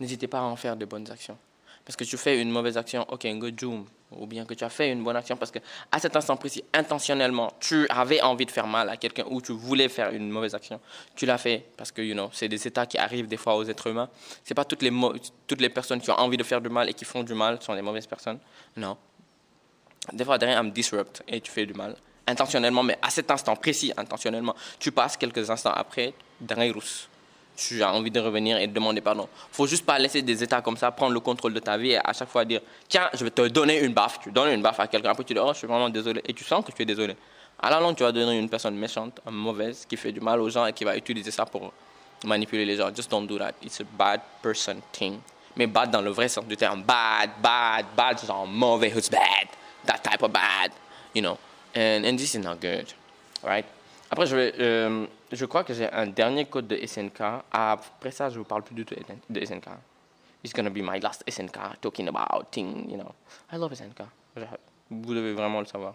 N'hésitez 0.00 0.28
pas 0.28 0.38
à 0.38 0.42
en 0.42 0.56
faire 0.56 0.76
de 0.76 0.84
bonnes 0.84 1.10
actions. 1.10 1.36
Parce 1.84 1.96
que 1.96 2.04
tu 2.04 2.18
fais 2.18 2.40
une 2.40 2.50
mauvaise 2.50 2.76
action, 2.76 3.06
ok, 3.08 3.26
good 3.38 3.58
job. 3.58 3.86
Ou 4.12 4.26
bien 4.26 4.44
que 4.44 4.52
tu 4.52 4.62
as 4.62 4.68
fait 4.68 4.92
une 4.92 5.02
bonne 5.02 5.16
action 5.16 5.36
parce 5.36 5.50
que 5.50 5.58
à 5.90 5.98
cet 5.98 6.16
instant 6.16 6.36
précis, 6.36 6.62
intentionnellement, 6.74 7.52
tu 7.60 7.86
avais 7.88 8.20
envie 8.20 8.44
de 8.44 8.50
faire 8.50 8.66
mal 8.66 8.90
à 8.90 8.98
quelqu'un 8.98 9.24
ou 9.30 9.40
tu 9.40 9.52
voulais 9.52 9.88
faire 9.88 10.10
une 10.10 10.28
mauvaise 10.28 10.54
action. 10.54 10.80
Tu 11.14 11.24
l'as 11.24 11.38
fait 11.38 11.64
parce 11.78 11.90
que, 11.90 12.02
you 12.02 12.12
know, 12.12 12.28
c'est 12.32 12.48
des 12.48 12.66
états 12.66 12.84
qui 12.84 12.98
arrivent 12.98 13.26
des 13.26 13.38
fois 13.38 13.56
aux 13.56 13.64
êtres 13.64 13.86
humains. 13.86 14.10
C'est 14.44 14.54
pas 14.54 14.66
toutes 14.66 14.82
les, 14.82 14.92
toutes 15.46 15.60
les 15.62 15.70
personnes 15.70 16.00
qui 16.00 16.10
ont 16.10 16.18
envie 16.18 16.36
de 16.36 16.42
faire 16.42 16.60
du 16.60 16.68
mal 16.68 16.90
et 16.90 16.94
qui 16.94 17.06
font 17.06 17.22
du 17.22 17.32
mal 17.32 17.58
sont 17.62 17.74
des 17.74 17.82
mauvaises 17.82 18.06
personnes. 18.06 18.38
Non. 18.76 18.98
Des 20.12 20.24
fois, 20.24 20.38
derrière, 20.38 20.58
un 20.58 20.64
disrupt 20.64 21.22
et 21.28 21.40
tu 21.40 21.50
fais 21.50 21.66
du 21.66 21.74
mal. 21.74 21.96
Intentionnellement, 22.26 22.82
mais 22.82 22.98
à 23.00 23.10
cet 23.10 23.30
instant 23.30 23.56
précis, 23.56 23.92
intentionnellement. 23.96 24.54
Tu 24.78 24.92
passes 24.92 25.16
quelques 25.16 25.48
instants 25.50 25.72
après, 25.74 26.12
derrière 26.40 26.74
tu 27.58 27.82
as 27.82 27.92
envie 27.92 28.10
de 28.10 28.20
revenir 28.20 28.56
et 28.58 28.68
de 28.68 28.72
demander 28.72 29.00
pardon. 29.00 29.28
Faut 29.50 29.66
juste 29.66 29.84
pas 29.84 29.98
laisser 29.98 30.22
des 30.22 30.42
états 30.44 30.62
comme 30.62 30.76
ça 30.76 30.92
prendre 30.92 31.12
le 31.12 31.18
contrôle 31.18 31.52
de 31.52 31.58
ta 31.58 31.76
vie 31.76 31.90
et 31.90 31.98
à 31.98 32.12
chaque 32.12 32.28
fois 32.28 32.44
dire 32.44 32.60
tiens, 32.88 33.10
je 33.12 33.24
vais 33.24 33.30
te 33.30 33.48
donner 33.48 33.80
une 33.80 33.92
baffe. 33.92 34.20
Tu 34.20 34.30
donnes 34.30 34.52
une 34.52 34.62
baffe 34.62 34.78
à 34.78 34.86
quelqu'un, 34.86 35.10
après 35.10 35.24
tu 35.24 35.34
dis 35.34 35.40
oh, 35.42 35.50
je 35.52 35.58
suis 35.58 35.66
vraiment 35.66 35.88
désolé. 35.88 36.22
Et 36.26 36.32
tu 36.32 36.44
sens 36.44 36.64
que 36.64 36.70
tu 36.70 36.82
es 36.82 36.84
désolé. 36.84 37.16
À 37.60 37.70
la 37.70 37.80
longue, 37.80 37.96
tu 37.96 38.04
vas 38.04 38.12
devenir 38.12 38.38
une 38.38 38.48
personne 38.48 38.76
méchante, 38.76 39.20
mauvaise, 39.28 39.84
qui 39.88 39.96
fait 39.96 40.12
du 40.12 40.20
mal 40.20 40.40
aux 40.40 40.48
gens 40.48 40.66
et 40.66 40.72
qui 40.72 40.84
va 40.84 40.96
utiliser 40.96 41.32
ça 41.32 41.44
pour 41.44 41.72
manipuler 42.24 42.64
les 42.64 42.76
gens. 42.76 42.94
Just 42.94 43.10
don't 43.10 43.26
do 43.26 43.36
that. 43.38 43.54
It's 43.64 43.80
a 43.80 43.84
bad 43.84 44.20
person 44.40 44.76
thing. 44.92 45.18
Mais 45.56 45.66
bad 45.66 45.90
dans 45.90 46.00
le 46.00 46.10
vrai 46.10 46.28
sens 46.28 46.44
du 46.44 46.56
terme. 46.56 46.82
Bad, 46.82 47.30
bad, 47.42 47.86
bad, 47.96 48.24
genre 48.24 48.46
mauvais, 48.46 48.92
who's 48.94 49.10
bad? 49.10 49.48
That 49.88 50.04
type 50.04 50.22
of 50.22 50.32
bad, 50.32 50.70
you 51.14 51.22
know. 51.22 51.38
And, 51.74 52.04
and 52.04 52.18
this 52.18 52.34
is 52.34 52.42
not 52.44 52.60
good, 52.60 52.92
right? 53.42 53.64
Après, 54.10 54.26
je, 54.26 54.36
euh, 54.36 55.06
je 55.32 55.44
crois 55.46 55.64
que 55.64 55.74
j'ai 55.74 55.90
un 55.92 56.06
dernier 56.06 56.44
code 56.46 56.66
de 56.66 56.76
SNK. 56.76 57.20
Après 57.52 58.10
ça, 58.10 58.28
je 58.28 58.34
ne 58.34 58.38
vous 58.38 58.44
parle 58.44 58.62
plus 58.62 58.74
du 58.74 58.84
tout 58.84 58.94
de 59.28 59.44
SNK. 59.44 59.68
It's 60.44 60.52
to 60.52 60.70
be 60.70 60.82
my 60.82 61.00
last 61.00 61.24
SNK 61.28 61.80
talking 61.80 62.08
about 62.08 62.50
thing, 62.50 62.88
you 62.88 62.96
know. 62.96 63.12
I 63.52 63.56
love 63.56 63.74
SNK. 63.74 64.02
Vous 64.90 65.14
devez 65.14 65.32
vraiment 65.32 65.60
le 65.60 65.66
savoir. 65.66 65.94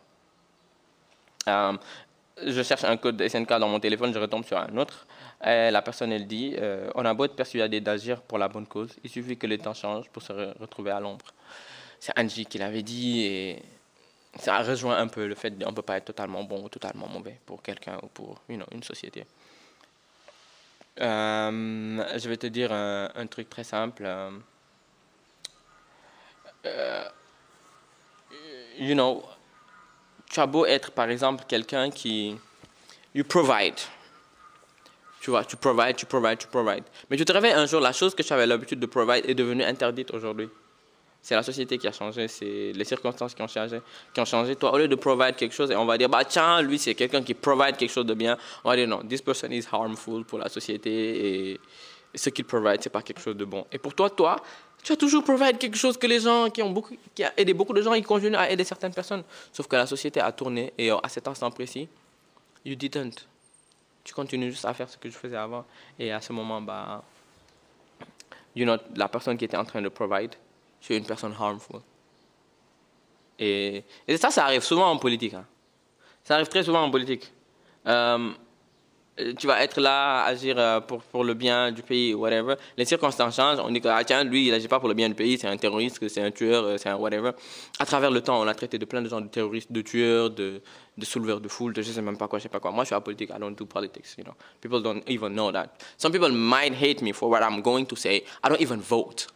Euh, 1.47 1.73
je 2.45 2.63
cherche 2.63 2.83
un 2.83 2.97
code 2.97 3.17
de 3.17 3.27
SNK 3.27 3.49
dans 3.59 3.67
mon 3.67 3.79
téléphone, 3.79 4.13
je 4.13 4.19
retombe 4.19 4.43
sur 4.43 4.57
un 4.57 4.75
autre. 4.77 5.05
La 5.41 5.81
personne, 5.81 6.11
elle 6.11 6.27
dit 6.27 6.55
euh, 6.57 6.89
On 6.95 7.05
a 7.05 7.13
beau 7.13 7.25
être 7.25 7.35
persuadé 7.35 7.79
d'agir 7.79 8.21
pour 8.21 8.37
la 8.37 8.47
bonne 8.47 8.67
cause, 8.67 8.95
il 9.03 9.09
suffit 9.09 9.37
que 9.37 9.47
le 9.47 9.57
temps 9.57 9.73
change 9.73 10.09
pour 10.09 10.21
se 10.21 10.33
retrouver 10.59 10.91
à 10.91 10.99
l'ombre. 10.99 11.25
C'est 11.99 12.17
Angie 12.19 12.45
qui 12.45 12.57
l'avait 12.57 12.81
dit 12.81 13.23
et 13.23 13.63
ça 14.39 14.59
rejoint 14.59 14.97
un 14.97 15.07
peu 15.07 15.27
le 15.27 15.35
fait 15.35 15.51
qu'on 15.51 15.69
ne 15.69 15.75
peut 15.75 15.81
pas 15.81 15.97
être 15.97 16.05
totalement 16.05 16.43
bon 16.43 16.63
ou 16.63 16.69
totalement 16.69 17.07
mauvais 17.07 17.39
pour 17.45 17.61
quelqu'un 17.61 17.99
ou 18.01 18.07
pour 18.07 18.41
une, 18.49 18.83
société. 18.83 19.25
Euh, 20.99 22.17
je 22.17 22.29
vais 22.29 22.37
te 22.37 22.47
dire 22.47 22.71
un, 22.71 23.27
truc 23.27 23.49
très 23.49 23.63
simple. 23.63 24.03
Euh, 24.05 24.31
euh, 26.65 27.03
you 28.77 28.93
know, 28.93 29.23
tu 30.29 30.39
as 30.39 30.45
beau 30.45 30.65
être 30.65 30.91
par 30.91 31.09
exemple 31.09 31.45
quelqu'un 31.47 31.89
qui. 31.91 32.37
You 33.15 33.23
provide. 33.23 33.79
Tu 35.21 35.29
vois, 35.29 35.45
tu 35.45 35.55
provide, 35.55 35.95
tu 35.95 36.05
provide, 36.07 36.39
tu 36.39 36.47
provide. 36.47 36.83
Mais 37.09 37.15
tu 37.15 37.23
te 37.23 37.31
réveilles 37.31 37.53
un 37.53 37.67
jour, 37.67 37.79
la 37.79 37.93
chose 37.93 38.15
que 38.15 38.23
tu 38.23 38.33
avais 38.33 38.47
l'habitude 38.47 38.79
de 38.79 38.87
provide 38.87 39.29
est 39.29 39.35
devenue 39.35 39.63
interdite 39.63 40.11
aujourd'hui. 40.11 40.49
C'est 41.23 41.35
la 41.35 41.41
société 41.41 41.77
qui 41.77 41.87
a 41.87 41.93
changé, 41.93 42.27
c'est 42.27 42.73
les 42.75 42.83
circonstances 42.83 43.33
qui 43.33 43.41
ont 43.41 43.47
changé. 43.47 43.81
Qui 44.13 44.19
ont 44.19 44.25
changé. 44.25 44.57
Toi, 44.57 44.73
au 44.73 44.77
lieu 44.77 44.89
de 44.89 44.95
provide 44.95 45.37
quelque 45.37 45.55
chose, 45.55 45.71
et 45.71 45.75
on 45.77 45.85
va 45.85 45.97
dire, 45.97 46.09
bah 46.09 46.25
tiens, 46.25 46.61
lui, 46.61 46.77
c'est 46.77 46.95
quelqu'un 46.95 47.23
qui 47.23 47.33
provide 47.33 47.77
quelque 47.77 47.91
chose 47.91 48.05
de 48.05 48.13
bien, 48.13 48.37
on 48.65 48.69
va 48.69 48.75
dire, 48.75 48.89
non, 48.89 49.01
this 49.07 49.21
person 49.21 49.49
is 49.49 49.63
harmful 49.71 50.25
pour 50.25 50.37
la 50.37 50.49
société 50.49 51.51
et, 51.51 51.59
ce 52.13 52.29
qu'il 52.29 52.43
provide, 52.43 52.79
c'est 52.81 52.89
pas 52.89 53.01
quelque 53.01 53.21
chose 53.21 53.37
de 53.37 53.45
bon. 53.45 53.65
Et 53.71 53.77
pour 53.79 53.95
toi, 53.95 54.09
toi, 54.09 54.35
tu 54.83 54.91
as 54.91 54.97
toujours 54.97 55.23
provide 55.23 55.57
quelque 55.57 55.77
chose 55.77 55.97
que 55.97 56.05
les 56.07 56.19
gens 56.19 56.49
qui 56.49 56.61
ont 56.61 56.69
beaucoup, 56.69 56.93
qui 57.15 57.23
a 57.23 57.31
aidé 57.37 57.53
beaucoup 57.53 57.73
de 57.73 57.81
gens, 57.81 57.93
ils 57.93 58.05
continuent 58.05 58.35
à 58.35 58.51
aider 58.51 58.65
certaines 58.65 58.93
personnes. 58.93 59.23
Sauf 59.53 59.65
que 59.65 59.77
la 59.77 59.87
société 59.87 60.19
a 60.19 60.31
tourné 60.33 60.73
et 60.77 60.91
à 60.91 61.07
cet 61.07 61.27
instant 61.29 61.49
précis, 61.51 61.87
you 62.65 62.75
didn't. 62.75 63.25
Tu 64.03 64.13
continues 64.13 64.51
juste 64.51 64.65
à 64.65 64.73
faire 64.73 64.89
ce 64.89 64.97
que 64.97 65.09
je 65.09 65.15
faisais 65.15 65.37
avant. 65.37 65.65
Et 65.97 66.11
à 66.11 66.19
ce 66.19 66.33
moment, 66.33 66.61
bah, 66.61 67.01
you 68.55 68.65
know, 68.65 68.75
la 68.95 69.07
personne 69.07 69.37
qui 69.37 69.45
était 69.45 69.57
en 69.57 69.63
train 69.63 69.81
de 69.81 69.87
provide, 69.87 70.35
tu 70.83 70.93
es 70.93 70.97
une 70.97 71.05
personne 71.05 71.33
harmful. 71.39 71.79
Et, 73.39 73.83
ça, 74.17 74.29
ça 74.29 74.43
arrive 74.45 74.61
souvent 74.61 74.91
en 74.91 74.97
politique. 74.97 75.33
Hein. 75.33 75.45
Ça 76.23 76.35
arrive 76.35 76.47
très 76.47 76.63
souvent 76.63 76.83
en 76.83 76.91
politique. 76.91 77.31
Euh, 77.87 78.31
tu 79.37 79.47
vas 79.47 79.63
être 79.63 79.79
là 79.79 80.23
à 80.23 80.27
agir 80.27 80.55
euh, 80.57 80.81
pour, 80.81 81.01
pour 81.03 81.23
le 81.23 81.33
bien 81.33 81.71
du 81.71 81.83
pays, 81.83 82.13
whatever. 82.13 82.55
Les 82.75 82.83
circonstances 82.83 83.35
changent. 83.35 83.59
On 83.59 83.71
dit 83.71 83.79
que, 83.79 83.87
ah, 83.87 84.03
tiens, 84.03 84.25
lui, 84.25 84.47
il 84.47 84.51
n'agit 84.51 84.67
pas 84.67 84.79
pour 84.79 84.89
le 84.89 84.93
bien 84.93 85.07
du 85.07 85.15
pays, 85.15 85.37
c'est 85.37 85.47
un 85.47 85.55
terroriste, 85.55 86.05
c'est 86.09 86.21
un 86.21 86.31
tueur, 86.31 86.63
euh, 86.65 86.77
c'est 86.77 86.89
un 86.89 86.95
whatever. 86.95 87.31
À 87.79 87.85
travers 87.85 88.11
le 88.11 88.21
temps, 88.21 88.41
on 88.41 88.47
a 88.47 88.53
traité 88.53 88.77
de 88.77 88.85
plein 88.85 89.01
de 89.01 89.07
gens 89.07 89.21
de 89.21 89.27
terroristes, 89.27 89.71
de 89.71 89.81
tueurs, 89.81 90.31
de, 90.31 90.61
de 90.97 91.05
souleveurs 91.05 91.39
de 91.39 91.47
foule, 91.47 91.73
de 91.73 91.81
je 91.81 91.91
sais 91.91 92.01
même 92.01 92.17
pas 92.17 92.27
quoi, 92.27 92.39
je 92.39 92.43
sais 92.43 92.49
pas 92.49 92.59
quoi. 92.59 92.71
Moi, 92.71 92.83
je 92.83 92.87
suis 92.87 92.95
apolitique, 92.95 93.29
I 93.29 93.39
don't 93.39 93.55
do 93.55 93.65
politics, 93.65 94.15
you 94.17 94.23
know. 94.25 94.33
People 94.59 94.81
don't 94.81 95.03
even 95.07 95.33
know 95.33 95.51
that. 95.51 95.69
Some 95.97 96.11
people 96.11 96.31
might 96.31 96.73
hate 96.73 97.01
me 97.01 97.13
for 97.13 97.29
what 97.29 97.41
I'm 97.41 97.61
going 97.61 97.85
to 97.85 97.95
say. 97.95 98.23
I 98.43 98.49
don't 98.49 98.61
even 98.61 98.81
vote. 98.81 99.27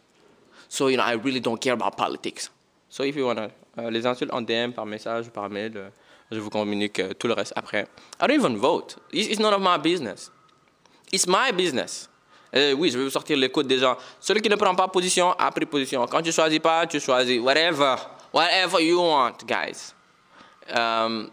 So, 0.68 0.88
you 0.88 0.96
know, 0.96 1.04
I 1.04 1.14
really 1.14 1.40
don't 1.40 1.60
care 1.60 1.74
about 1.74 1.96
politics. 1.96 2.50
So, 2.88 3.04
if 3.04 3.16
you 3.16 3.24
want 3.24 3.36
to, 3.36 3.90
les 3.90 4.06
insultes 4.06 4.32
en 4.32 4.42
DM, 4.42 4.72
par 4.72 4.86
message, 4.86 5.30
par 5.30 5.48
mail, 5.48 5.90
je 6.30 6.38
vous 6.38 6.50
communique 6.50 7.00
euh, 7.00 7.14
tout 7.14 7.26
le 7.26 7.34
reste 7.34 7.52
après. 7.56 7.86
I 8.20 8.26
don't 8.26 8.38
even 8.38 8.56
vote. 8.56 8.96
It's 9.12 9.40
none 9.40 9.54
of 9.54 9.60
my 9.60 9.78
business. 9.78 10.30
It's 11.12 11.26
my 11.26 11.52
business. 11.52 12.08
Euh, 12.54 12.74
oui, 12.74 12.90
je 12.90 12.98
vais 12.98 13.04
vous 13.04 13.10
sortir 13.10 13.36
les 13.36 13.50
codes 13.50 13.66
des 13.66 13.78
gens. 13.78 13.96
Celui 14.20 14.40
qui 14.40 14.48
ne 14.48 14.56
prend 14.56 14.74
pas 14.74 14.88
position 14.88 15.32
a 15.32 15.50
pris 15.50 15.66
position. 15.66 16.06
Quand 16.06 16.22
tu 16.22 16.32
choisis 16.32 16.58
pas, 16.58 16.86
tu 16.86 17.00
choisis. 17.00 17.40
Whatever. 17.40 17.96
Whatever 18.32 18.82
you 18.82 19.00
want, 19.00 19.38
guys. 19.46 19.94
Euh, 20.74 21.26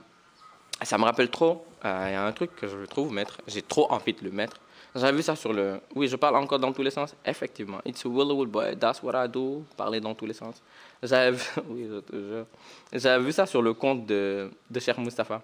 ça 0.82 0.98
me 0.98 1.04
rappelle 1.04 1.30
trop. 1.30 1.66
Il 1.84 1.90
y 1.90 2.16
a 2.16 2.26
un 2.26 2.32
truc 2.32 2.56
que 2.56 2.68
je 2.68 2.86
trouve 2.86 3.12
mettre. 3.12 3.38
J'ai 3.48 3.62
trop 3.62 3.92
envie 3.92 4.14
de 4.14 4.24
le 4.24 4.32
mettre. 4.32 4.58
J'avais 4.96 5.18
vu 5.18 5.24
ça 5.24 5.36
sur 5.36 5.52
le. 5.52 5.82
Oui, 5.94 6.08
je 6.08 6.16
parle 6.16 6.38
encore 6.38 6.58
dans 6.58 6.72
tous 6.72 6.82
les 6.82 6.90
sens. 6.90 7.14
Effectivement. 7.26 7.82
It's 7.86 8.06
a 8.06 8.10
Willowwood 8.10 8.50
boy. 8.50 8.78
That's 8.78 9.04
what 9.04 9.26
I 9.26 9.28
do. 9.28 9.66
Parler 9.76 10.00
dans 10.00 10.16
tous 10.16 10.26
les 10.26 10.34
sens. 10.34 10.62
J'avais 11.04 11.32
vu... 11.32 11.44
Oui, 11.68 11.90
J'avais 12.94 13.24
vu 13.24 13.34
ça 13.34 13.46
sur 13.46 13.62
le 13.62 13.74
compte 13.74 14.06
de, 14.06 14.50
de 14.70 14.80
Cher 14.80 14.98
Mustafa. 14.98 15.42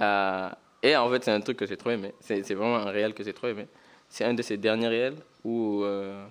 Euh, 0.00 0.50
et 0.82 0.96
en 0.96 1.08
fait, 1.08 1.22
c'est 1.22 1.30
un 1.30 1.40
truc 1.40 1.56
que 1.56 1.66
j'ai 1.66 1.76
trop 1.76 1.90
aimé. 1.90 2.12
C'est 2.20 2.42
vraiment 2.54 2.78
un 2.78 2.90
réel 2.90 3.14
que 3.14 3.22
j'ai 3.22 3.32
trop 3.32 3.46
aimé. 3.46 3.68
C'est 4.08 4.24
un 4.24 4.34
de 4.34 4.42
ses 4.42 4.56
derniers 4.56 4.88
réels 4.88 5.16
où. 5.44 5.84
Euh... 5.84 6.26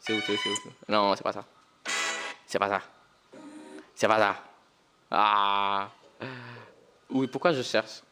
C'est 0.00 0.12
où, 0.12 0.20
c'est 0.20 0.32
où, 0.32 0.36
où? 0.36 0.92
Non, 0.92 1.14
c'est 1.16 1.22
pas 1.22 1.32
ça. 1.32 1.44
C'est 2.46 2.58
pas 2.58 2.68
ça. 2.68 2.82
C'est 3.94 4.08
pas 4.08 4.18
ça. 4.18 4.36
Ah 5.10 5.88
Oui, 7.08 7.26
pourquoi 7.26 7.52
je 7.52 7.62
cherche? 7.62 8.02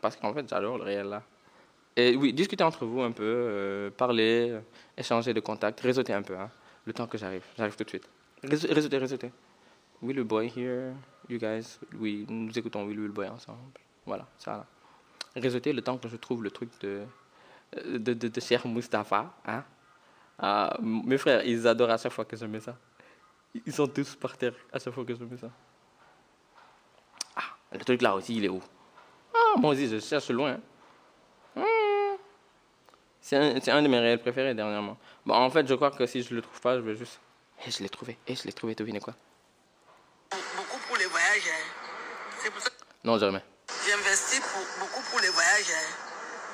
Parce 0.00 0.16
qu'en 0.16 0.34
fait, 0.34 0.46
j'adore 0.46 0.76
le 0.76 0.84
réel 0.84 1.06
là. 1.06 1.22
Et 1.96 2.16
oui, 2.16 2.32
discuter 2.32 2.64
entre 2.64 2.84
vous 2.86 3.02
un 3.02 3.12
peu, 3.12 3.22
euh, 3.24 3.90
parler, 3.90 4.58
échanger 4.96 5.32
de 5.32 5.40
contacts, 5.40 5.80
réseauter 5.80 6.12
un 6.12 6.22
peu, 6.22 6.36
hein, 6.36 6.50
le 6.84 6.92
temps 6.92 7.06
que 7.06 7.16
j'arrive. 7.16 7.44
J'arrive 7.56 7.76
tout 7.76 7.84
de 7.84 7.88
suite. 7.88 8.08
Réseauter, 8.42 8.98
réseauter. 8.98 9.32
Will 10.02 10.16
le 10.16 10.24
Boy 10.24 10.52
here, 10.54 10.92
you 11.28 11.38
guys, 11.38 11.78
oui, 11.98 12.26
nous 12.28 12.56
écoutons 12.58 12.84
Will 12.84 12.98
le 12.98 13.08
Boy 13.12 13.28
ensemble. 13.28 13.58
Voilà, 14.04 14.26
ça. 14.38 14.66
Réseauter 15.36 15.72
le 15.72 15.82
temps 15.82 15.96
que 15.96 16.08
je 16.08 16.16
trouve 16.16 16.42
le 16.42 16.50
truc 16.50 16.68
de, 16.80 17.04
de, 17.84 18.12
de, 18.12 18.28
de 18.28 18.40
Cher 18.40 18.66
Mustafa. 18.66 19.32
Hein. 19.46 19.64
Ah, 20.38 20.76
mes 20.82 21.16
frères, 21.16 21.44
ils 21.46 21.66
adorent 21.66 21.90
à 21.90 21.96
chaque 21.96 22.12
fois 22.12 22.24
que 22.24 22.36
je 22.36 22.44
mets 22.44 22.60
ça. 22.60 22.76
Ils 23.64 23.72
sont 23.72 23.86
tous 23.86 24.16
par 24.16 24.36
terre 24.36 24.54
à 24.72 24.80
chaque 24.80 24.92
fois 24.92 25.04
que 25.04 25.14
je 25.14 25.24
mets 25.24 25.36
ça. 25.36 25.50
Ah, 27.36 27.56
le 27.72 27.84
truc 27.84 28.02
là 28.02 28.16
aussi, 28.16 28.36
il 28.36 28.44
est 28.44 28.48
où? 28.48 28.60
Ah, 29.32 29.58
moi 29.58 29.72
aussi, 29.72 29.88
je 29.88 30.00
cherche 30.00 30.28
loin. 30.30 30.54
Hein. 30.54 30.60
C'est 33.24 33.36
un, 33.36 33.56
un, 33.56 33.82
de 33.82 33.88
mes 33.88 33.98
réels 33.98 34.20
préférés 34.20 34.52
dernièrement. 34.52 34.98
Bon, 35.24 35.32
en 35.32 35.48
fait, 35.48 35.66
je 35.66 35.72
crois 35.72 35.90
que 35.90 36.04
si 36.04 36.22
je 36.22 36.28
ne 36.32 36.36
le 36.36 36.42
trouve 36.42 36.60
pas, 36.60 36.76
je 36.76 36.82
vais 36.82 36.94
juste. 36.94 37.18
Et 37.60 37.68
eh, 37.68 37.70
je 37.70 37.82
l'ai 37.82 37.88
trouvé. 37.88 38.18
Et 38.26 38.32
eh, 38.32 38.36
je 38.36 38.44
l'ai 38.44 38.52
trouvé, 38.52 38.74
devinez 38.74 39.00
quoi? 39.00 39.14
Beaucoup 40.30 40.78
pour 40.86 40.98
les 40.98 41.06
voyages. 41.06 41.48
Hein. 41.48 41.64
C'est 42.42 42.50
pour 42.50 42.60
ça. 42.60 42.68
Non, 43.02 43.18
jamais. 43.18 43.42
J'investis 43.88 44.42
beaucoup 44.78 45.00
pour 45.10 45.20
les 45.20 45.30
voyages. 45.30 45.72
Hein. 45.72 45.88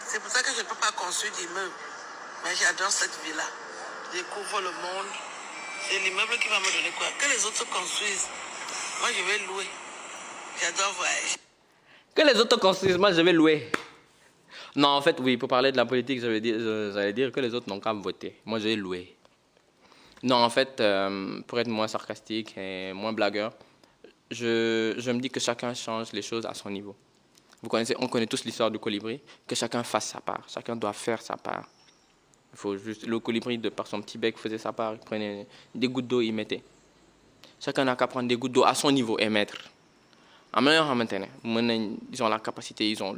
C'est 0.07 0.21
pour 0.23 0.31
ça 0.31 0.45
que 0.45 0.53
je 0.55 0.63
ne 0.63 0.67
peux 0.69 0.77
pas 0.77 0.93
construire 0.93 1.33
d'immeuble. 1.33 1.75
Mais 2.45 2.55
j'adore 2.55 2.93
cette 2.93 3.19
vie-là. 3.25 3.51
Je 4.13 4.19
découvre 4.19 4.61
le 4.61 4.71
monde. 4.71 5.11
C'est 5.89 5.99
l'immeuble 5.99 6.39
qui 6.39 6.49
va 6.51 6.61
me 6.61 6.71
donner 6.71 6.95
quoi? 6.97 7.09
Que 7.19 7.35
les 7.35 7.45
autres 7.47 7.69
construisent. 7.69 8.29
Moi, 9.01 9.09
je 9.11 9.23
vais 9.25 9.39
louer. 9.49 9.67
J'adore 10.61 10.93
voyager. 10.93 11.37
Que 12.15 12.23
les 12.23 12.39
autres 12.39 12.61
construisent, 12.61 12.99
moi, 12.99 13.11
je 13.11 13.23
vais 13.23 13.33
louer. 13.33 13.73
Non, 14.77 14.89
en 14.89 15.01
fait, 15.01 15.19
oui, 15.21 15.37
pour 15.37 15.49
parler 15.49 15.73
de 15.73 15.77
la 15.77 15.85
politique, 15.85 16.21
j'allais 16.21 16.41
dire, 16.41 17.13
dire 17.13 17.33
que 17.33 17.41
les 17.41 17.55
autres 17.55 17.69
n'ont 17.69 17.81
qu'à 17.81 17.93
voter. 17.93 18.37
Moi, 18.45 18.59
j'ai 18.61 18.77
loué. 18.77 19.17
Non, 20.23 20.37
en 20.37 20.51
fait, 20.51 20.81
euh, 20.81 21.41
pour 21.47 21.59
être 21.59 21.69
moins 21.69 21.89
sarcastique 21.89 22.57
et 22.57 22.93
moins 22.93 23.13
blagueur, 23.13 23.53
je, 24.31 24.95
je, 24.99 25.11
me 25.11 25.19
dis 25.19 25.31
que 25.31 25.41
chacun 25.41 25.73
change 25.75 26.13
les 26.13 26.23
choses 26.23 26.45
à 26.47 26.55
son 26.55 26.71
niveau. 26.71 26.95
Vous 27.63 27.69
connaissez, 27.69 27.95
on 27.99 28.07
connaît 28.07 28.27
tous 28.27 28.45
l'histoire 28.45 28.71
du 28.71 28.79
colibri, 28.79 29.21
que 29.47 29.55
chacun 29.55 29.83
fasse 29.83 30.09
sa 30.09 30.21
part, 30.21 30.47
chacun 30.49 30.77
doit 30.77 30.93
faire 30.93 31.21
sa 31.21 31.37
part. 31.37 31.69
Il 32.53 32.59
faut 32.59 32.77
juste, 32.77 33.07
le 33.07 33.19
colibri, 33.19 33.59
de 33.59 33.69
par 33.71 33.87
son 33.87 34.01
petit 34.03 34.19
bec, 34.19 34.39
faisait 34.39 34.59
sa 34.59 34.73
part, 34.73 34.95
il 34.95 34.99
prenait 34.99 35.47
des 35.75 35.89
gouttes 35.89 36.07
d'eau, 36.07 36.21
il 36.21 36.33
mettait. 36.33 36.63
Chacun 37.59 37.85
n'a 37.85 37.97
qu'à 37.97 38.07
prendre 38.07 38.29
des 38.29 38.37
gouttes 38.37 38.53
d'eau 38.53 38.65
à 38.65 38.75
son 38.75 38.91
niveau 38.91 39.19
et 39.19 39.29
mettre. 39.29 39.57
Ils 40.57 42.23
ont 42.23 42.29
la 42.29 42.39
capacité, 42.41 42.91
ils 42.91 43.03
ont 43.03 43.17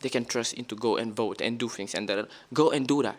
they 0.00 0.10
can 0.10 0.24
trust 0.24 0.58
into 0.58 0.76
go 0.76 0.98
and 0.98 1.12
vote 1.14 1.42
and 1.42 1.52
do 1.52 1.68
things 1.68 1.94
and 1.94 2.06
that, 2.06 2.26
go 2.52 2.72
and 2.72 2.86
do 2.86 3.02
that. 3.02 3.16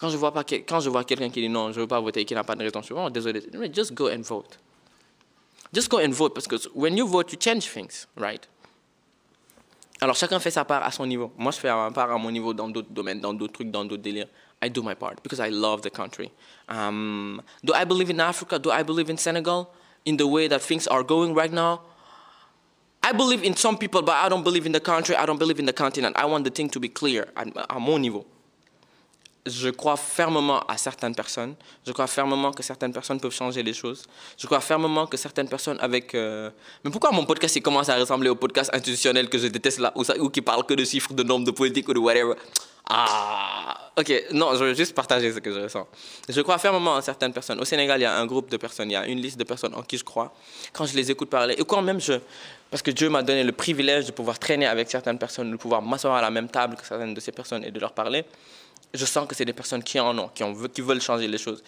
Quand 0.00 0.10
je 0.10 0.16
vois 0.16 0.32
pas 0.32 0.44
quand 0.44 0.80
je 0.80 0.90
vois 0.90 1.04
quelqu'un 1.04 1.30
qui 1.30 1.40
dit 1.40 1.48
non, 1.48 1.72
je 1.72 1.80
veux 1.80 1.86
pas 1.86 2.00
voter 2.00 2.24
qui 2.24 2.34
n'a 2.34 2.44
pas 2.44 2.56
de 2.56 2.62
raison, 2.62 2.82
je 2.82 2.92
oh, 2.94 3.10
désolé, 3.10 3.42
just 3.72 3.94
go 3.94 4.08
and 4.08 4.22
vote. 4.22 4.58
Just 5.72 5.88
go 5.88 5.98
and 5.98 6.10
vote 6.10 6.34
parce 6.34 6.46
que 6.46 6.56
when 6.74 6.96
you 6.96 7.06
vote, 7.06 7.32
you 7.32 7.38
change 7.40 7.70
things, 7.70 8.06
right? 8.16 8.48
Alors 10.00 10.16
chacun 10.16 10.38
fait 10.38 10.50
sa 10.50 10.64
part 10.64 10.82
à 10.82 10.90
son 10.90 11.06
niveau. 11.06 11.32
Moi, 11.38 11.50
je 11.52 11.58
fais 11.58 11.72
ma 11.72 11.90
part 11.90 12.10
à 12.10 12.18
mon 12.18 12.30
niveau 12.30 12.52
dans 12.52 12.68
d'autres 12.68 12.90
domaines, 12.90 13.20
dans 13.20 13.32
d'autres 13.32 13.54
trucs, 13.54 13.70
dans 13.70 13.84
d'autres 13.84 14.02
délires. 14.02 14.28
I 14.62 14.68
do 14.68 14.82
my 14.82 14.94
part 14.94 15.16
because 15.22 15.40
I 15.40 15.50
love 15.50 15.82
the 15.82 15.90
country. 15.90 16.30
Um, 16.68 17.40
do 17.62 17.72
I 17.74 17.84
believe 17.84 18.10
in 18.10 18.20
Africa? 18.20 18.58
Do 18.58 18.70
I 18.70 18.82
believe 18.82 19.10
in 19.10 19.16
Senegal? 19.16 19.68
In 20.04 20.16
the 20.16 20.26
way 20.26 20.48
that 20.48 20.60
things 20.60 20.86
are 20.86 21.02
going 21.02 21.34
right 21.34 21.52
now? 21.52 21.80
I 23.06 23.12
believe 23.12 23.42
in 23.44 23.54
some 23.54 23.76
people, 23.76 24.00
but 24.00 24.16
I 24.16 24.30
don't 24.30 24.42
believe 24.42 24.64
in 24.64 24.72
the 24.72 24.80
country. 24.80 25.14
I 25.14 25.26
don't 25.26 25.38
believe 25.38 25.58
in 25.58 25.66
the 25.66 25.74
continent. 25.74 26.16
I 26.16 26.24
want 26.24 26.44
the 26.44 26.50
thing 26.50 26.70
to 26.70 26.80
be 26.80 26.88
clear 26.88 27.26
à, 27.36 27.78
mon 27.78 27.98
niveau. 27.98 28.24
Je 29.46 29.68
crois 29.68 29.96
fermement 29.96 30.60
à 30.60 30.78
certaines 30.78 31.14
personnes. 31.14 31.54
Je 31.86 31.92
crois 31.92 32.06
fermement 32.06 32.50
que 32.50 32.62
certaines 32.62 32.92
personnes 32.92 33.20
peuvent 33.20 33.34
changer 33.34 33.62
les 33.62 33.74
choses. 33.74 34.04
Je 34.38 34.46
crois 34.46 34.60
fermement 34.60 35.06
que 35.06 35.18
certaines 35.18 35.48
personnes 35.48 35.78
avec... 35.80 36.14
Euh, 36.14 36.50
mais 36.82 36.90
pourquoi 36.90 37.10
mon 37.10 37.26
podcast 37.26 37.54
il 37.56 37.60
commence 37.60 37.90
à 37.90 37.96
ressembler 37.96 38.30
au 38.30 38.36
podcast 38.36 38.70
institutionnel 38.72 39.28
que 39.28 39.36
je 39.36 39.48
déteste 39.48 39.80
là, 39.80 39.92
ou, 39.96 40.04
ça, 40.04 40.16
ou 40.18 40.30
qui 40.30 40.40
parle 40.40 40.64
que 40.64 40.72
de 40.72 40.84
chiffres, 40.84 41.12
de 41.12 41.22
nombres, 41.22 41.44
de 41.44 41.50
politique 41.50 41.86
ou 41.88 41.92
de 41.92 41.98
whatever? 41.98 42.34
Ah, 42.88 43.92
ok, 43.96 44.26
non, 44.32 44.54
je 44.56 44.64
veux 44.64 44.74
juste 44.74 44.94
partager 44.94 45.32
ce 45.32 45.38
que 45.38 45.50
je 45.50 45.60
ressens. 45.60 45.86
Je 46.28 46.40
crois 46.42 46.58
fermement 46.58 46.92
en 46.92 47.00
certaines 47.00 47.32
personnes. 47.32 47.58
Au 47.58 47.64
Sénégal, 47.64 47.98
il 47.98 48.02
y 48.02 48.06
a 48.06 48.14
un 48.14 48.26
groupe 48.26 48.50
de 48.50 48.58
personnes, 48.58 48.90
il 48.90 48.94
y 48.94 48.96
a 48.96 49.06
une 49.06 49.20
liste 49.20 49.38
de 49.38 49.44
personnes 49.44 49.74
en 49.74 49.82
qui 49.82 49.96
je 49.96 50.04
crois. 50.04 50.34
Quand 50.72 50.84
je 50.84 50.94
les 50.94 51.10
écoute 51.10 51.30
parler, 51.30 51.54
et 51.56 51.64
quand 51.64 51.80
même 51.80 51.98
je. 51.98 52.14
Parce 52.70 52.82
que 52.82 52.90
Dieu 52.90 53.08
m'a 53.08 53.22
donné 53.22 53.42
le 53.42 53.52
privilège 53.52 54.06
de 54.06 54.12
pouvoir 54.12 54.38
traîner 54.38 54.66
avec 54.66 54.90
certaines 54.90 55.18
personnes, 55.18 55.50
de 55.50 55.56
pouvoir 55.56 55.80
m'asseoir 55.80 56.14
à 56.16 56.20
la 56.20 56.30
même 56.30 56.48
table 56.48 56.76
que 56.76 56.86
certaines 56.86 57.14
de 57.14 57.20
ces 57.20 57.32
personnes 57.32 57.64
et 57.64 57.70
de 57.70 57.80
leur 57.80 57.92
parler, 57.92 58.24
je 58.94 59.04
sens 59.04 59.26
que 59.26 59.34
c'est 59.34 59.44
des 59.44 59.52
personnes 59.52 59.82
qui 59.82 59.98
en 59.98 60.16
ont, 60.16 60.28
qui, 60.28 60.44
ont, 60.44 60.52
veulent 60.52 61.00
changer 61.00 61.26
les 61.26 61.38
choses 61.38 61.62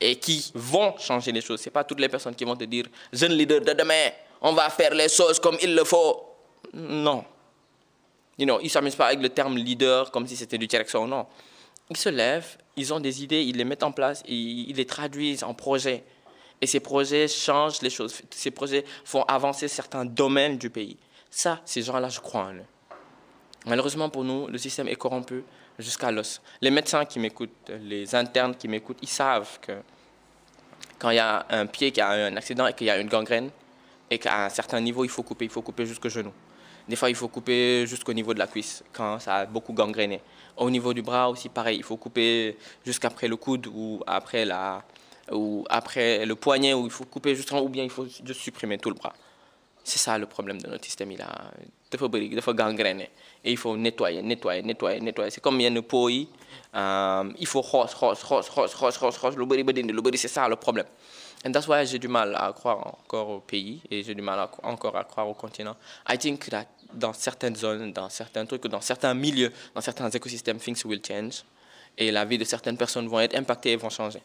et 0.00 0.16
qui 0.16 0.50
vont 0.54 0.98
changer 0.98 1.30
les 1.30 1.40
choses. 1.40 1.60
Ce 1.60 1.70
pas 1.70 1.84
toutes 1.84 2.00
les 2.00 2.08
personnes 2.08 2.34
qui 2.34 2.44
vont 2.44 2.56
te 2.56 2.64
dire 2.64 2.86
jeune 3.12 3.32
leader 3.32 3.60
de 3.60 3.72
demain, 3.72 4.10
on 4.40 4.52
va 4.52 4.68
faire 4.68 4.92
les 4.92 5.08
choses 5.08 5.38
comme 5.38 5.56
il 5.62 5.74
le 5.74 5.84
faut. 5.84 6.24
Non. 6.74 7.24
You 8.36 8.46
know, 8.46 8.58
ils 8.60 8.64
ne 8.64 8.68
s'amusent 8.68 8.96
pas 8.96 9.06
avec 9.06 9.20
le 9.20 9.28
terme 9.28 9.56
leader 9.56 10.10
comme 10.10 10.26
si 10.26 10.36
c'était 10.36 10.58
du 10.58 10.66
direction. 10.66 11.06
Non. 11.06 11.26
Ils 11.88 11.96
se 11.96 12.08
lèvent, 12.08 12.56
ils 12.76 12.92
ont 12.92 12.98
des 12.98 13.22
idées, 13.22 13.42
ils 13.42 13.56
les 13.56 13.64
mettent 13.64 13.84
en 13.84 13.92
place, 13.92 14.24
ils 14.26 14.74
les 14.74 14.86
traduisent 14.86 15.44
en 15.44 15.54
projets. 15.54 16.02
Et 16.60 16.66
ces 16.66 16.80
projets 16.80 17.28
changent 17.28 17.82
les 17.82 17.90
choses. 17.90 18.14
Ces 18.30 18.50
projets 18.50 18.84
font 19.04 19.22
avancer 19.22 19.68
certains 19.68 20.04
domaines 20.04 20.58
du 20.58 20.70
pays. 20.70 20.96
Ça, 21.30 21.60
ces 21.64 21.82
gens-là, 21.82 22.08
je 22.08 22.20
crois 22.20 22.42
en 22.42 22.54
eux. 22.54 22.64
Malheureusement 23.66 24.08
pour 24.08 24.24
nous, 24.24 24.48
le 24.48 24.58
système 24.58 24.88
est 24.88 24.96
corrompu 24.96 25.44
jusqu'à 25.78 26.10
l'os. 26.10 26.40
Les 26.60 26.70
médecins 26.70 27.04
qui 27.04 27.18
m'écoutent, 27.18 27.70
les 27.80 28.14
internes 28.14 28.54
qui 28.54 28.68
m'écoutent, 28.68 28.98
ils 29.02 29.08
savent 29.08 29.58
que 29.60 29.72
quand 30.98 31.10
il 31.10 31.16
y 31.16 31.18
a 31.18 31.44
un 31.50 31.66
pied 31.66 31.90
qui 31.90 32.00
a 32.00 32.10
un 32.10 32.36
accident 32.36 32.66
et 32.66 32.74
qu'il 32.74 32.86
y 32.86 32.90
a 32.90 32.98
une 32.98 33.08
gangrène, 33.08 33.50
et 34.12 34.18
qu'à 34.18 34.44
un 34.44 34.48
certain 34.50 34.80
niveau, 34.80 35.04
il 35.04 35.08
faut 35.10 35.22
couper, 35.22 35.46
il 35.46 35.50
faut 35.50 35.62
couper 35.62 35.86
jusqu'au 35.86 36.08
genou. 36.08 36.32
Des 36.86 36.96
fois, 36.96 37.08
il 37.08 37.16
faut 37.16 37.28
couper 37.28 37.86
jusqu'au 37.86 38.12
niveau 38.12 38.34
de 38.34 38.38
la 38.38 38.46
cuisse 38.46 38.84
quand 38.92 39.18
ça 39.18 39.36
a 39.36 39.46
beaucoup 39.46 39.72
gangréné. 39.72 40.20
Au 40.56 40.68
niveau 40.68 40.92
du 40.92 41.00
bras 41.00 41.30
aussi, 41.30 41.48
pareil, 41.48 41.78
il 41.78 41.82
faut 41.82 41.96
couper 41.96 42.58
jusqu'après 42.84 43.28
le 43.28 43.36
coude 43.36 43.66
ou 43.68 44.02
après, 44.06 44.44
la, 44.44 44.82
ou 45.30 45.64
après 45.70 46.26
le 46.26 46.34
poignet, 46.34 46.74
ou 46.74 46.84
il 46.84 46.90
faut 46.90 47.04
couper 47.04 47.34
juste 47.34 47.50
ou 47.52 47.68
bien 47.68 47.84
il 47.84 47.90
faut 47.90 48.06
juste 48.06 48.40
supprimer 48.40 48.78
tout 48.78 48.90
le 48.90 48.96
bras. 48.96 49.14
C'est 49.82 49.98
ça 49.98 50.18
le 50.18 50.26
problème 50.26 50.60
de 50.60 50.68
notre 50.68 50.84
système. 50.84 51.10
Faut, 51.98 52.10
il 52.14 52.40
faut 52.42 52.54
gangréner. 52.54 53.10
Et 53.44 53.52
il 53.52 53.56
faut 53.56 53.76
nettoyer, 53.76 54.22
nettoyer, 54.22 54.62
nettoyer, 54.62 55.00
nettoyer. 55.00 55.30
C'est 55.30 55.40
comme 55.40 55.58
il 55.60 55.64
y 55.64 55.66
a 55.66 55.68
une 55.68 55.82
peau, 55.82 56.08
euh, 56.08 57.32
il 57.38 57.46
faut 57.46 57.60
rose, 57.60 57.94
rose, 57.94 58.22
rose, 58.22 58.48
rose, 58.48 58.74
rose, 58.74 58.96
rose, 58.96 59.16
rose, 59.18 59.36
le 59.36 60.16
c'est 60.16 60.28
ça 60.28 60.48
le 60.48 60.56
problème. 60.56 60.86
And 61.44 61.50
that's 61.50 61.66
why 61.66 61.84
j'ai 61.84 61.98
du 61.98 62.06
mal 62.06 62.36
à 62.36 62.52
croire 62.52 62.86
encore 62.86 63.28
au 63.28 63.40
pays 63.40 63.82
et 63.90 64.04
j'ai 64.04 64.14
du 64.14 64.22
mal 64.22 64.48
encore 64.62 64.96
à 64.96 65.02
croire 65.04 65.28
au 65.28 65.34
continent. 65.34 65.76
I 66.08 66.16
think 66.16 66.48
that 66.50 66.66
dans 66.94 67.12
certaines 67.12 67.56
zones, 67.56 67.92
dans 67.92 68.08
certains 68.08 68.46
trucs, 68.46 68.66
dans 68.68 68.80
certains 68.80 69.12
milieux, 69.12 69.52
dans 69.74 69.80
certains 69.80 70.08
écosystèmes, 70.08 70.58
things 70.58 70.84
will 70.84 71.00
change 71.04 71.42
et 71.98 72.10
la 72.10 72.24
vie 72.24 72.38
de 72.38 72.44
certaines 72.44 72.76
personnes 72.76 73.08
vont 73.08 73.20
être 73.20 73.36
impactées 73.36 73.72
et 73.72 73.76
vont 73.76 73.90
changer. 73.90 74.20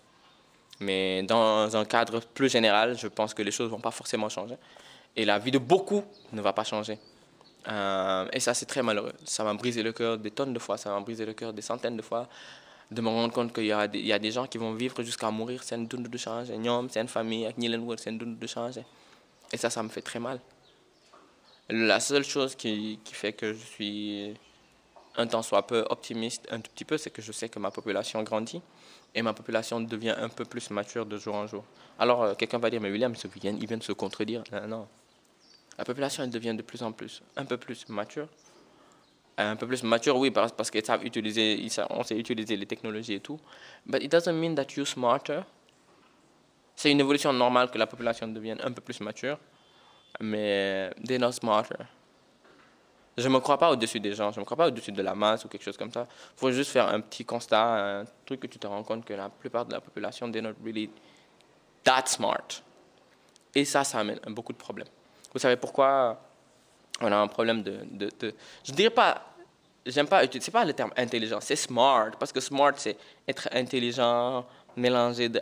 Mais 0.80 1.24
dans 1.24 1.76
un 1.76 1.86
cadre 1.86 2.20
plus 2.20 2.50
général, 2.50 2.98
je 2.98 3.08
pense 3.08 3.34
que 3.34 3.42
les 3.42 3.52
choses 3.52 3.70
vont 3.70 3.80
pas 3.80 3.92
forcément 3.92 4.30
changer. 4.30 4.56
Et 5.16 5.26
la 5.26 5.40
vie 5.40 5.52
de 5.52 5.58
beaucoup 5.58 6.04
ne 6.32 6.42
va 6.42 6.54
pas 6.54 6.64
changer. 6.64 7.00
Euh, 7.68 8.28
et 8.32 8.40
ça, 8.40 8.54
c'est 8.54 8.66
très 8.66 8.82
malheureux. 8.82 9.14
Ça 9.26 9.44
m'a 9.44 9.54
brisé 9.54 9.84
le 9.84 9.92
cœur 9.92 10.18
des 10.18 10.32
tonnes 10.32 10.54
de 10.54 10.60
fois, 10.60 10.78
ça 10.78 10.90
m'a 10.92 11.00
brisé 11.00 11.26
le 11.26 11.34
cœur 11.34 11.54
des 11.54 11.62
centaines 11.62 11.98
de 11.98 12.02
fois 12.02 12.28
de 12.90 13.02
me 13.02 13.10
rendre 13.10 13.34
compte 13.34 13.54
qu'il 13.54 13.66
y, 13.66 13.72
a 13.72 13.88
des, 13.88 14.00
y 14.00 14.14
a 14.14 14.20
des 14.20 14.32
gens 14.32 14.48
qui 14.48 14.58
vont 14.58 14.74
vivre 14.74 15.04
jusqu'à 15.04 15.30
mourir, 15.30 15.62
c'est 15.64 15.76
une 15.76 15.88
dund 15.88 16.08
de 16.08 16.18
changer. 16.18 16.54
c'est 16.90 17.02
une 17.02 17.08
famille, 17.08 17.54
c'est 17.98 18.10
une 18.10 18.18
dund 18.18 18.40
de 18.40 18.48
changer. 18.48 18.86
Et 19.52 19.58
ça, 19.58 19.70
ça 19.70 19.84
me 19.84 19.90
fait 19.90 20.02
très 20.02 20.20
mal. 20.20 20.40
La 21.70 22.00
seule 22.00 22.24
chose 22.24 22.56
qui, 22.56 23.00
qui 23.04 23.14
fait 23.14 23.34
que 23.34 23.54
je 23.54 23.60
suis 23.60 24.34
un 25.18 25.28
temps 25.28 25.42
soit 25.42 25.66
peu 25.68 25.86
optimiste, 25.90 26.48
un 26.50 26.62
tout 26.62 26.72
petit 26.72 26.86
peu, 26.86 26.98
c'est 26.98 27.10
que 27.10 27.22
je 27.22 27.32
sais 27.32 27.50
que 27.50 27.60
ma 27.60 27.72
population 27.72 28.24
grandit 28.24 28.62
et 29.14 29.22
ma 29.22 29.34
population 29.34 29.82
devient 29.82 30.16
un 30.18 30.30
peu 30.30 30.46
plus 30.46 30.70
mature 30.70 31.06
de 31.06 31.18
jour 31.18 31.36
en 31.36 31.48
jour. 31.48 31.64
Alors, 32.00 32.24
euh, 32.24 32.36
quelqu'un 32.36 32.60
va 32.60 32.70
dire, 32.70 32.80
mais 32.80 32.92
William, 32.92 33.14
il 33.22 33.42
vient, 33.42 33.58
il 33.60 33.68
vient 33.68 33.78
de 33.78 33.84
se 33.84 33.92
contredire. 33.92 34.44
Non, 34.52 34.68
non. 34.68 34.88
La 35.78 35.86
population, 35.86 36.24
elle 36.24 36.30
devient 36.30 36.56
de 36.56 36.62
plus 36.62 36.82
en 36.82 36.92
plus, 36.92 37.22
un 37.36 37.46
peu 37.46 37.58
plus 37.58 37.88
mature. 37.90 38.28
Un 39.38 39.56
peu 39.56 39.68
plus 39.68 39.84
mature, 39.84 40.18
oui, 40.18 40.32
parce, 40.32 40.52
parce 40.52 40.72
qu'ils 40.72 40.84
savent 40.84 41.06
utiliser, 41.06 41.68
on 41.92 42.04
sait 42.04 42.18
utiliser 42.18 42.58
les 42.58 42.66
technologies 42.66 43.14
et 43.14 43.20
tout. 43.20 43.40
But 43.86 44.02
it 44.02 44.12
doesn't 44.12 44.34
mean 44.34 44.56
that 44.56 44.66
you're 44.76 44.88
smarter. 44.88 45.42
C'est 46.76 46.92
une 46.92 47.00
évolution 47.00 47.32
normale 47.32 47.70
que 47.70 47.78
la 47.78 47.86
population 47.86 48.28
devienne 48.28 48.60
un 48.64 48.72
peu 48.72 48.82
plus 48.82 49.00
mature, 49.02 49.38
mais 50.20 50.92
they're 51.06 51.20
not 51.20 51.34
smarter. 51.34 51.76
Je 53.18 53.28
ne 53.28 53.34
me 53.34 53.40
crois 53.40 53.58
pas 53.58 53.72
au-dessus 53.72 54.00
des 54.00 54.14
gens, 54.14 54.32
je 54.32 54.38
ne 54.38 54.42
me 54.42 54.46
crois 54.46 54.58
pas 54.58 54.68
au-dessus 54.68 54.92
de 54.92 55.02
la 55.02 55.16
masse 55.16 55.44
ou 55.44 55.48
quelque 55.48 55.64
chose 55.64 55.78
comme 55.78 55.92
ça. 55.92 56.08
Il 56.36 56.40
faut 56.40 56.52
juste 56.52 56.72
faire 56.72 56.88
un 56.88 57.02
petit 57.02 57.26
constat, 57.26 58.02
un 58.02 58.06
truc 58.26 58.40
que 58.40 58.48
tu 58.48 58.60
te 58.60 58.68
rends 58.68 58.84
compte 58.84 59.06
que 59.06 59.14
la 59.14 59.30
plupart 59.30 59.66
de 59.66 59.74
la 59.74 59.82
population, 59.82 60.32
they're 60.32 60.44
not 60.44 60.54
really 60.64 60.90
that 61.84 62.06
smart. 62.06 62.62
Et 63.56 63.66
ça, 63.66 63.84
ça 63.84 64.00
amène 64.00 64.20
beaucoup 64.28 64.54
de 64.54 64.58
problèmes. 64.58 64.88
Vous 65.38 65.42
savez 65.42 65.56
pourquoi 65.56 66.20
on 67.00 67.12
a 67.12 67.16
un 67.16 67.28
problème 67.28 67.62
de... 67.62 67.78
de, 67.92 68.10
de 68.20 68.34
je 68.64 68.72
dirais 68.72 68.90
pas... 68.90 69.24
J'aime 69.86 70.08
pas 70.08 70.28
pas 70.52 70.66
le 70.66 70.74
terme 70.74 70.92
intelligent, 70.98 71.40
c'est 71.40 71.56
smart. 71.56 72.12
Parce 72.20 72.34
que 72.34 72.42
smart, 72.42 72.74
c'est 72.76 72.98
être 73.26 73.48
intelligent, 73.54 74.46
mélanger 74.76 75.30
de 75.30 75.40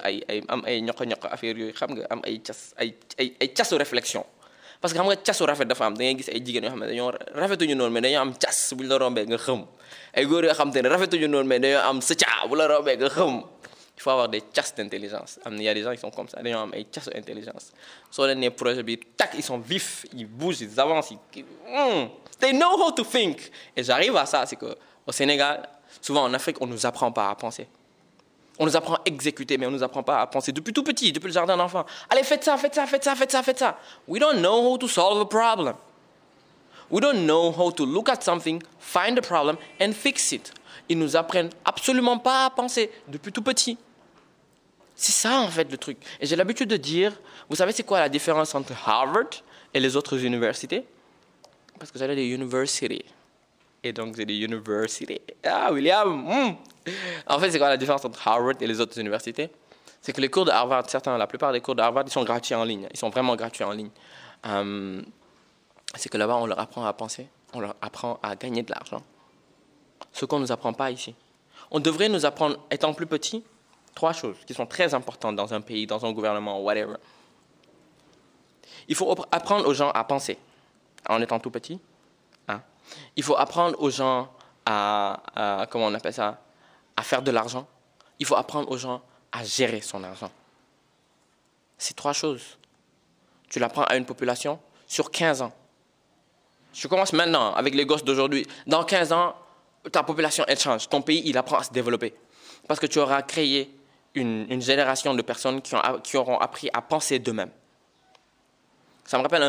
réflexion 3.76 4.26
parce 4.82 4.94
que 4.94 5.00
il 13.98 14.02
faut 14.02 14.10
avoir 14.10 14.28
des 14.30 14.44
chasses 14.54 14.76
d'intelligence 14.76 15.40
na 15.50 15.62
y 15.62 15.70
a 15.70 15.74
des 15.74 15.84
gens 15.84 15.92
qui 15.92 16.00
sont 16.00 16.12
comme 16.12 16.28
ça 16.28 16.42
dañoo 16.42 16.60
am 16.60 16.74
ay 16.74 16.86
chasses 16.94 17.10
d'intelligence 17.10 17.72
tac 19.18 19.32
ils 19.36 19.44
sont 19.44 19.58
vifs 19.60 20.06
ils 20.14 20.26
bougent 20.28 20.62
ils 20.62 20.80
avancent 20.80 21.12
ils 21.12 21.44
mm, 21.44 22.10
they 22.40 22.52
know 22.52 22.78
how 22.82 22.92
to 22.92 23.04
think 23.04 23.52
et 23.76 23.84
j'arrive 23.84 24.16
à 24.18 24.26
ça 24.26 24.46
c'est 24.46 24.56
que 24.58 24.76
au 25.08 25.12
Sénégal 25.12 25.68
souvent 26.02 26.24
en 26.24 26.34
Afrique 26.34 26.58
on 26.62 26.68
nous 26.68 26.86
apprend 26.86 27.12
pas 27.12 27.30
à 27.30 27.36
penser 27.36 27.68
on 28.58 28.66
nous 28.66 28.76
apprend 28.76 28.96
à 28.96 29.02
exécuter, 29.06 29.58
mais 29.58 29.66
on 29.66 29.72
nous 29.72 29.84
apprend 29.84 30.04
pas 30.04 30.22
à 30.22 30.28
penser 30.28 30.52
depuis 30.52 30.72
tout 30.74 30.84
petit, 30.84 31.12
depuis 31.12 31.28
le 31.28 31.34
jardin 31.34 31.58
d'enfant. 31.58 31.86
Allez, 32.10 32.24
faites 32.24 32.44
ça, 32.44 32.58
faites 32.58 32.74
ça, 32.76 32.86
faites 32.86 33.04
ça, 33.04 33.16
faites 33.16 33.32
ça, 33.32 33.44
faites 33.44 33.60
ça. 33.60 33.78
We 34.08 34.20
don't 34.20 34.40
know 34.40 34.72
how 34.72 34.78
to 34.78 34.88
solve 34.88 35.20
a 35.20 35.26
problem. 35.26 35.76
We 36.90 37.02
don't 37.02 37.26
know 37.26 37.52
how 37.52 37.72
to 37.72 37.86
look 37.86 38.10
at 38.10 38.22
something, 38.22 38.62
find 38.80 39.18
a 39.18 39.22
problem 39.22 39.58
and 39.82 39.92
fix 39.94 40.32
it. 40.32 40.54
Ils 40.88 40.98
nous 40.98 41.16
apprennent 41.16 41.50
absolument 41.66 42.20
pas 42.20 42.46
à 42.46 42.50
penser 42.50 42.92
depuis 43.08 43.32
tout 43.32 43.42
petit. 43.42 43.78
C'est 44.96 45.12
ça 45.12 45.42
en 45.42 45.50
fait 45.50 45.70
le 45.70 45.78
truc. 45.78 45.98
Et 46.20 46.26
j'ai 46.26 46.36
l'habitude 46.36 46.70
de 46.70 46.78
dire, 46.78 47.12
vous 47.50 47.56
savez 47.56 47.72
c'est 47.72 47.84
quoi 47.84 48.00
la 48.00 48.10
différence 48.10 48.56
entre 48.56 48.74
Harvard 48.86 49.30
et 49.74 49.80
les 49.80 49.96
autres 49.96 50.24
universités? 50.24 50.86
Parce 51.78 51.92
que 51.92 52.00
j'allais 52.00 52.16
des 52.16 52.28
universités. 52.28 53.06
Et 53.84 53.92
donc 53.92 54.16
j'ai 54.16 54.26
des 54.26 54.38
universités. 54.38 55.22
Ah 55.44 55.72
William, 55.72 56.10
hmm. 56.10 56.56
En 57.28 57.40
fait, 57.40 57.52
c'est 57.52 57.58
quoi 57.58 57.70
la 57.70 57.78
différence 57.78 58.06
entre 58.06 58.28
Harvard 58.28 58.56
et 58.60 58.68
les 58.68 58.80
autres 58.80 59.00
universités? 59.00 59.50
C'est 60.02 60.14
que 60.14 60.22
les 60.22 60.30
cours 60.30 60.46
de 60.46 60.52
Harvard, 60.52 60.90
certains, 60.90 61.18
la 61.18 61.28
plupart 61.28 61.52
des 61.52 61.62
cours 61.62 61.76
de 61.76 61.82
Harvard, 61.82 62.04
ils 62.06 62.12
sont 62.12 62.24
gratuits 62.24 62.56
en 62.56 62.64
ligne. 62.64 62.88
Ils 62.92 62.98
sont 62.98 63.10
vraiment 63.10 63.36
gratuits 63.36 63.64
en 63.64 63.72
ligne. 63.72 63.90
Euh, 64.46 65.02
c'est 65.96 66.10
que 66.10 66.18
là-bas, 66.18 66.36
on 66.36 66.46
leur 66.46 66.60
apprend 66.60 66.86
à 66.86 66.94
penser, 66.94 67.28
on 67.54 67.60
leur 67.60 67.76
apprend 67.82 68.20
à 68.22 68.36
gagner 68.36 68.62
de 68.62 68.72
l'argent. 68.72 69.02
Ce 70.14 70.26
qu'on 70.26 70.38
ne 70.38 70.44
nous 70.44 70.52
apprend 70.52 70.74
pas 70.74 70.92
ici. 70.92 71.16
On 71.72 71.80
devrait 71.80 72.10
nous 72.10 72.26
apprendre, 72.26 72.58
étant 72.70 72.94
plus 72.94 73.08
petit, 73.08 73.44
trois 73.96 74.14
choses 74.14 74.38
qui 74.46 74.54
sont 74.54 74.68
très 74.68 74.94
importantes 74.94 75.36
dans 75.36 75.54
un 75.54 75.62
pays, 75.62 75.88
dans 75.88 76.06
un 76.06 76.12
gouvernement, 76.12 76.62
whatever. 76.62 76.98
Il 78.88 78.96
faut 78.96 79.16
apprendre 79.32 79.68
aux 79.68 79.74
gens 79.74 79.90
à 79.92 80.04
penser 80.04 80.38
en 81.10 81.22
étant 81.22 81.40
tout 81.40 81.50
petit. 81.50 81.80
Hein. 82.48 82.62
Il 83.16 83.24
faut 83.24 83.38
apprendre 83.38 83.82
aux 83.82 83.90
gens 83.90 84.30
à, 84.66 85.66
comment 85.70 85.88
on 85.88 85.94
appelle 85.94 86.14
ça, 86.14 86.42
à 86.98 87.04
faire 87.04 87.22
de 87.22 87.32
l'argent, 87.32 87.68
il 88.20 88.26
faut 88.26 88.36
apprendre 88.36 88.70
aux 88.70 88.78
gens 88.78 89.02
à 89.32 89.44
gérer 89.44 89.82
son 89.82 90.04
argent. 90.04 90.32
C'est 91.78 91.96
trois 91.96 92.14
choses. 92.14 92.58
Tu 93.50 93.60
l'apprends 93.60 93.84
à 93.84 93.96
une 93.96 94.06
population 94.06 94.60
sur 94.88 95.12
15 95.12 95.42
ans. 95.42 95.54
Je 96.74 96.88
commence 96.88 97.14
maintenant 97.14 97.54
avec 97.54 97.76
les 97.76 97.86
gosses 97.86 98.04
d'aujourd'hui. 98.04 98.48
Dans 98.66 98.84
15 98.84 99.12
ans, 99.14 99.36
ta 99.92 100.04
population, 100.04 100.44
elle 100.48 100.60
change. 100.60 100.90
Ton 100.90 101.02
pays, 101.02 101.22
il 101.26 101.38
apprend 101.38 101.58
à 101.58 101.64
se 101.64 101.72
développer. 101.72 102.14
Parce 102.68 102.80
que 102.80 102.88
tu 102.88 103.00
auras 103.00 103.22
créé 103.22 103.75
une, 104.16 104.62
génération 104.62 105.14
de 105.14 105.22
personnes 105.22 105.62
qui, 105.62 105.76
ont, 105.76 105.82
qui, 106.04 106.18
auront 106.18 106.38
appris 106.38 106.70
à 106.74 106.82
penser 106.82 107.20
d'eux-mêmes. 107.20 107.52
Ça 109.06 109.18
me 109.18 109.24
rappelle 109.24 109.44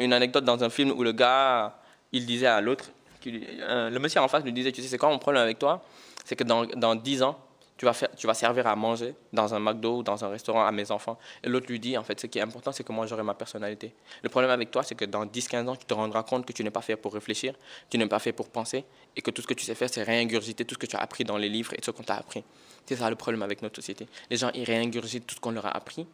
une 0.00 0.12
anecdote 0.12 0.44
dans 0.44 0.62
un 0.62 0.70
film 0.70 0.92
où 0.92 1.02
le 1.02 1.12
gars, 1.12 1.76
il 2.12 2.24
disait 2.24 2.46
à 2.46 2.60
l'autre, 2.60 2.90
le 3.24 3.98
monsieur 3.98 4.20
en 4.20 4.28
face 4.28 4.44
lui 4.44 4.52
disait, 4.52 4.72
tu 4.72 4.82
sais, 4.82 4.88
c'est 4.88 4.98
quoi 4.98 5.08
mon 5.08 5.18
problème 5.18 5.42
avec 5.42 5.58
toi? 5.58 5.82
C'est 6.24 6.36
que 6.36 6.44
dans, 6.44 6.64
dans 6.64 6.94
10 6.94 7.22
ans, 7.22 7.38
tu 7.76 7.84
vas, 7.84 8.34
servir 8.34 8.66
à 8.66 8.74
manger 8.74 9.14
dans 9.32 9.54
un 9.54 9.58
McDo 9.58 9.98
ou 9.98 10.02
dans 10.02 10.24
un 10.24 10.28
restaurant 10.28 10.64
à 10.64 10.72
mes 10.72 10.90
enfants. 10.90 11.18
Et 11.44 11.48
l'autre 11.48 11.66
lui 11.68 11.78
dit, 11.78 11.98
en 11.98 12.02
fait, 12.02 12.18
ce 12.18 12.26
qui 12.26 12.38
est 12.38 12.42
important, 12.42 12.72
c'est 12.72 12.84
que 12.84 12.92
moi, 12.92 13.06
j'aurai 13.06 13.22
ma 13.22 13.34
personnalité. 13.34 13.92
Le 14.22 14.30
problème 14.30 14.50
avec 14.50 14.70
toi, 14.70 14.82
c'est 14.82 14.94
que 14.94 15.04
dans 15.04 15.26
10-15 15.26 15.68
ans, 15.68 15.76
tu 15.76 15.84
te 15.84 15.92
rendras 15.92 16.22
compte 16.22 16.46
que 16.46 16.52
tu 16.54 16.64
n'es 16.64 16.70
pas 16.70 16.80
fait 16.80 16.96
pour 16.96 17.12
réfléchir, 17.12 17.54
tu 17.90 17.98
n'es 17.98 18.06
pas 18.06 18.18
fait 18.18 18.32
pour 18.32 18.48
penser, 18.48 18.84
et 19.14 19.20
que 19.20 19.30
tout 19.30 19.42
ce 19.42 19.46
que 19.46 19.54
tu 19.54 19.64
sais 19.64 19.74
faire, 19.74 19.90
c'est 19.90 20.02
réingurgiter 20.02 20.64
tout 20.64 20.74
ce 20.74 20.78
que 20.78 20.86
tu 20.86 20.96
as 20.96 21.00
appris 21.00 21.24
dans 21.24 21.36
les 21.36 21.50
livres 21.50 21.74
et 21.74 21.80
ce 21.84 21.90
qu'on 21.90 22.02
t'a 22.02 22.16
appris. 22.16 22.44
C'est 22.86 22.96
ça 22.96 23.10
le 23.10 23.16
problème 23.16 23.42
avec 23.42 23.60
notre 23.60 23.76
société. 23.76 24.06
Les 24.30 24.38
gens, 24.38 24.50
ils 24.54 24.64
réingurgitent 24.64 25.26
tout 25.26 25.34
ce 25.34 25.40
qu'on 25.40 25.50
leur 25.50 25.66
a 25.66 25.76
appris. 25.76 26.06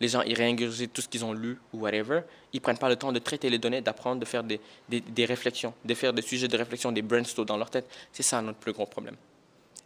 Les 0.00 0.08
gens, 0.08 0.22
ils 0.22 0.34
réingurgitent 0.34 0.92
tout 0.92 1.02
ce 1.02 1.08
qu'ils 1.08 1.24
ont 1.24 1.32
lu 1.32 1.58
ou 1.72 1.80
whatever. 1.80 2.22
Ils 2.52 2.56
ne 2.56 2.60
prennent 2.60 2.78
pas 2.78 2.88
le 2.88 2.96
temps 2.96 3.12
de 3.12 3.18
traiter 3.18 3.48
les 3.48 3.58
données, 3.58 3.80
d'apprendre, 3.80 4.20
de 4.20 4.24
faire 4.26 4.42
des, 4.42 4.60
des, 4.88 5.00
des 5.00 5.24
réflexions, 5.24 5.72
de 5.84 5.94
faire 5.94 6.12
des 6.12 6.22
sujets 6.22 6.48
de 6.48 6.56
réflexion, 6.56 6.92
des 6.92 7.02
brainstorms 7.02 7.46
dans 7.46 7.56
leur 7.56 7.70
tête. 7.70 7.86
C'est 8.12 8.22
ça 8.22 8.42
notre 8.42 8.58
plus 8.58 8.72
gros 8.72 8.86
problème. 8.86 9.16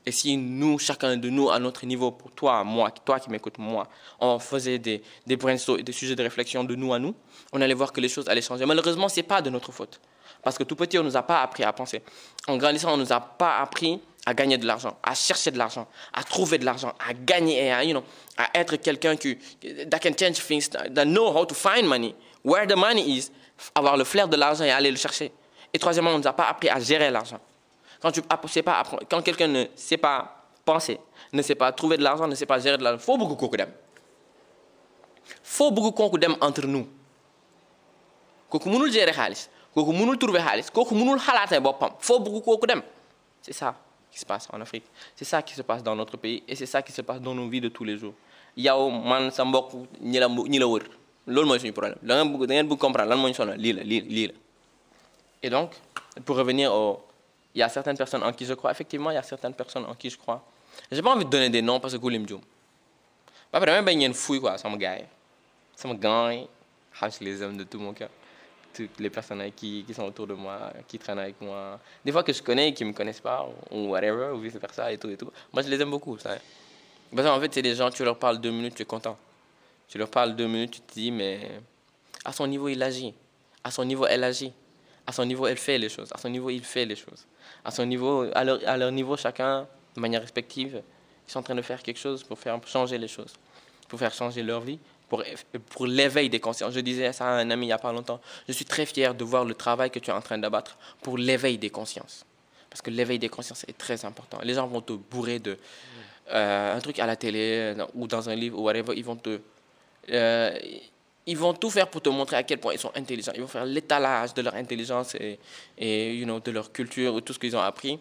Et 0.06 0.12
si 0.12 0.36
nous, 0.36 0.78
chacun 0.78 1.16
de 1.16 1.30
nous, 1.30 1.50
à 1.50 1.58
notre 1.58 1.86
niveau, 1.86 2.10
pour 2.10 2.30
toi, 2.32 2.62
moi, 2.62 2.90
toi 2.90 3.18
qui 3.18 3.30
m'écoutes, 3.30 3.58
moi, 3.58 3.88
on 4.20 4.38
faisait 4.38 4.78
des, 4.78 5.02
des 5.26 5.38
et 5.78 5.82
des 5.82 5.92
sujets 5.92 6.14
de 6.14 6.22
réflexion 6.22 6.62
de 6.62 6.74
nous 6.74 6.92
à 6.92 6.98
nous, 6.98 7.14
on 7.52 7.60
allait 7.60 7.74
voir 7.74 7.92
que 7.92 8.00
les 8.00 8.08
choses 8.08 8.28
allaient 8.28 8.42
changer. 8.42 8.66
Malheureusement, 8.66 9.08
ce 9.08 9.16
n'est 9.16 9.22
pas 9.22 9.40
de 9.40 9.48
notre 9.48 9.72
faute. 9.72 10.00
Parce 10.42 10.58
que 10.58 10.64
tout 10.64 10.76
petit, 10.76 10.98
on 10.98 11.02
ne 11.02 11.08
nous 11.08 11.16
a 11.16 11.22
pas 11.22 11.40
appris 11.40 11.64
à 11.64 11.72
penser. 11.72 12.02
En 12.46 12.58
grandissant, 12.58 12.92
on 12.92 12.96
ne 12.98 13.04
nous 13.04 13.12
a 13.12 13.20
pas 13.20 13.58
appris 13.60 13.98
à 14.26 14.34
gagner 14.34 14.58
de 14.58 14.66
l'argent, 14.66 14.96
à 15.02 15.14
chercher 15.14 15.50
de 15.50 15.58
l'argent, 15.58 15.86
à 16.12 16.22
trouver 16.22 16.58
de 16.58 16.66
l'argent, 16.66 16.92
à 16.98 17.14
gagner, 17.14 17.72
à, 17.72 17.82
you 17.82 17.92
know, 17.92 18.04
à 18.36 18.50
être 18.58 18.76
quelqu'un 18.76 19.16
qui 19.16 19.38
that 19.90 19.98
can 19.98 20.12
change 20.18 20.36
things, 20.36 20.68
that 20.68 21.04
know 21.04 21.28
how 21.28 21.46
to 21.46 21.54
find 21.54 21.86
money, 21.86 22.14
where 22.42 22.66
the 22.66 22.76
money 22.76 23.02
is, 23.02 23.30
avoir 23.74 23.96
le 23.96 24.04
flair 24.04 24.28
de 24.28 24.36
l'argent 24.36 24.64
et 24.64 24.70
aller 24.70 24.90
le 24.90 24.96
chercher. 24.96 25.32
Et 25.72 25.78
troisièmement, 25.78 26.10
on 26.10 26.14
ne 26.14 26.22
nous 26.22 26.28
a 26.28 26.32
pas 26.32 26.44
appris 26.44 26.68
à 26.68 26.78
gérer 26.78 27.10
l'argent. 27.10 27.40
Quand, 28.04 28.12
tu, 28.12 28.20
pas 28.62 28.82
quand 29.08 29.22
quelqu'un 29.22 29.46
ne 29.48 29.64
sait 29.74 29.96
pas 29.96 30.44
penser, 30.62 31.00
ne 31.32 31.40
sait 31.40 31.54
pas 31.54 31.72
trouver 31.72 31.96
de 31.96 32.02
l'argent, 32.02 32.28
ne 32.28 32.34
sait 32.34 32.44
pas 32.44 32.58
gérer 32.58 32.76
de 32.76 32.82
l'argent, 32.84 32.98
faut 32.98 33.16
beaucoup 33.16 33.48
dem. 33.56 33.70
faut 35.42 35.70
beaucoup 35.70 36.18
dem 36.18 36.36
entre 36.42 36.66
nous. 36.66 36.86
kooku 38.50 38.68
mënul 38.68 38.92
gérer 38.92 39.10
xaalis 39.16 39.48
kooku 39.74 39.92
mënul 39.96 40.18
trouver 40.18 40.42
xaalis 40.44 40.68
kooku 40.70 40.94
mënul 40.94 41.18
xalaatee 41.18 41.60
boppam. 41.60 41.92
Faut 41.98 42.20
beaucoup 42.20 42.42
kooku 42.42 42.66
dem 42.66 42.82
c'est 43.40 43.54
ça 43.54 43.74
qui 44.10 44.18
se 44.18 44.26
passe 44.26 44.48
en 44.52 44.60
Afrique. 44.60 44.84
C'est 45.16 45.24
ça 45.24 45.40
qui 45.42 45.54
se 45.54 45.62
passe 45.62 45.82
dans 45.82 45.96
notre 45.96 46.18
pays 46.18 46.42
et 46.46 46.54
c'est 46.54 46.66
ça 46.66 46.82
qui 46.82 46.92
se 46.92 47.00
passe 47.02 47.20
dans 47.22 47.34
nos 47.34 47.48
vies 47.48 47.62
de 47.62 47.68
tous 47.70 47.84
les 47.84 47.96
jours. 47.96 48.12
Yow 48.54 48.90
man 48.90 49.30
sa 49.30 49.46
mbokk 49.46 49.72
ñi 50.02 50.18
la 50.18 50.28
ñi 50.28 50.58
la 50.58 50.66
wër. 50.68 50.82
Loolu 51.26 51.48
mooy 51.48 51.58
suñu 51.58 51.72
problème. 51.72 51.96
Da 52.02 52.16
ngeen 52.22 52.32
bëgg 52.36 52.46
da 52.48 52.54
ngeen 52.54 52.68
bëgg 52.68 52.78
comprendre 52.78 53.08
lan 53.08 53.18
moo 53.18 53.28
ñu 53.28 53.34
sonal. 53.34 53.58
Lii 53.58 53.72
la 53.72 53.82
lii 53.82 54.26
la. 54.26 54.34
Et 55.42 55.48
donc 55.50 55.70
pour 56.26 56.36
revenir 56.36 56.70
au 56.72 57.00
il 57.54 57.58
y 57.60 57.62
a 57.62 57.68
certaines 57.68 57.96
personnes 57.96 58.22
en 58.22 58.32
qui 58.32 58.44
je 58.44 58.54
crois. 58.54 58.70
Effectivement, 58.70 59.10
il 59.10 59.14
y 59.14 59.18
a 59.18 59.22
certaines 59.22 59.54
personnes 59.54 59.84
en 59.84 59.94
qui 59.94 60.10
je 60.10 60.18
crois. 60.18 60.42
Je 60.90 60.96
n'ai 60.96 61.02
pas 61.02 61.12
envie 61.14 61.24
de 61.24 61.30
donner 61.30 61.50
des 61.50 61.62
noms 61.62 61.78
parce 61.80 61.94
que 61.94 61.98
Goulim 61.98 62.26
Djoum. 62.26 62.40
ba 63.52 63.60
pare 63.60 63.70
damay 63.70 63.84
bañ 63.86 63.98
ngeen 64.00 64.14
fuuy 64.14 64.40
quoi 64.40 64.58
sama 64.58 64.76
gars 64.76 64.96
yi 64.98 65.04
sama 65.76 65.94
gants 65.94 66.30
yi 66.32 66.48
xam 66.98 67.10
je 67.12 67.24
les 67.24 67.40
aime 67.40 67.56
de 67.56 67.62
tout 67.62 67.78
mon 67.78 67.92
cœur 67.94 68.10
toutes 68.74 68.98
les 68.98 69.10
personnes 69.10 69.42
qui, 69.52 69.84
sont 69.94 70.02
autour 70.04 70.26
de 70.26 70.34
moi, 70.34 70.72
qui 70.88 70.98
traînent 70.98 71.18
avec 71.20 71.40
moi. 71.40 71.78
Des 72.04 72.12
fois 72.12 72.22
que 72.22 72.32
je 72.32 72.42
connais 72.42 72.68
et 72.70 72.74
qui 72.74 72.84
ne 72.84 72.88
me 72.90 72.94
connaissent 72.94 73.20
pas, 73.20 73.48
ou 73.70 73.86
whatever, 73.90 74.32
ou 74.34 74.40
vice 74.40 74.56
versa, 74.56 74.92
et 74.92 74.98
tout, 74.98 75.08
et 75.08 75.16
tout. 75.16 75.30
Moi, 75.52 75.62
je 75.62 75.68
les 75.68 75.80
aime 75.80 75.90
beaucoup, 75.90 76.18
ça. 76.18 76.36
Parce 77.14 77.26
qu'en 77.28 77.40
fait, 77.40 77.54
c'est 77.54 77.62
des 77.62 77.74
gens, 77.74 77.90
tu 77.90 78.04
leur 78.04 78.18
parles 78.18 78.40
deux 78.40 78.50
minutes, 78.50 78.74
tu 78.74 78.82
es 78.82 78.84
content. 78.84 79.16
Tu 79.88 79.98
leur 79.98 80.08
parles 80.08 80.34
deux 80.34 80.46
minutes, 80.48 80.72
tu 80.72 80.80
te 80.80 80.94
dis, 80.94 81.10
mais 81.10 81.48
à 82.24 82.32
son 82.32 82.46
niveau, 82.46 82.68
il 82.68 82.82
agit. 82.82 83.14
À 83.62 83.70
son 83.70 83.84
niveau, 83.84 84.06
elle 84.06 84.24
agit. 84.24 84.52
À 85.06 85.12
son 85.12 85.24
niveau, 85.24 85.46
elle 85.46 85.58
fait 85.58 85.78
les 85.78 85.88
choses. 85.88 86.10
À 86.12 86.18
son 86.18 86.28
niveau, 86.28 86.50
il 86.50 86.64
fait 86.64 86.86
les 86.86 86.96
choses. 86.96 87.26
À 87.64 87.70
son 87.70 87.84
niveau, 87.84 88.26
à 88.34 88.44
leur, 88.44 88.92
niveau, 88.92 89.16
chacun, 89.16 89.66
de 89.94 90.00
manière 90.00 90.20
respective, 90.20 90.82
ils 91.26 91.30
sont 91.30 91.40
en 91.40 91.42
train 91.42 91.54
de 91.54 91.62
faire 91.62 91.82
quelque 91.82 91.98
chose 91.98 92.22
pour 92.22 92.38
faire 92.38 92.58
changer 92.66 92.98
les 92.98 93.08
choses, 93.08 93.34
pour 93.88 93.98
faire 93.98 94.12
changer 94.12 94.42
leur 94.42 94.60
vie, 94.60 94.78
pour, 95.08 95.22
pour 95.70 95.86
l'éveil 95.86 96.30
des 96.30 96.40
consciences. 96.40 96.72
Je 96.72 96.80
disais 96.80 97.12
ça 97.12 97.26
à 97.26 97.32
un 97.32 97.50
ami 97.50 97.66
il 97.66 97.68
n'y 97.68 97.72
a 97.72 97.78
pas 97.78 97.92
longtemps. 97.92 98.20
Je 98.48 98.52
suis 98.52 98.64
très 98.64 98.86
fier 98.86 99.14
de 99.14 99.24
voir 99.24 99.44
le 99.44 99.54
travail 99.54 99.90
que 99.90 99.98
tu 99.98 100.10
es 100.10 100.12
en 100.12 100.22
train 100.22 100.38
d'abattre 100.38 100.76
pour 101.02 101.18
l'éveil 101.18 101.58
des 101.58 101.70
consciences. 101.70 102.24
Parce 102.70 102.82
que 102.82 102.90
l'éveil 102.90 103.18
des 103.18 103.28
consciences 103.28 103.64
est 103.68 103.78
très 103.78 104.04
important. 104.04 104.38
Les 104.42 104.54
gens 104.54 104.66
vont 104.66 104.80
te 104.80 104.94
bourrer 104.94 105.38
de 105.38 105.56
euh, 106.32 106.76
un 106.76 106.80
truc 106.80 106.98
à 106.98 107.06
la 107.06 107.16
télé 107.16 107.74
ou 107.94 108.06
dans 108.06 108.28
un 108.28 108.34
livre 108.34 108.58
ou 108.58 108.62
whatever. 108.64 108.94
Ils 108.96 109.04
vont 109.04 109.16
te 109.16 109.38
euh, 110.10 110.58
ils 111.26 111.38
vont 111.38 111.54
tout 111.54 111.70
faire 111.70 111.88
pour 111.88 112.02
te 112.02 112.08
montrer 112.08 112.36
à 112.36 112.42
quel 112.42 112.58
point 112.58 112.74
ils 112.74 112.78
sont 112.78 112.92
intelligents. 112.94 113.32
Ils 113.34 113.40
vont 113.40 113.46
faire 113.46 113.64
l'étalage 113.64 114.34
de 114.34 114.42
leur 114.42 114.54
intelligence 114.54 115.14
et, 115.14 116.14
you 116.14 116.24
know, 116.24 116.40
de 116.40 116.50
leur 116.50 116.70
culture, 116.70 117.14
ou 117.14 117.20
tout 117.20 117.32
ce 117.32 117.38
qu'ils 117.38 117.56
ont 117.56 117.60
appris. 117.60 117.98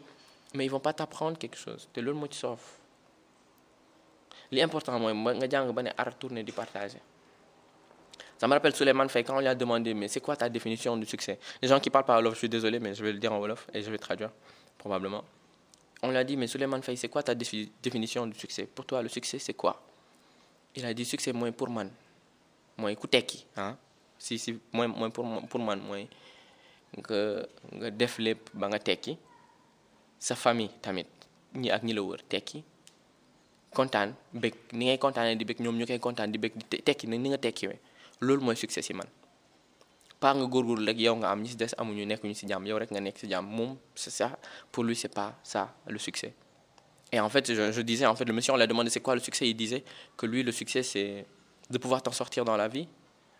Mais 0.53 0.65
ils 0.65 0.67
ne 0.67 0.73
vont 0.73 0.79
pas 0.79 0.93
t'apprendre 0.93 1.37
quelque 1.37 1.57
chose. 1.57 1.87
C'est 1.93 2.01
le 2.01 2.13
mot 2.13 2.27
qui 2.27 2.37
sauve. 2.37 2.59
L'important, 4.51 4.99
moi, 4.99 5.33
nga 5.33 5.49
jàng 5.49 5.71
ba 5.73 5.81
ne 5.81 5.89
ar 5.97 6.15
tourner 6.15 6.43
di 6.43 6.51
partager. 6.51 6.99
Ça 8.37 8.47
me 8.47 8.53
rappelle 8.53 8.75
Suleiman 8.75 9.07
Faye 9.07 9.23
quand 9.23 9.37
on 9.37 9.39
lui 9.39 9.47
a 9.47 9.55
demandé 9.55 9.93
mais 9.95 10.07
c'est 10.07 10.19
quoi 10.19 10.35
ta 10.35 10.47
définition 10.49 10.95
du 10.97 11.07
succès? 11.07 11.39
Les 11.61 11.67
gens 11.67 11.79
qui 11.79 11.89
parlent 11.89 12.05
pas 12.05 12.17
Wolof, 12.17 12.33
je 12.33 12.39
suis 12.39 12.49
désolé, 12.49 12.77
mais 12.79 12.93
je 12.93 13.03
vais 13.03 13.13
le 13.13 13.19
dire 13.19 13.33
en 13.33 13.39
Wolof 13.39 13.65
et 13.73 13.81
je 13.81 13.89
vais 13.89 13.97
traduire 13.97 14.29
probablement. 14.77 15.23
On 16.03 16.09
lui 16.09 16.17
a 16.17 16.23
dit 16.23 16.37
mais 16.37 16.45
Suleiman 16.45 16.81
Faye, 16.83 16.97
c'est 16.97 17.09
quoi 17.09 17.23
ta 17.23 17.33
définition 17.33 18.27
du 18.27 18.37
succès? 18.37 18.67
Pour 18.67 18.85
toi, 18.85 19.01
le 19.01 19.09
succès, 19.09 19.39
c'est 19.39 19.53
quoi? 19.53 19.81
Il 20.75 20.85
a 20.85 20.93
dit 20.93 21.05
succès, 21.05 21.33
moi, 21.33 21.51
pour 21.51 21.69
man. 22.77 22.81
Moi, 22.83 22.91
écoutez 22.91 23.25
hein? 23.57 23.77
Si, 24.17 24.37
si, 24.39 24.59
moi, 24.71 24.87
moi, 24.87 25.09
pour, 25.09 25.25
pour 25.47 25.59
man, 25.59 25.79
moi, 25.79 25.97
nga 26.97 27.45
nga 27.73 27.89
def 27.91 28.19
ba 28.53 28.67
nga 28.69 28.79
tekki. 28.79 29.17
Sa 30.19 30.35
famille 30.35 30.69
tamit 30.81 31.07
ñi 31.55 31.69
ak 31.71 31.83
ñi 31.83 31.93
la 31.93 32.01
wër 32.01 32.21
tekki. 32.29 32.63
Kontaan 33.73 34.13
bëgg 34.33 34.53
ni 34.73 34.85
ngay 34.85 34.97
kontaanee 34.99 35.35
di 35.35 35.43
bëgg 35.45 35.59
ñoom 35.59 35.75
ñu 35.77 35.85
koy 35.85 35.99
kontaan 35.99 36.31
di 36.31 36.37
di 36.37 36.81
tekki 36.81 37.07
ni 37.07 37.17
nga 37.29 37.37
tekkiwee. 37.37 37.79
Loolu 38.21 38.41
mooy 38.45 38.55
succès 38.55 38.81
si 38.83 38.93
man. 38.93 39.07
Pas 40.19 40.33
nga 40.35 40.45
góorgóorlu 40.45 40.85
rek 40.85 40.99
yow 40.99 41.15
nga 41.17 41.31
am 41.31 41.41
ñi 41.41 41.55
des 41.55 41.73
amuñu 41.77 42.05
nekkuñu 42.05 42.33
si 42.35 42.47
jàmm 42.47 42.65
yow 42.67 42.77
rek 42.77 42.91
nga 42.91 43.01
nekk 43.01 43.17
c'est 43.95 44.09
ça. 44.11 44.37
Pour 44.71 44.83
lui 44.83 44.95
c'est 44.95 45.09
pas 45.13 45.33
ça 45.43 45.73
le 45.87 45.97
succès. 45.97 46.33
Et 47.11 47.19
en 47.19 47.27
fait 47.29 47.51
je, 47.51 47.71
je 47.71 47.81
disais 47.81 48.05
en 48.05 48.15
fait 48.15 48.25
le 48.25 48.33
monsieur 48.33 48.53
on 48.53 48.57
l'a 48.57 48.67
demandé 48.67 48.89
c'est 48.91 49.01
quoi 49.01 49.15
le 49.15 49.19
succès? 49.21 49.49
Il 49.49 49.55
disait 49.55 49.83
que 50.15 50.25
lui 50.27 50.43
le 50.43 50.51
succès 50.51 50.83
c'est 50.83 51.25
de 51.73 51.77
pouvoir 51.77 52.01
t'en 52.01 52.11
sortir 52.11 52.45
dans 52.45 52.55
la 52.55 52.67
vie 52.67 52.87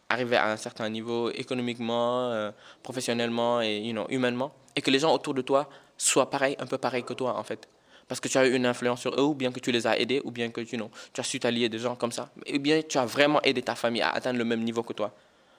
arriver 0.10 0.36
à 0.36 0.52
un 0.52 0.58
certain 0.58 0.90
niveau 0.90 1.32
économiquement 1.32 2.30
euh, 2.32 2.52
professionnellement 2.84 3.62
et 3.62 3.82
humainement 4.10 4.52
et 4.76 4.82
que 4.82 4.92
les 4.92 5.00
gens 5.00 5.14
autour 5.14 5.34
de 5.34 5.42
toi 5.42 5.70
soient 5.98 6.30
pareils 6.30 6.56
un 6.60 6.66
peu 6.66 6.78
pareils 6.78 7.04
que 7.04 7.14
toi 7.14 7.38
en 7.38 7.44
fait 7.44 7.68
parce 8.08 8.20
que 8.20 8.28
tu 8.28 8.38
as 8.38 8.46
eu 8.46 8.54
une 8.54 8.66
influence 8.66 9.02
sur 9.02 9.14
eux, 9.20 9.24
ou 9.24 9.34
bien 9.34 9.52
que 9.52 9.60
tu 9.60 9.72
les 9.72 9.88
as 9.88 9.98
aidés, 9.98 10.22
ou 10.24 10.32
bien 10.32 10.50
que 10.50 10.62
tu 10.62 10.78
as 11.18 11.24
su 11.24 11.40
t'allier 11.40 11.70
des 11.70 11.80
gens 11.80 11.96
comme 11.96 12.12
ça, 12.12 12.30
ou 12.54 12.60
bien 12.60 12.82
tu 12.82 12.98
as 12.98 13.06
vraiment 13.06 13.42
aidé 13.44 13.62
ta 13.62 13.76
famille 13.76 14.02
à 14.02 14.10
atteindre 14.10 14.38
le 14.38 14.46
même 14.46 14.62
niveau 14.64 14.84
que 14.84 14.94
toi. 14.94 15.14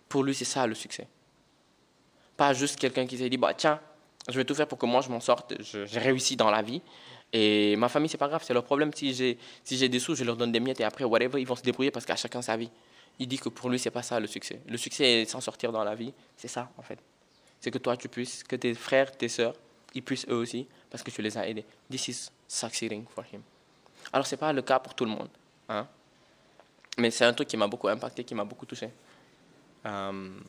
Pour 0.08 0.22
lui, 0.22 0.34
c'est 0.34 0.44
ça 0.44 0.66
le 0.66 0.74
succès. 0.74 1.08
Pas 2.36 2.52
juste 2.52 2.78
quelqu'un 2.78 3.06
qui 3.06 3.16
s'est 3.16 3.28
dit, 3.28 3.38
bah, 3.38 3.54
tiens, 3.54 3.80
je 4.28 4.36
vais 4.36 4.44
tout 4.44 4.54
faire 4.54 4.66
pour 4.66 4.78
que 4.78 4.86
moi 4.86 5.00
je 5.00 5.08
m'en 5.08 5.20
sorte, 5.20 5.54
j'ai 5.60 5.98
réussi 5.98 6.36
dans 6.36 6.50
la 6.50 6.62
vie. 6.62 6.82
Et 7.36 7.74
ma 7.74 7.88
famille, 7.88 8.08
c'est 8.08 8.16
pas 8.16 8.28
grave, 8.28 8.44
c'est 8.46 8.54
leur 8.54 8.62
problème. 8.62 8.92
Si 8.94 9.12
j'ai 9.12 9.36
si 9.64 9.88
des 9.88 9.98
sous, 9.98 10.14
je 10.14 10.22
leur 10.22 10.36
donne 10.36 10.52
des 10.52 10.60
miettes 10.60 10.78
et 10.78 10.84
après, 10.84 11.02
whatever, 11.02 11.40
ils 11.40 11.46
vont 11.46 11.56
se 11.56 11.62
débrouiller 11.62 11.90
parce 11.90 12.06
qu'à 12.06 12.14
chacun 12.14 12.40
sa 12.40 12.56
vie. 12.56 12.70
Il 13.18 13.26
dit 13.26 13.38
que 13.38 13.48
pour 13.48 13.68
lui, 13.68 13.78
c'est 13.80 13.90
pas 13.90 14.02
ça 14.02 14.20
le 14.20 14.28
succès. 14.28 14.60
Le 14.68 14.76
succès 14.76 15.24
s'en 15.24 15.40
sortir 15.40 15.72
dans 15.72 15.82
la 15.82 15.96
vie, 15.96 16.12
c'est 16.36 16.46
ça 16.48 16.70
en 16.78 16.82
fait. 16.82 16.98
C'est 17.60 17.72
que 17.72 17.78
toi, 17.78 17.96
tu 17.96 18.08
puisses, 18.08 18.44
que 18.44 18.54
tes 18.54 18.72
frères, 18.74 19.10
tes 19.16 19.28
sœurs, 19.28 19.54
ils 19.94 20.02
puissent 20.02 20.26
eux 20.28 20.36
aussi 20.36 20.68
parce 20.88 21.02
que 21.02 21.10
tu 21.10 21.22
les 21.22 21.36
as 21.36 21.48
aidés. 21.48 21.64
This 21.90 22.06
is 22.06 22.30
succeeding 22.46 23.04
for 23.12 23.24
him. 23.32 23.42
Alors, 24.12 24.26
ce 24.28 24.34
n'est 24.34 24.38
pas 24.38 24.52
le 24.52 24.62
cas 24.62 24.78
pour 24.78 24.94
tout 24.94 25.04
le 25.04 25.10
monde. 25.10 25.28
Hein? 25.68 25.88
Mais 26.98 27.10
c'est 27.10 27.24
un 27.24 27.32
truc 27.32 27.48
qui 27.48 27.56
m'a 27.56 27.66
beaucoup 27.66 27.88
impacté, 27.88 28.22
qui 28.22 28.34
m'a 28.34 28.44
beaucoup 28.44 28.66
touché. 28.66 28.90
Um, 29.84 30.40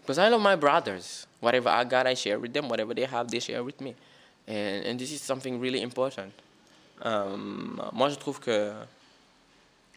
because 0.00 0.16
I 0.18 0.30
love 0.30 0.42
my 0.42 0.56
brothers. 0.56 1.26
Whatever 1.42 1.68
I 1.68 1.84
got, 1.84 2.06
I 2.06 2.14
share 2.14 2.38
with 2.38 2.54
them. 2.54 2.70
Whatever 2.70 2.94
they 2.94 3.04
have, 3.04 3.28
they 3.28 3.40
share 3.40 3.62
with 3.62 3.80
me. 3.82 3.94
And, 4.48 4.82
and 4.86 4.96
this 4.96 5.10
is 5.10 5.18
something 5.18 5.60
really 5.60 5.82
important. 5.82 6.32
Um, 7.04 7.80
moi, 7.92 8.08
je 8.08 8.16
trouve 8.16 8.40
que 8.40 8.72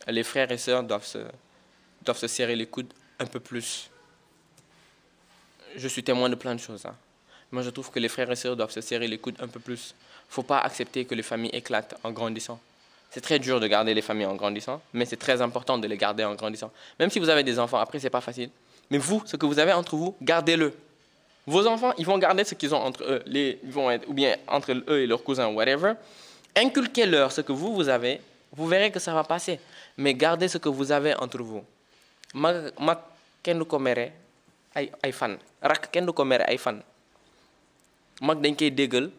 les 0.08 0.24
frères 0.24 0.52
et 0.52 0.58
sœurs 0.58 0.84
doivent 0.84 1.06
se, 1.06 1.20
doivent 2.04 2.18
se 2.18 2.28
serrer 2.28 2.56
les 2.56 2.66
coudes 2.66 2.91
un 3.20 3.26
peu 3.26 3.39
plus. 3.39 3.89
Je 5.76 5.88
suis 5.88 6.04
témoin 6.04 6.30
de 6.30 6.36
plein 6.36 6.56
de 6.56 6.60
choses. 6.60 6.86
Hein. 6.86 6.95
Moi, 7.52 7.64
je 7.64 7.70
trouve 7.70 7.91
que 7.91 8.00
les 8.00 8.10
frères 8.10 8.30
et 8.32 8.36
sœurs 8.36 8.56
doivent 8.56 8.72
se 8.72 8.82
serrer 8.82 9.08
les 9.08 9.18
coudes 9.18 9.38
un 9.39 9.47
peu 9.47 9.60
plus. 9.60 9.93
Il 9.97 10.30
ne 10.30 10.34
faut 10.34 10.43
pas 10.43 10.60
accepter 10.60 11.06
que 11.06 11.16
les 11.16 11.24
familles 11.24 11.52
éclatent 11.54 11.95
en 12.04 12.12
grandissant. 12.12 12.60
C'est 13.12 13.22
très 13.22 13.39
dur 13.39 13.60
de 13.60 13.68
garder 13.68 13.93
les 13.93 14.04
familles 14.04 14.28
en 14.28 14.36
grandissant, 14.36 14.82
mais 14.93 15.06
c'est 15.06 15.18
très 15.18 15.41
important 15.41 15.80
de 15.80 15.88
les 15.88 15.97
garder 15.97 16.24
en 16.24 16.36
grandissant. 16.36 16.72
Même 17.00 17.10
si 17.10 17.20
vous 17.20 17.30
avez 17.30 17.43
des 17.43 17.58
enfants, 17.58 17.80
après, 17.80 18.00
ce 18.00 18.04
n'est 18.04 18.12
pas 18.12 18.22
facile. 18.22 18.52
Mais 18.91 19.00
vous, 19.00 19.24
ce 19.26 19.36
que 19.36 19.47
vous 19.47 19.58
avez 19.58 19.74
entre 19.74 19.95
vous, 19.95 20.16
gardez-le. 20.22 20.74
Vos 21.50 21.66
enfants, 21.66 21.93
ils 21.97 22.06
vont 22.06 22.20
garder 22.20 22.43
ce 22.43 22.54
qu'ils 22.54 22.76
ont 22.76 22.84
entre 22.89 23.02
eux, 23.04 23.24
ils 23.26 23.58
vont 23.64 23.89
ou 24.08 24.14
bien 24.14 24.36
entre 24.47 24.72
eux 24.72 25.00
et 25.02 25.08
leurs 25.08 25.24
cousins, 25.24 25.47
whatever. 25.47 25.93
Inculquez-leur 26.56 27.32
ce 27.32 27.41
que 27.41 27.52
vous, 27.52 27.74
vous 27.74 27.89
avez, 27.89 28.22
vous 28.52 28.68
verrez 28.68 28.91
que 28.91 29.00
ça 29.00 29.16
va 29.16 29.24
passer. 29.24 29.60
Mais 29.97 30.14
gardez 30.14 30.47
ce 30.47 30.60
que 30.60 30.70
vous 30.70 30.91
avez 30.91 31.16
entre 31.16 31.41
vous. 31.41 31.64
Ma, 32.36 32.54
ma 32.80 32.93
kenn 33.41 33.66
ko 33.66 33.80
mere 33.80 34.12
ay 34.76 34.91
ay 35.02 35.12
fan. 35.12 35.39
Rak 35.60 35.89
kenn 35.91 36.06
ko 36.14 36.24
mere 36.24 36.45
ay 36.45 36.60
fan. 36.62 36.84
Mag 38.22 38.38
dañ 38.45 38.54
koy 38.54 38.70
déggal 38.70 39.10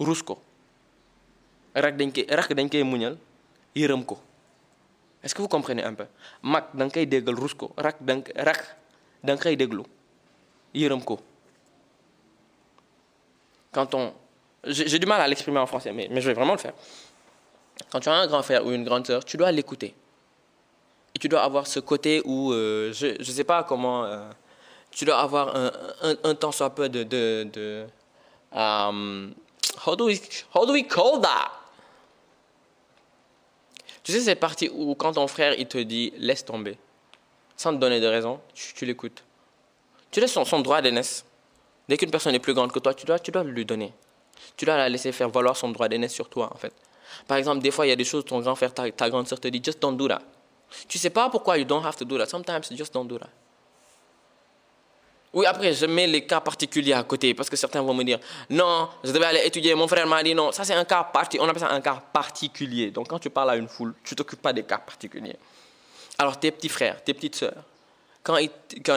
rus 0.00 0.22
ko. 0.22 0.40
Rak 1.74 1.98
dañ 2.00 2.14
koy 2.16 2.24
rak 2.30 2.54
dañ 2.56 2.68
koy 2.72 2.80
est-ce 5.22 5.34
que 5.34 5.42
vous 5.42 5.48
comprenez 5.48 5.84
un 5.84 5.92
peu? 5.92 6.06
Mag 6.42 6.64
da 6.72 6.86
nga 6.86 6.94
koy 6.94 7.04
déggal 7.06 7.36
rus 7.36 7.52
rak 7.76 8.00
da 8.00 8.16
rak 8.40 8.60
da 9.22 9.34
nga 9.36 9.99
yërëm 10.74 11.00
quand 13.72 13.94
on 13.94 14.12
j'ai 14.64 14.98
du 14.98 15.06
mal 15.06 15.20
à 15.20 15.28
l'exprimer 15.28 15.58
en 15.58 15.66
français 15.66 15.92
mais, 15.92 16.08
mais 16.10 16.20
je 16.20 16.28
vais 16.28 16.34
vraiment 16.34 16.52
le 16.52 16.58
faire 16.58 16.74
quand 17.90 18.00
tu 18.00 18.08
as 18.08 18.14
un 18.14 18.26
grand 18.26 18.42
frère 18.42 18.66
ou 18.66 18.72
une 18.72 18.84
grande 18.84 19.06
sœur 19.06 19.24
tu 19.24 19.36
dois 19.36 19.50
l'écouter 19.52 19.94
et 21.14 21.18
tu 21.18 21.28
dois 21.28 21.42
avoir 21.42 21.66
ce 21.66 21.80
côté 21.80 22.22
où 22.24 22.52
euh, 22.52 22.92
je 22.92 23.18
ne 23.18 23.24
sais 23.24 23.44
pas 23.44 23.64
comment 23.64 24.04
euh, 24.04 24.28
tu 24.90 25.04
dois 25.04 25.18
avoir 25.18 25.56
un, 25.56 25.72
un, 26.02 26.16
un 26.24 26.34
temps 26.34 26.52
soit 26.52 26.70
peu 26.70 26.88
de, 26.88 27.02
de, 27.04 27.48
de 27.52 27.86
um, 28.52 29.34
how, 29.86 29.96
do 29.96 30.06
we, 30.06 30.20
how 30.54 30.66
do 30.66 30.72
we 30.72 30.86
call 30.86 31.20
that? 31.20 31.50
Tu 34.02 34.12
sais 34.12 34.20
cette 34.20 34.40
partie 34.40 34.68
où 34.72 34.94
quand 34.94 35.12
ton 35.12 35.26
frère 35.26 35.54
il 35.58 35.68
te 35.68 35.78
dit 35.78 36.12
laisse 36.16 36.44
tomber, 36.44 36.78
sans 37.56 37.72
te 37.72 37.78
donner 37.78 38.00
de 38.00 38.06
raison, 38.06 38.40
tu, 38.54 38.74
tu 38.74 38.86
l'écoutes. 38.86 39.22
Tu 40.10 40.20
laisses 40.20 40.32
son, 40.32 40.60
droit 40.60 40.82
d'aînesse. 40.82 41.24
Dès 41.88 41.96
qu'une 41.96 42.10
personne 42.10 42.34
est 42.34 42.40
plus 42.40 42.54
grande 42.54 42.72
que 42.72 42.78
toi, 42.78 42.94
tu 42.94 43.06
dois, 43.06 43.18
tu 43.18 43.30
dois 43.30 43.44
lui 43.44 43.64
donner. 43.64 43.92
Tu 44.56 44.64
dois 44.64 44.76
la 44.76 44.88
laisser 44.88 45.12
faire 45.12 45.28
valoir 45.28 45.56
son 45.56 45.70
droit 45.70 45.88
d'aînesse 45.88 46.12
sur 46.12 46.28
toi 46.28 46.50
en 46.52 46.56
fait. 46.56 46.72
Par 47.26 47.36
exemple, 47.36 47.60
des 47.60 47.70
fois 47.70 47.86
il 47.86 47.90
y 47.90 47.92
a 47.92 47.96
des 47.96 48.04
choses 48.04 48.24
ton 48.24 48.40
grand 48.40 48.54
frère, 48.54 48.72
ta, 48.72 49.10
grande 49.10 49.28
sœur 49.28 49.40
te 49.40 49.48
dit 49.48 49.60
just 49.64 49.80
don't 49.80 49.96
do 49.96 50.08
that. 50.08 50.22
Tu 50.88 50.98
sais 50.98 51.10
pas 51.10 51.28
pourquoi 51.28 51.58
you 51.58 51.64
don't 51.64 51.84
have 51.84 51.96
to 51.96 52.04
do 52.04 52.16
that. 52.18 52.26
Sometimes 52.26 52.62
just 52.70 52.92
don't 52.94 53.06
do 53.06 53.18
that. 53.18 53.28
Oui, 55.32 55.46
après, 55.46 55.72
je 55.72 55.86
mets 55.86 56.08
les 56.08 56.26
cas 56.26 56.40
particuliers 56.40 56.92
à 56.92 57.04
côté 57.04 57.34
parce 57.34 57.48
que 57.48 57.56
certains 57.56 57.82
vont 57.82 57.94
me 57.94 58.02
dire 58.02 58.18
non, 58.48 58.88
je 59.04 59.12
devais 59.12 59.26
aller 59.26 59.42
étudier, 59.44 59.74
mon 59.74 59.86
frère 59.86 60.06
m'a 60.06 60.22
dit 60.22 60.34
non. 60.34 60.50
Ça, 60.50 60.64
c'est 60.64 60.74
un 60.74 60.84
cas 60.84 61.04
particulier. 61.04 61.46
On 61.46 61.48
appelle 61.48 61.62
ça 61.62 61.70
un 61.70 61.80
cas 61.80 62.02
particulier. 62.12 62.90
Donc, 62.90 63.08
quand 63.08 63.18
tu 63.20 63.30
parles 63.30 63.50
à 63.50 63.56
une 63.56 63.68
foule, 63.68 63.94
tu 64.02 64.16
t'occupes 64.16 64.42
pas 64.42 64.52
des 64.52 64.64
cas 64.64 64.78
particuliers. 64.78 65.36
Alors, 66.18 66.38
tes 66.38 66.50
petits 66.50 66.68
frères, 66.68 67.02
tes 67.04 67.14
petites 67.14 67.36
sœurs, 67.36 67.62
quand 68.22 68.36
ils, 68.36 68.50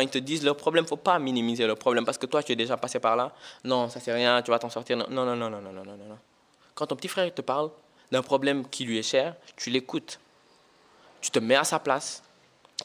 te 0.10 0.18
disent 0.18 0.44
leur 0.44 0.58
problème, 0.58 0.86
faut 0.86 0.98
pas 0.98 1.18
minimiser 1.20 1.66
leur 1.66 1.78
problème 1.78 2.06
parce 2.06 2.18
que 2.18 2.26
toi, 2.26 2.44
tu 2.44 2.52
es 2.52 2.56
déjà 2.56 2.76
passé 2.78 3.00
par 3.00 3.16
là. 3.16 3.32
Non, 3.64 3.90
ça, 3.90 4.00
c'est 4.00 4.14
rien, 4.14 4.42
tu 4.42 4.52
vas 4.52 4.60
t'en 4.60 4.70
sortir. 4.70 4.98
Non, 4.98 5.06
non, 5.10 5.26
non, 5.26 5.36
non, 5.36 5.50
non, 5.50 5.62
non, 5.62 5.84
non, 5.84 5.98
non. 5.98 6.18
Quand 6.76 6.88
ton 6.88 6.96
petit 6.96 7.08
frère 7.08 7.34
te 7.34 7.42
parle 7.42 7.70
d'un 8.12 8.22
problème 8.22 8.68
qui 8.68 8.84
lui 8.86 8.98
est 8.98 9.04
cher, 9.04 9.36
tu 9.56 9.70
l'écoutes. 9.70 10.20
Tu 11.22 11.32
te 11.32 11.40
mets 11.40 11.56
à 11.56 11.64
sa 11.64 11.80
place 11.80 12.22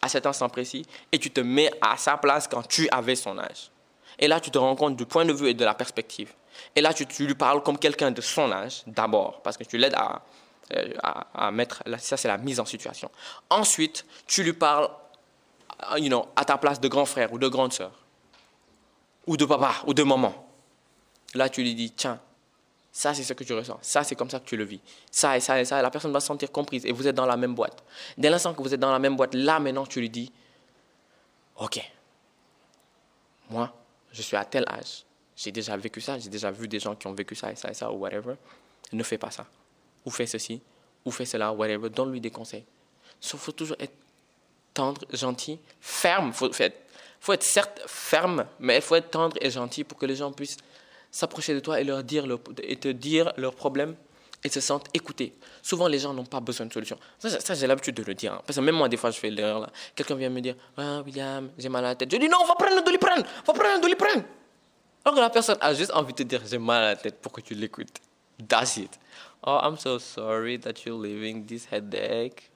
à 0.02 0.08
cet 0.08 0.26
instant 0.26 0.48
précis 0.48 0.86
et 1.10 1.18
tu 1.18 1.30
te 1.30 1.40
mets 1.40 1.70
à 1.80 1.96
sa 1.96 2.16
place 2.16 2.46
quand 2.46 2.62
tu 2.66 2.88
avais 2.90 3.16
son 3.16 3.38
âge. 3.38 3.70
Et 4.18 4.28
là, 4.28 4.40
tu 4.40 4.50
te 4.50 4.58
rends 4.58 4.76
compte 4.76 4.96
du 4.96 5.06
point 5.06 5.24
de 5.24 5.32
vue 5.32 5.48
et 5.48 5.54
de 5.54 5.64
la 5.64 5.74
perspective. 5.74 6.32
Et 6.74 6.80
là, 6.80 6.92
tu, 6.92 7.06
tu 7.06 7.26
lui 7.26 7.34
parles 7.34 7.62
comme 7.62 7.78
quelqu'un 7.78 8.10
de 8.10 8.20
son 8.20 8.50
âge, 8.52 8.82
d'abord, 8.86 9.40
parce 9.42 9.56
que 9.56 9.64
tu 9.64 9.78
l'aides 9.78 9.94
à, 9.94 10.22
euh, 10.74 10.92
à, 11.02 11.50
mettre, 11.50 11.82
ça 11.98 12.16
c'est 12.16 12.28
la 12.28 12.38
mise 12.38 12.60
en 12.60 12.64
situation. 12.64 13.10
Ensuite, 13.48 14.04
tu 14.26 14.42
lui 14.42 14.52
parles 14.52 14.88
you 15.98 16.08
know, 16.08 16.26
à 16.36 16.44
ta 16.44 16.58
place 16.58 16.80
de 16.80 16.88
grand 16.88 17.06
frère 17.06 17.32
ou 17.32 17.38
de 17.38 17.48
grande 17.48 17.72
sœur, 17.72 17.92
ou 19.26 19.36
de 19.36 19.44
papa 19.44 19.74
ou 19.86 19.94
de 19.94 20.02
maman. 20.02 20.34
Là, 21.34 21.48
tu 21.48 21.62
lui 21.62 21.74
dis, 21.74 21.90
tiens, 21.90 22.20
ça 22.90 23.14
c'est 23.14 23.22
ce 23.22 23.32
que 23.32 23.44
tu 23.44 23.52
ressens, 23.52 23.78
ça 23.82 24.02
c'est 24.02 24.16
comme 24.16 24.30
ça 24.30 24.40
que 24.40 24.44
tu 24.44 24.56
le 24.56 24.64
vis, 24.64 24.80
ça 25.10 25.36
et 25.36 25.40
ça 25.40 25.60
et 25.60 25.64
ça, 25.64 25.80
la 25.80 25.90
personne 25.90 26.12
va 26.12 26.20
se 26.20 26.26
sentir 26.26 26.50
comprise 26.50 26.84
et 26.84 26.90
vous 26.90 27.06
êtes 27.06 27.14
dans 27.14 27.26
la 27.26 27.36
même 27.36 27.54
boîte. 27.54 27.84
Dès 28.16 28.28
l'instant 28.28 28.54
que 28.54 28.62
vous 28.62 28.74
êtes 28.74 28.80
dans 28.80 28.90
la 28.90 28.98
même 28.98 29.14
boîte, 29.14 29.34
là 29.34 29.60
maintenant 29.60 29.86
tu 29.86 30.00
lui 30.00 30.10
dis, 30.10 30.32
ok, 31.56 31.80
moi 33.50 33.72
je 34.10 34.22
suis 34.22 34.36
à 34.36 34.44
tel 34.44 34.64
âge, 34.68 35.04
j'ai 35.36 35.52
déjà 35.52 35.76
vécu 35.76 36.00
ça, 36.00 36.18
j'ai 36.18 36.30
déjà 36.30 36.50
vu 36.50 36.66
des 36.66 36.80
gens 36.80 36.96
qui 36.96 37.06
ont 37.06 37.12
vécu 37.12 37.36
ça 37.36 37.52
et 37.52 37.56
ça 37.56 37.70
et 37.70 37.74
ça 37.74 37.92
ou 37.92 37.98
whatever, 37.98 38.34
ne 38.92 39.02
fais 39.04 39.18
pas 39.18 39.30
ça, 39.30 39.46
ou 40.04 40.10
fais 40.10 40.26
ceci, 40.26 40.60
ou 41.04 41.12
fais 41.12 41.26
cela, 41.26 41.52
whatever, 41.52 41.90
donne-lui 41.90 42.20
des 42.20 42.30
conseils. 42.30 42.64
Il 43.22 43.38
faut 43.38 43.52
toujours 43.52 43.76
être 43.78 43.94
tendre, 44.78 45.00
gentil, 45.12 45.58
ferme, 45.80 46.28
il 46.28 46.32
faut, 46.32 46.50
faut 46.52 47.32
être 47.32 47.42
certes 47.42 47.80
ferme, 47.86 48.46
mais 48.60 48.76
il 48.76 48.82
faut 48.82 48.94
être 48.94 49.10
tendre 49.10 49.36
et 49.40 49.50
gentil 49.50 49.82
pour 49.82 49.98
que 49.98 50.06
les 50.06 50.14
gens 50.14 50.30
puissent 50.30 50.58
s'approcher 51.10 51.52
de 51.52 51.58
toi 51.58 51.80
et, 51.80 51.84
leur 51.84 52.04
dire 52.04 52.24
et 52.62 52.76
te 52.76 52.86
dire 52.88 53.32
leurs 53.36 53.56
problèmes 53.56 53.96
et 54.44 54.48
se 54.48 54.60
sentent 54.60 54.86
écoutés. 54.94 55.32
Souvent, 55.62 55.88
les 55.88 55.98
gens 55.98 56.14
n'ont 56.14 56.24
pas 56.24 56.38
besoin 56.38 56.66
de 56.66 56.72
solution. 56.72 56.96
Ça, 57.18 57.54
j'ai 57.54 57.66
l'habitude 57.66 57.96
de 57.96 58.04
le 58.04 58.14
dire. 58.14 58.34
Hein. 58.34 58.42
Parce 58.46 58.56
que 58.56 58.62
même 58.62 58.76
moi, 58.76 58.88
des 58.88 58.96
fois, 58.96 59.10
je 59.10 59.18
fais 59.18 59.30
l'erreur. 59.30 59.68
Quelqu'un 59.96 60.14
vient 60.14 60.30
me 60.30 60.40
dire 60.40 60.54
ah, 60.76 61.02
William, 61.04 61.50
j'ai 61.58 61.68
mal 61.68 61.84
à 61.84 61.88
la 61.88 61.94
tête. 61.96 62.12
Je 62.12 62.18
dis 62.18 62.28
Non, 62.28 62.44
va 62.46 62.54
prendre 62.54 62.78
un 62.78 62.82
doliprane 62.82 63.24
Va 63.44 63.52
prendre 63.52 63.74
un 63.74 63.80
doliprane 63.80 64.22
Alors 65.04 65.16
que 65.16 65.20
la 65.20 65.30
personne 65.30 65.58
a 65.60 65.74
juste 65.74 65.90
envie 65.92 66.12
de 66.12 66.18
te 66.18 66.22
dire 66.22 66.40
J'ai 66.48 66.58
mal 66.58 66.84
à 66.84 66.88
la 66.90 66.96
tête 66.96 67.20
pour 67.20 67.32
que 67.32 67.40
tu 67.40 67.54
l'écoutes. 67.54 67.98
That's 68.48 68.76
it. 68.76 68.96
Oh, 69.44 69.58
I'm 69.60 69.76
so 69.76 69.98
sorry 69.98 70.60
that 70.60 70.84
you're 70.86 71.00
living 71.00 71.44
this 71.44 71.66
headache. 71.66 72.48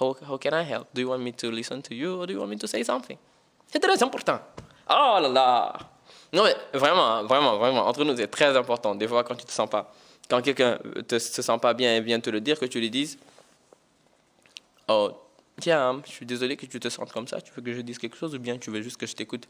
How, 0.00 0.16
how 0.28 0.38
can 0.38 0.52
I 0.52 0.62
help? 0.62 0.88
Do 0.94 1.00
you 1.00 1.08
want 1.08 1.22
me 1.22 1.32
to 1.32 1.50
listen 1.50 1.82
to 1.82 1.94
you 1.94 2.20
or 2.20 2.26
do 2.26 2.32
you 2.32 2.40
want 2.40 2.50
me 2.50 2.58
to 2.58 2.66
say 2.66 2.82
something? 2.84 3.18
C'est 3.66 3.80
très 3.80 4.02
important. 4.02 4.40
Oh 4.88 5.18
là 5.20 5.28
là 5.28 5.78
non, 6.32 6.44
mais 6.44 6.54
vraiment, 6.74 7.24
vraiment, 7.24 7.56
vraiment, 7.56 7.86
entre 7.86 8.04
nous, 8.04 8.16
c'est 8.16 8.26
très 8.26 8.56
important. 8.56 8.94
Des 8.94 9.08
fois, 9.08 9.24
quand 9.24 9.34
tu 9.34 9.44
te 9.44 9.52
sens 9.52 9.68
pas, 9.70 9.92
quand 10.28 10.42
quelqu'un 10.42 10.78
ne 10.84 11.18
se 11.18 11.42
sent 11.42 11.58
pas 11.60 11.72
bien 11.74 11.96
et 11.96 12.00
vient 12.00 12.20
te 12.20 12.30
le 12.30 12.40
dire, 12.40 12.58
que 12.58 12.66
tu 12.66 12.80
lui 12.80 12.90
dises 12.90 13.18
Oh, 14.88 15.10
tiens, 15.60 16.00
je 16.04 16.10
suis 16.10 16.26
désolé 16.26 16.56
que 16.56 16.66
tu 16.66 16.78
te 16.78 16.88
sentes 16.88 17.12
comme 17.12 17.26
ça, 17.26 17.40
tu 17.40 17.52
veux 17.54 17.62
que 17.62 17.72
je 17.72 17.80
dise 17.80 17.98
quelque 17.98 18.16
chose 18.16 18.34
ou 18.34 18.38
bien 18.38 18.58
tu 18.58 18.70
veux 18.70 18.82
juste 18.82 18.96
que 18.96 19.06
je 19.06 19.14
t'écoute? 19.14 19.48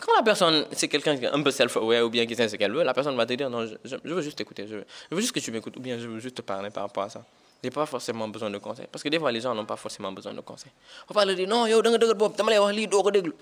Quand 0.00 0.12
la 0.16 0.22
personne, 0.22 0.66
c'est 0.72 0.88
quelqu'un 0.88 1.16
qui 1.16 1.24
est 1.24 1.28
un 1.28 1.42
peu 1.42 1.52
self-aware 1.52 2.04
ou 2.04 2.10
bien 2.10 2.26
qui 2.26 2.34
sait 2.34 2.48
ce 2.48 2.56
qu'elle 2.56 2.72
veut, 2.72 2.82
la 2.82 2.94
personne 2.94 3.16
va 3.16 3.26
te 3.26 3.34
dire 3.34 3.50
Non, 3.50 3.66
je, 3.66 3.96
veux 4.04 4.22
juste 4.22 4.38
t'écouter, 4.38 4.66
je, 4.66 4.76
veux 4.76 5.20
juste 5.20 5.32
que 5.32 5.40
tu 5.40 5.52
m'écoutes 5.52 5.76
ou 5.76 5.80
bien 5.80 5.98
je 5.98 6.08
veux 6.08 6.18
juste 6.18 6.36
te 6.36 6.42
parler 6.42 6.70
par 6.70 6.84
rapport 6.84 7.04
à 7.04 7.10
ça. 7.10 7.24
J'ai 7.64 7.70
pas 7.70 7.86
forcément 7.86 8.28
besoin 8.28 8.50
de 8.50 8.58
conseils. 8.58 8.86
Parce 8.92 9.02
que 9.02 9.08
des 9.08 9.18
fois, 9.18 9.32
les 9.32 9.40
gens 9.40 9.54
n'ont 9.54 9.64
pas 9.64 9.76
forcément 9.76 10.12
besoin 10.12 10.34
de 10.34 10.40
conseils. 10.42 10.70
On 11.08 11.14
va 11.14 11.24
leur 11.24 11.34
dire 11.34 11.48
Non, 11.48 11.66
yo, 11.66 11.80
danga 11.80 11.96
dëgër 11.96 12.14
bopp 12.14 12.36
dama 12.36 12.50
lay 12.52 12.58
wax 12.58 12.74
lii 12.76 12.86
doo 12.86 13.02
ko 13.02 13.10
déglu. 13.10 13.32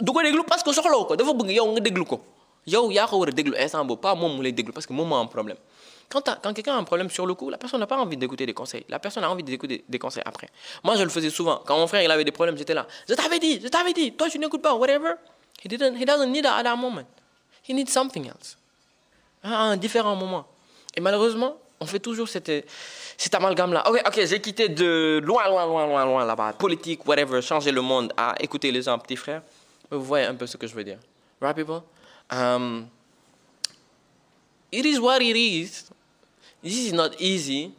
Du 0.00 0.10
parce 0.48 0.62
que 0.62 0.72
soxlaw 0.72 1.04
ko. 1.04 1.16
Dafa 1.16 1.34
bëgg 1.34 1.50
yow 1.52 1.66
nga 1.72 1.80
déglu 1.80 2.06
ko. 2.06 2.16
Yow 2.66 2.90
yaa 2.90 3.06
ko 3.06 3.18
war 3.18 3.28
a 3.28 3.30
déglu 3.32 3.52
instant 3.58 3.84
pas 3.96 4.14
moom 4.14 4.38
mu 4.38 4.42
lay 4.42 4.54
parce 4.72 4.86
que 4.86 4.94
moom 4.94 5.06
moo 5.06 5.16
am 5.16 5.28
problème. 5.28 5.58
Quand, 6.08 6.22
quand 6.42 6.54
quelqu'un 6.54 6.76
a 6.76 6.78
un 6.78 6.84
problème 6.84 7.10
sur 7.10 7.26
le 7.26 7.34
coup 7.34 7.50
la 7.50 7.58
personne 7.58 7.80
n'a 7.80 7.86
pas 7.86 7.98
envie 7.98 8.16
d'écouter 8.16 8.46
des 8.46 8.54
conseils. 8.54 8.86
La 8.88 8.98
personne 8.98 9.24
a 9.24 9.30
envie 9.30 9.42
d'écouter 9.42 9.84
des 9.86 9.98
conseils 9.98 10.22
après. 10.24 10.48
Moi 10.82 10.96
je 10.96 11.02
le 11.02 11.10
faisais 11.10 11.28
souvent. 11.28 11.60
Quand 11.66 11.76
mon 11.76 11.86
frère 11.86 12.00
il 12.02 12.10
avait 12.10 12.24
des 12.24 12.32
problèmes 12.32 12.56
j'étais 12.56 12.72
là. 12.72 12.86
Je 13.06 13.12
t'avais 13.12 13.38
dit 13.38 13.60
je 13.62 13.68
t'avais 13.68 13.92
dit 13.92 14.12
toi 14.14 14.30
tu 14.30 14.38
n'écoutes 14.38 14.62
pas 14.62 14.74
whatever. 14.74 15.12
He 15.62 15.68
didn't 15.68 15.94
he 16.00 16.06
doesn't 16.06 16.30
need 16.30 16.44
that 16.44 16.56
at 16.56 16.62
that 16.62 16.76
moment. 16.76 17.04
He 17.68 17.74
needs 17.74 17.90
something 17.92 18.26
else. 18.28 18.56
À 19.42 19.64
un 19.64 19.76
différent 19.76 20.16
moment. 20.16 20.46
Et 20.96 21.02
malheureusement 21.02 21.56
on 21.82 21.86
fait 21.86 21.98
toujours 21.98 22.28
cette, 22.28 22.50
cet 23.16 23.34
amalgame-là. 23.34 23.88
Ok, 23.90 24.02
ok, 24.06 24.24
j'ai 24.24 24.40
quitté 24.40 24.68
de 24.68 25.20
loin, 25.24 25.48
loin, 25.48 25.66
loin, 25.66 25.86
loin, 25.86 26.04
loin 26.04 26.24
là-bas, 26.24 26.52
politique, 26.52 27.06
whatever, 27.06 27.42
changer 27.42 27.72
le 27.72 27.82
monde, 27.82 28.12
à 28.16 28.34
écouter 28.40 28.70
les 28.70 28.82
gens, 28.82 28.98
petits 28.98 29.16
frères. 29.16 29.42
Vous 29.90 30.02
voyez 30.02 30.26
un 30.26 30.34
peu 30.34 30.46
ce 30.46 30.56
que 30.56 30.66
je 30.66 30.74
veux 30.74 30.84
dire. 30.84 30.98
Right, 31.40 31.56
people? 31.56 31.82
Um, 32.30 32.88
it 34.70 34.86
is 34.86 35.00
what 35.00 35.20
it 35.20 35.36
is. 35.36 35.90
This 36.62 36.78
is 36.86 36.92
not 36.92 37.20
easy. 37.20 37.72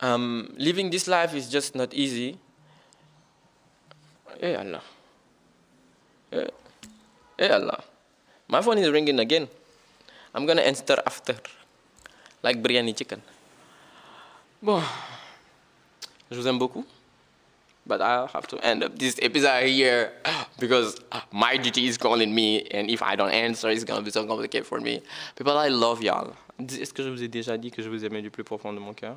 Um, 0.00 0.52
living 0.58 0.90
this 0.90 1.06
life 1.06 1.34
is 1.34 1.48
just 1.48 1.76
not 1.76 1.94
easy. 1.94 2.36
Hey 4.40 4.56
Allah. 4.56 4.82
Hey, 6.30 6.50
hey 7.38 7.48
Allah. 7.50 7.84
My 8.48 8.60
phone 8.60 8.78
is 8.78 8.90
ringing 8.90 9.20
again. 9.20 9.46
I'm 10.34 10.44
gonna 10.46 10.62
answer 10.62 11.00
after. 11.06 11.36
Like 12.44 12.62
biryani 12.62 12.94
chicken. 12.94 13.20
Bon. 14.62 14.82
Je 16.30 16.36
vous 16.36 16.46
aime 16.46 16.58
beaucoup. 16.58 16.84
but 17.86 18.00
I'll 18.00 18.28
have 18.28 18.46
to 18.48 18.58
end 18.64 18.82
up 18.82 18.98
this 18.98 19.16
episode 19.20 19.66
here 19.66 20.12
because 20.58 20.96
my 21.32 21.56
duty 21.56 21.86
is 21.86 21.98
calling 21.98 22.34
me, 22.34 22.62
and 22.70 22.90
if 22.90 23.02
I 23.02 23.16
don't 23.16 23.30
answer, 23.30 23.68
it's 23.68 23.84
gonna 23.84 24.02
be 24.02 24.10
so 24.10 24.26
complicated 24.26 24.66
for 24.66 24.80
me. 24.80 25.02
People, 25.36 25.56
I 25.56 25.68
love 25.68 26.02
y'all. 26.02 26.32
Est-ce 26.58 26.92
que 26.92 27.02
je 27.02 27.10
vous 27.10 27.22
ai 27.22 27.28
déjà 27.28 27.58
dit 27.58 27.70
que 27.70 27.82
je 27.82 27.88
vous 27.88 28.04
aimais 28.04 28.22
du 28.22 28.30
plus 28.30 28.44
profond 28.44 28.72
de 28.72 28.78
mon 28.78 28.94
cœur? 28.94 29.16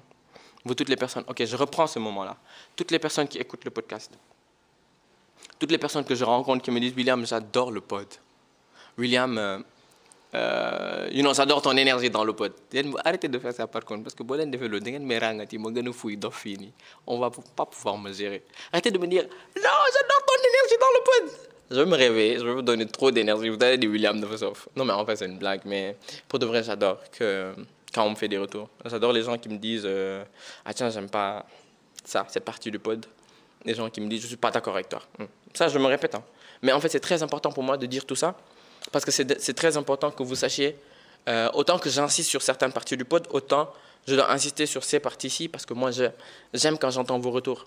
Vous, 0.66 0.74
toutes 0.74 0.90
les 0.90 0.96
personnes. 0.96 1.24
Ok, 1.28 1.46
je 1.46 1.56
reprends 1.56 1.88
ce 1.88 2.00
moment-là. 2.00 2.36
Toutes 2.76 2.92
les 2.92 3.00
personnes 3.00 3.28
qui 3.28 3.38
écoutent 3.38 3.64
le 3.64 3.72
podcast. 3.72 4.12
Toutes 5.60 5.72
les 5.72 5.78
personnes 5.78 6.04
que 6.04 6.16
je 6.16 6.26
rencontre 6.26 6.64
qui 6.64 6.72
me 6.72 6.80
disent 6.80 6.94
William, 6.96 7.26
j'adore 7.26 7.72
le 7.72 7.80
pod. 7.80 8.08
William, 8.98 9.38
euh, 9.38 9.60
euh, 10.38 11.10
you 11.12 11.62
ton 11.62 11.78
énergie 11.78 12.10
dans 12.10 12.24
le 12.24 12.34
pod. 12.34 12.54
Arrêtez 13.04 13.28
de 13.28 13.40
faire 13.40 13.54
ça 13.54 13.68
par 13.68 13.84
contre, 13.84 14.04
parce 14.04 14.16
que 14.16 14.24
si 14.24 14.58
vous 14.58 14.68
le 14.68 14.80
on 17.08 17.20
va 17.20 17.32
pas 17.56 17.66
pouvoir 17.66 17.98
me 17.98 18.12
gérer. 18.14 18.44
Arrêtez 18.72 18.92
de 18.92 18.98
me 18.98 19.08
dire, 19.08 19.24
non, 19.24 19.78
j'adore 19.94 20.26
ton 20.28 20.40
énergie 20.50 20.78
dans 20.80 20.88
le 20.88 21.04
pod. 21.04 21.50
Je 21.70 21.80
vais 21.82 21.86
me 21.86 21.96
réveiller, 21.96 22.40
je 22.40 22.46
vais 22.46 22.54
vous 22.54 22.62
donner 22.62 22.86
trop 22.86 23.12
d'énergie. 23.12 23.50
Vous 23.50 23.58
allez 23.62 23.78
dire 23.78 23.90
William 23.90 24.20
de 24.20 24.28
Non, 24.76 24.86
mais 24.86 24.94
en 24.94 25.06
fait, 25.06 25.18
c'est 25.18 25.26
une 25.26 25.38
blague, 25.38 25.62
mais 25.66 25.98
pour 26.28 26.40
de 26.40 26.46
vrai, 26.46 26.64
j'adore 26.64 27.00
que 27.12 27.54
quand 27.94 28.06
on 28.06 28.12
me 28.12 28.16
fait 28.16 28.28
des 28.28 28.38
retours. 28.38 28.70
J'adore 28.86 29.12
les 29.12 29.24
gens 29.24 29.38
qui 29.38 29.50
me 29.50 29.58
disent, 29.58 29.84
euh, 29.86 30.24
ah 30.66 30.74
tiens, 30.74 30.90
j'aime 30.90 31.10
pas 31.10 31.46
ça, 32.06 32.26
cette 32.30 32.46
partie 32.46 32.72
du 32.72 32.80
pod. 32.80 33.06
Les 33.66 33.74
gens 33.74 33.90
qui 33.90 34.00
me 34.00 34.08
disent, 34.08 34.22
je 34.22 34.28
suis 34.28 34.38
pas 34.38 34.52
d'accord 34.52 34.76
avec 34.76 34.88
toi. 34.88 35.02
Hmm. 35.20 35.26
Ça, 35.54 35.68
je 35.68 35.78
me 35.78 35.88
répète. 35.88 36.16
Hein. 36.16 36.24
Mais 36.62 36.72
en 36.72 36.80
fait, 36.80 36.90
c'est 36.90 37.00
très 37.00 37.22
important 37.22 37.52
pour 37.52 37.64
moi 37.64 37.76
de 37.78 37.86
dire 37.86 38.06
tout 38.06 38.16
ça 38.16 38.36
parce 38.92 39.06
que 39.06 39.12
c'est 39.12 39.54
très 39.54 39.78
important 39.78 40.12
que 40.12 40.24
vous 40.24 40.36
sachiez, 40.36 40.78
euh, 41.28 41.50
autant 41.54 41.78
que 41.78 41.90
j'insiste 41.90 42.30
sur 42.30 42.42
certaines 42.42 42.72
parties 42.72 42.98
du 42.98 43.06
pod, 43.06 43.28
autant 43.32 43.72
je 44.08 44.16
dois 44.16 44.32
insister 44.32 44.66
sur 44.66 44.84
ces 44.84 45.00
parties-ci, 45.00 45.50
parce 45.50 45.66
que 45.66 45.74
moi, 45.74 45.92
j'aime 46.54 46.78
quand 46.78 46.90
j'entends 46.90 47.20
vos 47.20 47.32
retours. 47.32 47.66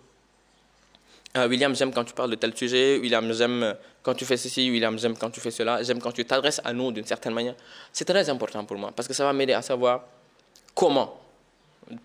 Euh, 1.37 1.47
William, 1.47 1.75
j'aime 1.77 1.93
quand 1.93 2.05
tu 2.05 2.15
parles 2.15 2.31
de 2.31 2.35
tel 2.35 2.57
sujet. 2.57 2.99
William, 2.99 3.31
j'aime 3.33 3.77
quand 4.03 4.15
tu 4.15 4.25
fais 4.25 4.37
ceci. 4.37 4.69
William, 4.71 4.99
j'aime 4.99 5.17
quand 5.17 5.31
tu 5.31 5.39
fais 5.39 5.51
cela. 5.51 5.83
J'aime 5.83 6.01
quand 6.01 6.11
tu 6.11 6.25
t'adresses 6.25 6.61
à 6.65 6.73
nous 6.73 6.91
d'une 6.91 7.05
certaine 7.05 7.35
manière. 7.35 7.55
C'est 7.93 8.07
très 8.07 8.29
important 8.31 8.65
pour 8.65 8.79
moi, 8.79 8.91
parce 8.97 9.07
que 9.07 9.15
ça 9.15 9.25
va 9.25 9.33
m'aider 9.33 9.53
à 9.53 9.63
savoir 9.63 10.05
comment 10.75 11.21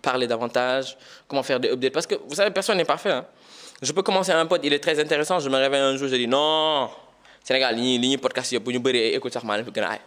parler 0.02 0.26
davantage, 0.26 0.96
comment 1.26 1.42
faire 1.42 1.58
des 1.58 1.70
updates. 1.70 1.92
Parce 1.92 2.06
que, 2.06 2.16
vous 2.28 2.34
savez, 2.34 2.50
personne 2.50 2.76
n'est 2.76 2.84
parfait. 2.84 3.12
Hein. 3.12 3.26
Je 3.80 3.92
peux 3.92 4.02
commencer 4.02 4.32
un 4.32 4.46
pod, 4.46 4.60
il 4.62 4.72
est 4.72 4.78
très 4.78 4.98
intéressant. 5.00 5.38
Je 5.38 5.48
me 5.48 5.56
réveille 5.56 5.80
un 5.80 5.96
jour, 5.96 6.08
je 6.08 6.16
dis 6.16 6.28
non, 6.28 6.90
Sénégal 7.46 7.76
li 7.78 7.94
ñuy 8.02 8.16
podcast 8.18 8.50
yëpp 8.52 8.64
bu 8.66 8.72
ñu 8.74 8.80
bëree 8.82 9.14
écoute 9.14 9.32
sax 9.32 9.44
maa 9.46 9.56
leen 9.56 9.64
fi 9.66 9.70
gën 9.70 9.84
a 9.86 9.90
aay. 9.92 10.00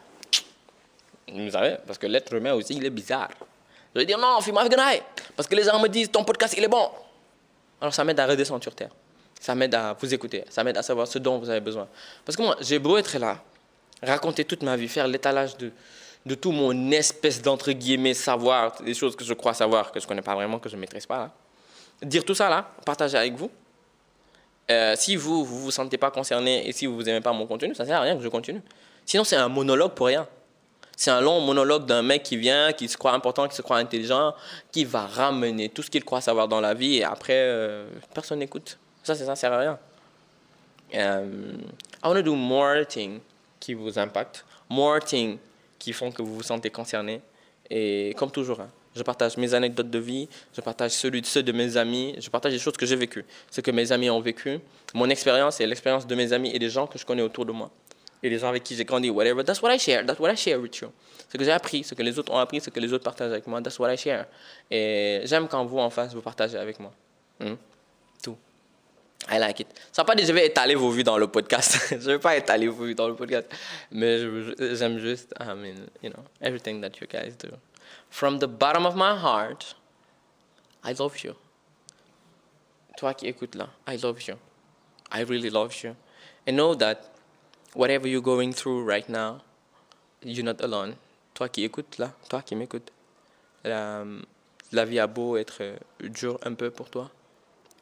Vous 1.32 1.52
savez? 1.52 1.78
Parce 1.88 1.98
que 1.98 2.06
l'être 2.06 2.34
humain 2.34 2.54
aussi 2.54 2.74
il 2.76 2.86
est 2.86 2.90
bizarre. 2.90 3.30
Je 3.96 4.00
vais 4.02 4.06
dire 4.06 4.18
non 4.18 4.42
fii 4.42 4.52
maa 4.52 4.66
fi 4.66 4.70
gën 4.70 5.02
parce 5.38 5.48
que 5.48 5.56
les 5.56 5.64
gens 5.64 5.80
me 5.80 5.88
disent 5.88 6.12
ton 6.12 6.26
podcast 6.26 6.54
il 6.58 6.64
est 6.66 6.68
bon. 6.68 6.90
Alors 7.80 7.94
ça 7.94 8.04
m'aide 8.04 8.20
à 8.20 8.28
redescendre 8.28 8.62
sur 8.62 8.76
terre. 8.76 8.90
Ça 9.40 9.56
m'aide 9.56 9.74
à 9.74 9.94
vous 9.98 10.14
écouter. 10.14 10.44
Ça 10.50 10.66
m'aide 10.66 10.76
à 10.76 10.84
savoir 10.84 11.08
ce 11.08 11.18
dont 11.18 11.38
vous 11.40 11.50
avez 11.50 11.62
besoin. 11.62 11.88
Parce 12.26 12.36
que 12.36 12.42
moi 12.42 12.58
j'ai 12.60 12.78
beau 12.78 12.98
être 12.98 13.18
là 13.18 13.42
raconter 14.04 14.44
toute 14.44 14.62
ma 14.64 14.76
vie 14.76 14.90
faire 14.90 15.08
l'étalage 15.08 15.56
de 15.56 15.72
de 16.26 16.36
tout 16.36 16.52
mon 16.52 16.92
espèce 16.92 17.42
d'entre 17.42 17.72
guillemets 17.72 18.14
savoir 18.14 18.82
des 18.82 18.94
choses 18.94 19.16
que 19.16 19.24
je 19.24 19.34
crois 19.34 19.54
savoir 19.54 19.94
que 19.94 20.02
je 20.02 20.06
connais 20.06 20.22
pas 20.22 20.36
vraiment 20.36 20.60
que 20.60 20.68
je 20.68 20.76
maîtrise 20.76 21.06
pas 21.06 21.18
là. 21.20 21.32
dire 22.02 22.26
tout 22.26 22.36
ça 22.36 22.50
là 22.50 22.70
partager 22.86 23.18
avec 23.18 23.34
vous 23.36 23.50
euh, 24.70 24.94
si 24.96 25.16
vous, 25.16 25.44
vous 25.44 25.60
vous 25.60 25.72
sentez 25.72 25.98
pas 25.98 26.12
concerné 26.12 26.68
et 26.68 26.72
si 26.72 26.86
vous 26.86 27.02
n'aimez 27.02 27.22
pas 27.22 27.34
mon 27.34 27.48
contenu, 27.48 27.74
ça 27.74 27.86
sert 27.86 27.98
à 27.98 28.02
rien 28.02 28.16
que 28.16 28.24
je 28.24 28.28
continue. 28.28 28.62
Sinon, 29.06 29.24
c'est 29.24 29.36
un 29.36 29.50
monologue 29.50 29.94
pour 29.94 30.08
rien. 30.08 30.28
C'est 30.96 31.12
un 31.12 31.22
long 31.22 31.40
monologue 31.40 31.86
d'un 31.86 32.02
mec 32.02 32.24
qui 32.24 32.36
vient, 32.36 32.74
qui 32.74 32.90
se 32.90 32.98
croit 32.98 33.14
important, 33.14 33.48
qui 33.48 33.56
se 33.56 33.62
croit 33.62 33.78
intelligent, 33.78 34.36
qui 34.72 34.84
va 34.84 35.08
ramener 35.08 35.70
tout 35.70 35.82
ce 35.82 35.90
qu'il 35.90 36.04
croit 36.04 36.22
savoir 36.22 36.48
dans 36.48 36.60
la 36.60 36.74
vie 36.74 36.98
et 36.98 37.04
après, 37.06 37.38
euh, 37.38 37.88
personne 38.14 38.40
n'écoute. 38.40 38.78
Ça, 39.04 39.16
ça, 39.16 39.36
sert 39.36 39.54
à 39.54 39.60
rien. 39.60 39.80
Um, 40.94 41.62
I 42.04 42.08
want 42.08 42.16
to 42.16 42.22
do 42.22 42.36
more 42.36 42.86
things 42.86 43.22
qui 43.60 43.74
vous 43.74 43.98
impactent, 43.98 44.44
more 44.70 45.00
things 45.00 45.38
qui 45.80 45.94
font 45.94 46.12
que 46.12 46.22
vous 46.22 46.36
vous 46.36 46.44
sentez 46.44 46.70
concerné. 46.70 47.22
Et 47.70 48.14
comme 48.18 48.32
toujours, 48.32 48.60
hein, 48.60 48.70
je 48.96 49.04
partage 49.04 49.38
mes 49.38 49.54
anecdotes 49.54 49.90
de 49.90 50.00
vie, 50.00 50.28
je 50.54 50.62
partage 50.62 50.92
celui, 50.92 51.24
ceux 51.24 51.44
de 51.44 51.52
mes 51.52 51.78
amis, 51.78 52.16
je 52.20 52.30
partage 52.30 52.54
les 52.54 52.60
choses 52.60 52.78
que 52.78 52.86
j'ai 52.86 52.96
vécues, 52.96 53.26
ce 53.52 53.62
que 53.62 53.72
mes 53.72 53.92
amis 53.92 54.10
ont 54.10 54.20
vécu, 54.20 54.60
mon 54.94 55.10
expérience 55.10 55.60
et 55.62 55.68
l'expérience 55.68 56.08
de 56.08 56.16
mes 56.16 56.34
amis 56.34 56.52
et 56.54 56.60
des 56.60 56.70
gens 56.70 56.88
que 56.88 56.98
je 56.98 57.06
connais 57.06 57.22
autour 57.22 57.46
de 57.46 57.52
moi. 57.52 57.70
et 58.22 58.30
les 58.30 58.38
gens 58.38 58.50
avec 58.50 58.64
qui 58.64 58.76
j'ai 58.76 58.86
grandi, 58.86 59.10
whatever, 59.10 59.44
that's 59.44 59.62
what 59.62 59.74
I 59.74 59.80
share, 59.80 60.06
that's 60.06 60.20
what 60.20 60.32
I 60.32 60.36
share 60.36 60.60
with 60.60 60.76
you. 60.78 60.92
Ce 61.32 61.38
que 61.38 61.44
j'ai 61.44 61.52
appris, 61.52 61.84
ce 61.84 61.94
que 61.94 62.04
les 62.04 62.18
autres 62.18 62.34
ont 62.34 62.38
appris, 62.38 62.60
ce 62.60 62.70
que 62.70 62.80
les 62.80 62.92
autres 62.92 63.04
partagent 63.04 63.32
avec 63.32 63.48
moi, 63.48 63.62
that's 63.62 63.78
what 63.80 63.94
I 63.94 63.98
share. 63.98 64.26
Et 64.70 65.22
j'aime 65.26 65.48
quand 65.48 65.64
vous, 65.66 65.80
en 65.80 65.90
face, 65.90 66.14
vous 66.14 66.22
partagez 66.22 66.58
avec 66.58 66.80
moi. 66.80 66.92
Hmm? 67.40 67.56
Tout. 68.22 68.36
I 69.32 69.38
like 69.38 69.60
it. 69.60 69.68
Ça 69.92 70.04
pas 70.04 70.16
dire 70.16 70.26
je 70.26 70.34
vais 70.34 70.48
étaler 70.48 70.76
vos 70.76 70.90
vues 70.90 71.04
dans 71.04 71.18
le 71.18 71.28
podcast. 71.28 71.78
je 71.92 72.12
vais 72.12 72.20
pas 72.20 72.36
étaler 72.36 72.68
vos 72.68 72.86
vues 72.86 72.96
dans 72.96 73.08
le 73.08 73.16
podcast. 73.16 73.48
Mais 73.92 74.20
j'aime 74.76 74.98
juste, 74.98 75.34
I 75.40 75.54
mean, 75.56 75.76
you 76.02 76.10
know, 76.10 76.24
everything 76.42 76.82
that 76.82 77.00
you 77.00 77.08
guys 77.08 77.36
do. 77.38 77.50
From 78.10 78.40
the 78.40 78.48
bottom 78.48 78.86
of 78.86 78.96
my 78.96 79.16
heart, 79.16 79.76
I 80.84 80.94
love 80.94 81.24
you. 81.24 81.36
Toi 82.98 83.14
qui 83.14 83.28
écoutes 83.28 83.56
là, 83.56 83.70
I 83.88 83.98
love 83.98 84.22
you. 84.28 84.36
I 85.12 85.22
really 85.22 85.50
love 85.50 85.74
you. 85.84 85.96
And 86.46 86.56
know 86.56 86.76
that 86.76 87.12
whatever 87.74 88.08
you're 88.08 88.22
going 88.22 88.54
through 88.54 88.84
right 88.84 89.08
now, 89.08 89.42
you're 90.24 90.44
not 90.44 90.62
alone. 90.62 90.96
Toi 91.34 91.48
qui 91.48 91.64
écoutes 91.64 91.98
là, 91.98 92.14
toi 92.30 92.42
qui 92.42 92.56
m'écoutes, 92.56 92.92
la, 93.64 94.02
um, 94.02 94.26
la 94.72 94.86
vie 94.86 95.00
a 95.00 95.08
beau 95.08 95.38
être 95.38 95.80
dure 96.02 96.40
un 96.44 96.54
peu 96.54 96.72
pour 96.72 96.90
toi, 96.90 97.10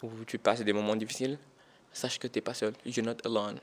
ou 0.04 0.10
tu 0.26 0.38
passes 0.38 0.62
des 0.62 0.74
moments 0.74 0.96
difficiles, 0.96 1.40
sache 1.92 2.20
que 2.20 2.28
tu 2.28 2.38
n'es 2.38 2.42
pas 2.42 2.54
seul. 2.54 2.74
You're 2.86 3.06
not 3.06 3.18
alone. 3.26 3.60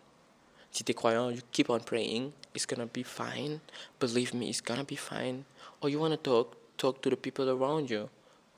Si 0.74 0.82
tu 0.82 0.90
es 0.90 0.94
croyant, 0.94 1.30
you 1.30 1.40
keep 1.52 1.70
on 1.70 1.78
praying. 1.78 2.32
It's 2.52 2.66
gonna 2.66 2.86
be 2.86 3.04
fine. 3.04 3.60
Believe 4.00 4.34
me, 4.34 4.48
it's 4.48 4.60
gonna 4.60 4.82
be 4.82 4.96
fine. 4.96 5.44
Or 5.80 5.88
you 5.88 6.00
wanna 6.00 6.16
talk, 6.16 6.56
talk 6.76 7.00
to 7.02 7.10
the 7.10 7.16
people 7.16 7.48
around 7.48 7.88
you. 7.88 8.08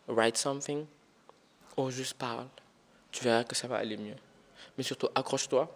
Write 0.08 0.38
something. 0.38 0.86
Ou 1.76 1.90
juste 1.90 2.14
parle. 2.14 2.48
Tu 3.12 3.22
verras 3.22 3.44
que 3.44 3.54
ça 3.54 3.68
va 3.68 3.76
aller 3.76 3.98
mieux. 3.98 4.16
Mais 4.78 4.82
surtout, 4.82 5.08
accroche-toi. 5.14 5.68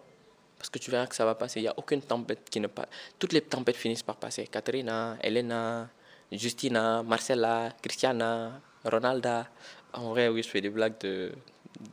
Parce 0.57 0.69
que 0.71 0.79
tu 0.79 0.89
verras 0.89 1.05
que 1.05 1.15
ça 1.15 1.25
va 1.25 1.35
passer. 1.35 1.59
Il 1.59 1.63
n'y 1.63 1.69
a 1.69 1.77
aucune 1.77 2.01
tempête 2.01 2.49
qui 2.49 2.59
ne 2.59 2.67
passe. 2.67 2.89
Toutes 3.19 3.33
les 3.33 3.41
tempêtes 3.41 3.77
finissent 3.77 4.03
par 4.03 4.15
passer. 4.15 4.47
Katrina, 4.47 5.17
Elena, 5.21 5.89
Justina, 6.31 7.03
Marcella, 7.03 7.71
Christiana, 7.81 8.59
Ronalda. 8.83 9.47
En 9.93 10.09
vrai, 10.09 10.27
oui, 10.27 10.41
je 10.41 10.49
fais 10.49 10.61
des 10.61 10.69
blagues 10.69 10.99
de, 11.01 11.33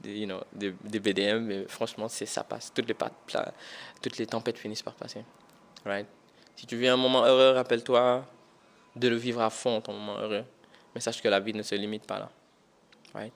des, 0.03 0.19
you 0.19 0.27
know, 0.27 0.41
des, 0.53 0.71
BDM, 1.01 1.45
mais 1.45 1.65
franchement, 1.69 2.09
c'est 2.09 2.27
ça 2.27 2.45
passe. 2.45 2.73
Toutes 2.75 2.89
les, 2.89 2.97
toutes 4.03 4.19
les 4.19 4.27
tempêtes 4.27 4.59
finissent 4.59 4.83
par 4.83 4.95
passer. 4.95 5.25
Right? 5.85 6.07
Si 6.57 6.67
tu 6.67 6.77
vis 6.77 6.89
un 6.89 6.97
moment 6.97 7.25
heureux, 7.25 7.53
rappelle-toi 7.55 8.27
de 8.97 9.09
le 9.09 9.17
vivre 9.17 9.41
à 9.41 9.51
fond, 9.51 9.81
ton 9.81 9.93
moment 9.93 10.19
heureux. 10.19 10.45
Mais 10.95 11.01
sache 11.01 11.23
que 11.23 11.29
la 11.29 11.41
vie 11.41 11.55
ne 11.55 11.63
se 11.63 11.75
limite 11.75 12.07
pas 12.07 12.19
là. 12.19 12.31
Right? 13.15 13.33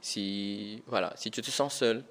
Si, 0.00 0.82
voilà, 0.86 1.12
si 1.16 1.30
tu 1.30 1.42
te 1.42 1.50
sens 1.50 1.74
seul, 1.74 2.02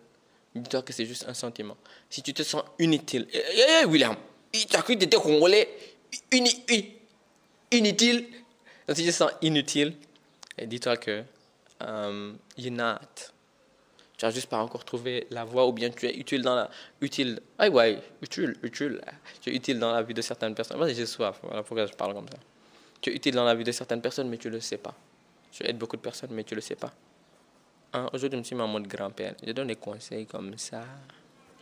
dis-toi 0.56 0.82
que 0.82 0.94
c'est 0.94 1.06
juste 1.06 1.26
un 1.28 1.34
sentiment. 1.34 1.78
Si 2.10 2.22
tu 2.22 2.34
te 2.34 2.44
sens 2.44 2.64
inutile, 2.80 3.28
eh, 3.34 3.38
eh, 3.38 3.82
eh, 3.82 3.86
William, 3.86 4.16
tu 4.52 4.76
as 4.76 4.82
cru 4.82 4.94
que 4.94 5.00
tu 5.00 5.06
étais 5.06 5.18
congolais, 5.18 5.68
inutile. 6.32 8.26
si 8.90 8.96
tu 8.96 9.06
te 9.06 9.12
sens 9.12 9.32
inutile, 9.42 9.96
dis-toi 10.58 10.98
que 10.98 11.24
um, 11.82 12.38
you're 12.58 12.72
not 12.72 13.32
tu 14.22 14.28
n'as 14.28 14.32
juste 14.32 14.50
pas 14.50 14.60
encore 14.60 14.86
trouvé 14.86 15.26
la 15.32 15.44
voie 15.46 15.66
ou 15.66 15.74
bien 15.74 15.90
tu 15.90 16.06
es 16.06 16.16
utile 16.16 16.44
dans 16.44 16.54
la 16.54 16.70
utile. 17.02 17.40
Ah 17.58 17.68
ouais 17.70 18.00
utile 18.22 18.56
utile. 18.62 19.02
Tu 19.42 19.50
es 19.50 19.56
utile 19.56 19.80
dans 19.80 19.92
la 19.92 20.04
vie 20.04 20.14
de 20.14 20.22
certaines 20.22 20.54
personnes. 20.54 20.78
J'ai 20.94 21.08
soif. 21.08 21.40
Voilà 21.42 21.64
pourquoi 21.64 21.88
je 21.88 21.94
parle 21.94 22.14
comme 22.14 22.28
ça? 22.30 22.38
Tu 23.02 23.10
es 23.10 23.16
utile 23.16 23.34
dans 23.34 23.46
la 23.46 23.56
vie 23.56 23.64
de 23.64 23.72
certaines 23.72 24.00
personnes 24.00 24.30
mais 24.30 24.38
tu 24.38 24.52
le 24.52 24.60
sais 24.60 24.78
pas. 24.78 24.94
Tu 25.52 25.66
aides 25.66 25.80
beaucoup 25.80 25.98
de 25.98 26.04
personnes 26.04 26.30
mais 26.34 26.44
tu 26.44 26.54
le 26.54 26.62
sais 26.62 26.76
pas. 26.76 26.94
Hein? 27.94 28.10
aujourd'hui 28.14 28.38
je 28.38 28.42
me 28.42 28.44
suis 28.44 28.56
mis 28.56 28.62
en 28.62 28.68
mode 28.68 28.86
grand-père. 28.86 29.34
Je 29.44 29.54
donne 29.54 29.70
des 29.70 29.76
conseils 29.76 30.28
comme 30.28 30.56
ça. 30.56 30.84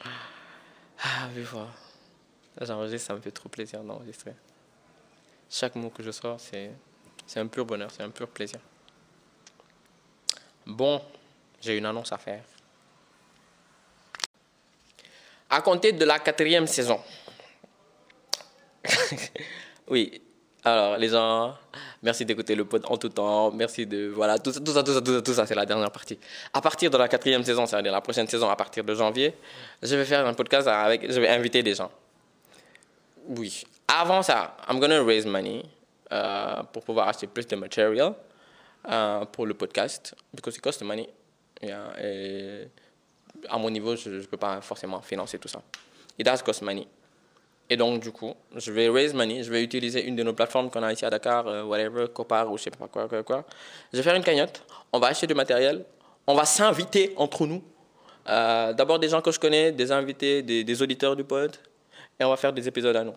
Ah 0.03 1.30
oui 1.34 1.43
voilà 1.43 1.70
j'enregistre 2.60 3.07
ça 3.07 3.14
me 3.14 3.22
fait 3.22 3.32
trop 3.32 3.47
plaisir 3.47 3.82
d'enregistrer. 3.82 4.34
Chaque 5.49 5.76
mot 5.76 5.91
que 5.91 6.03
je 6.03 6.12
sors 6.12 6.41
c'est 6.41 6.72
un 7.38 7.47
pur 7.47 7.64
bonheur 7.64 7.89
c'est 7.89 8.03
un 8.03 8.10
pur 8.10 8.28
plaisir. 8.28 8.60
Bon 10.66 11.01
j'ai 11.62 11.78
une 11.78 11.86
annonce 11.86 12.12
à 12.12 12.18
faire. 12.18 12.43
À 15.49 15.62
compter 15.62 15.91
de 15.93 16.05
la 16.05 16.20
quatrième 16.20 16.68
saison. 16.68 16.99
oui. 19.88 20.22
Alors, 20.64 20.97
les 20.97 21.07
gens, 21.07 21.55
merci 22.03 22.26
d'écouter 22.26 22.53
le 22.53 22.66
pod 22.66 22.84
en 22.86 22.97
tout 22.97 23.10
temps. 23.10 23.51
Merci 23.51 23.86
de. 23.86 24.12
Voilà, 24.14 24.38
tout 24.38 24.51
ça, 24.51 24.60
tout 24.60 24.74
ça, 24.74 24.84
tout 24.84 24.93
ça, 24.93 25.22
tout 25.22 25.34
ça, 25.34 25.45
c'est 25.45 25.55
la 25.55 25.66
dernière 25.66 25.91
partie. 25.91 26.20
À 26.53 26.62
partir 26.62 26.91
de 26.91 26.97
la 26.97 27.07
quatrième 27.07 27.43
saison, 27.43 27.66
c'est-à-dire 27.66 27.91
la 27.91 28.01
prochaine 28.01 28.28
saison, 28.28 28.49
à 28.49 28.55
partir 28.55 28.84
de 28.84 28.93
janvier, 28.93 29.34
je 29.82 29.95
vais 29.95 30.05
faire 30.05 30.26
un 30.26 30.34
podcast 30.34 30.68
avec. 30.68 31.10
Je 31.10 31.20
vais 31.20 31.30
inviter 31.30 31.64
des 31.64 31.76
gens. 31.76 31.91
Oui. 33.30 33.64
Avant 33.88 34.22
ça, 34.22 34.57
I'm 34.70 34.80
gonna 34.80 35.03
raise 35.03 35.26
money 35.26 35.64
euh, 36.12 36.62
pour 36.74 36.84
pouvoir 36.84 37.07
acheter 37.07 37.28
plus 37.28 37.47
de 37.47 37.55
matériel 37.55 38.14
euh, 38.88 39.26
pour 39.26 39.45
le 39.45 39.53
podcast, 39.53 40.14
because 40.34 40.55
it 40.55 40.62
costs 40.62 40.82
money. 40.82 41.10
Et 41.62 41.72
à 43.47 43.57
mon 43.57 43.70
niveau, 43.70 43.95
je 43.95 44.10
ne 44.10 44.22
peux 44.26 44.38
pas 44.38 44.62
forcément 44.62 45.01
financer 45.01 45.38
tout 45.38 45.47
ça. 45.47 45.62
It 46.18 46.26
does 46.26 46.41
cost 46.43 46.62
money. 46.62 46.88
Et 47.70 47.78
donc, 47.78 48.01
du 48.01 48.12
coup, 48.12 48.34
je 48.55 48.72
vais 48.72 48.89
raise 48.89 49.14
money, 49.14 49.43
je 49.43 49.51
vais 49.51 49.64
utiliser 49.64 50.03
une 50.03 50.16
de 50.16 50.24
nos 50.24 50.34
plateformes 50.34 50.72
qu'on 50.72 50.82
a 50.82 50.91
ici 50.91 51.05
à 51.05 51.10
Dakar, 51.10 51.47
euh, 51.47 51.64
whatever, 51.64 52.07
Copar 52.12 52.51
ou 52.51 52.57
je 52.57 52.64
sais 52.64 52.72
pas 52.72 52.88
quoi, 52.88 53.07
quoi, 53.07 53.22
quoi. 53.22 53.45
Je 53.93 53.97
vais 53.97 54.03
faire 54.03 54.16
une 54.16 54.24
cagnotte, 54.24 54.64
on 54.91 54.97
va 54.97 55.07
acheter 55.07 55.28
du 55.28 55.36
matériel, 55.36 55.86
on 56.26 56.34
va 56.34 56.45
s'inviter 56.45 57.14
entre 57.16 57.45
nous. 57.45 57.64
Euh, 58.28 58.74
d'abord 58.74 58.97
des 58.97 59.07
gens 59.07 59.22
que 59.22 59.32
je 59.32 59.39
connais, 59.39 59.72
des 59.72 59.91
invités, 59.91 60.41
des, 60.41 60.82
auditeurs 60.82 61.16
du 61.16 61.24
pod, 61.24 61.55
et 62.20 62.24
on 62.24 62.30
va 62.30 62.38
faire 62.38 62.53
des 62.53 62.68
épisodes 62.68 62.95
à 62.95 63.03
nous. 63.03 63.16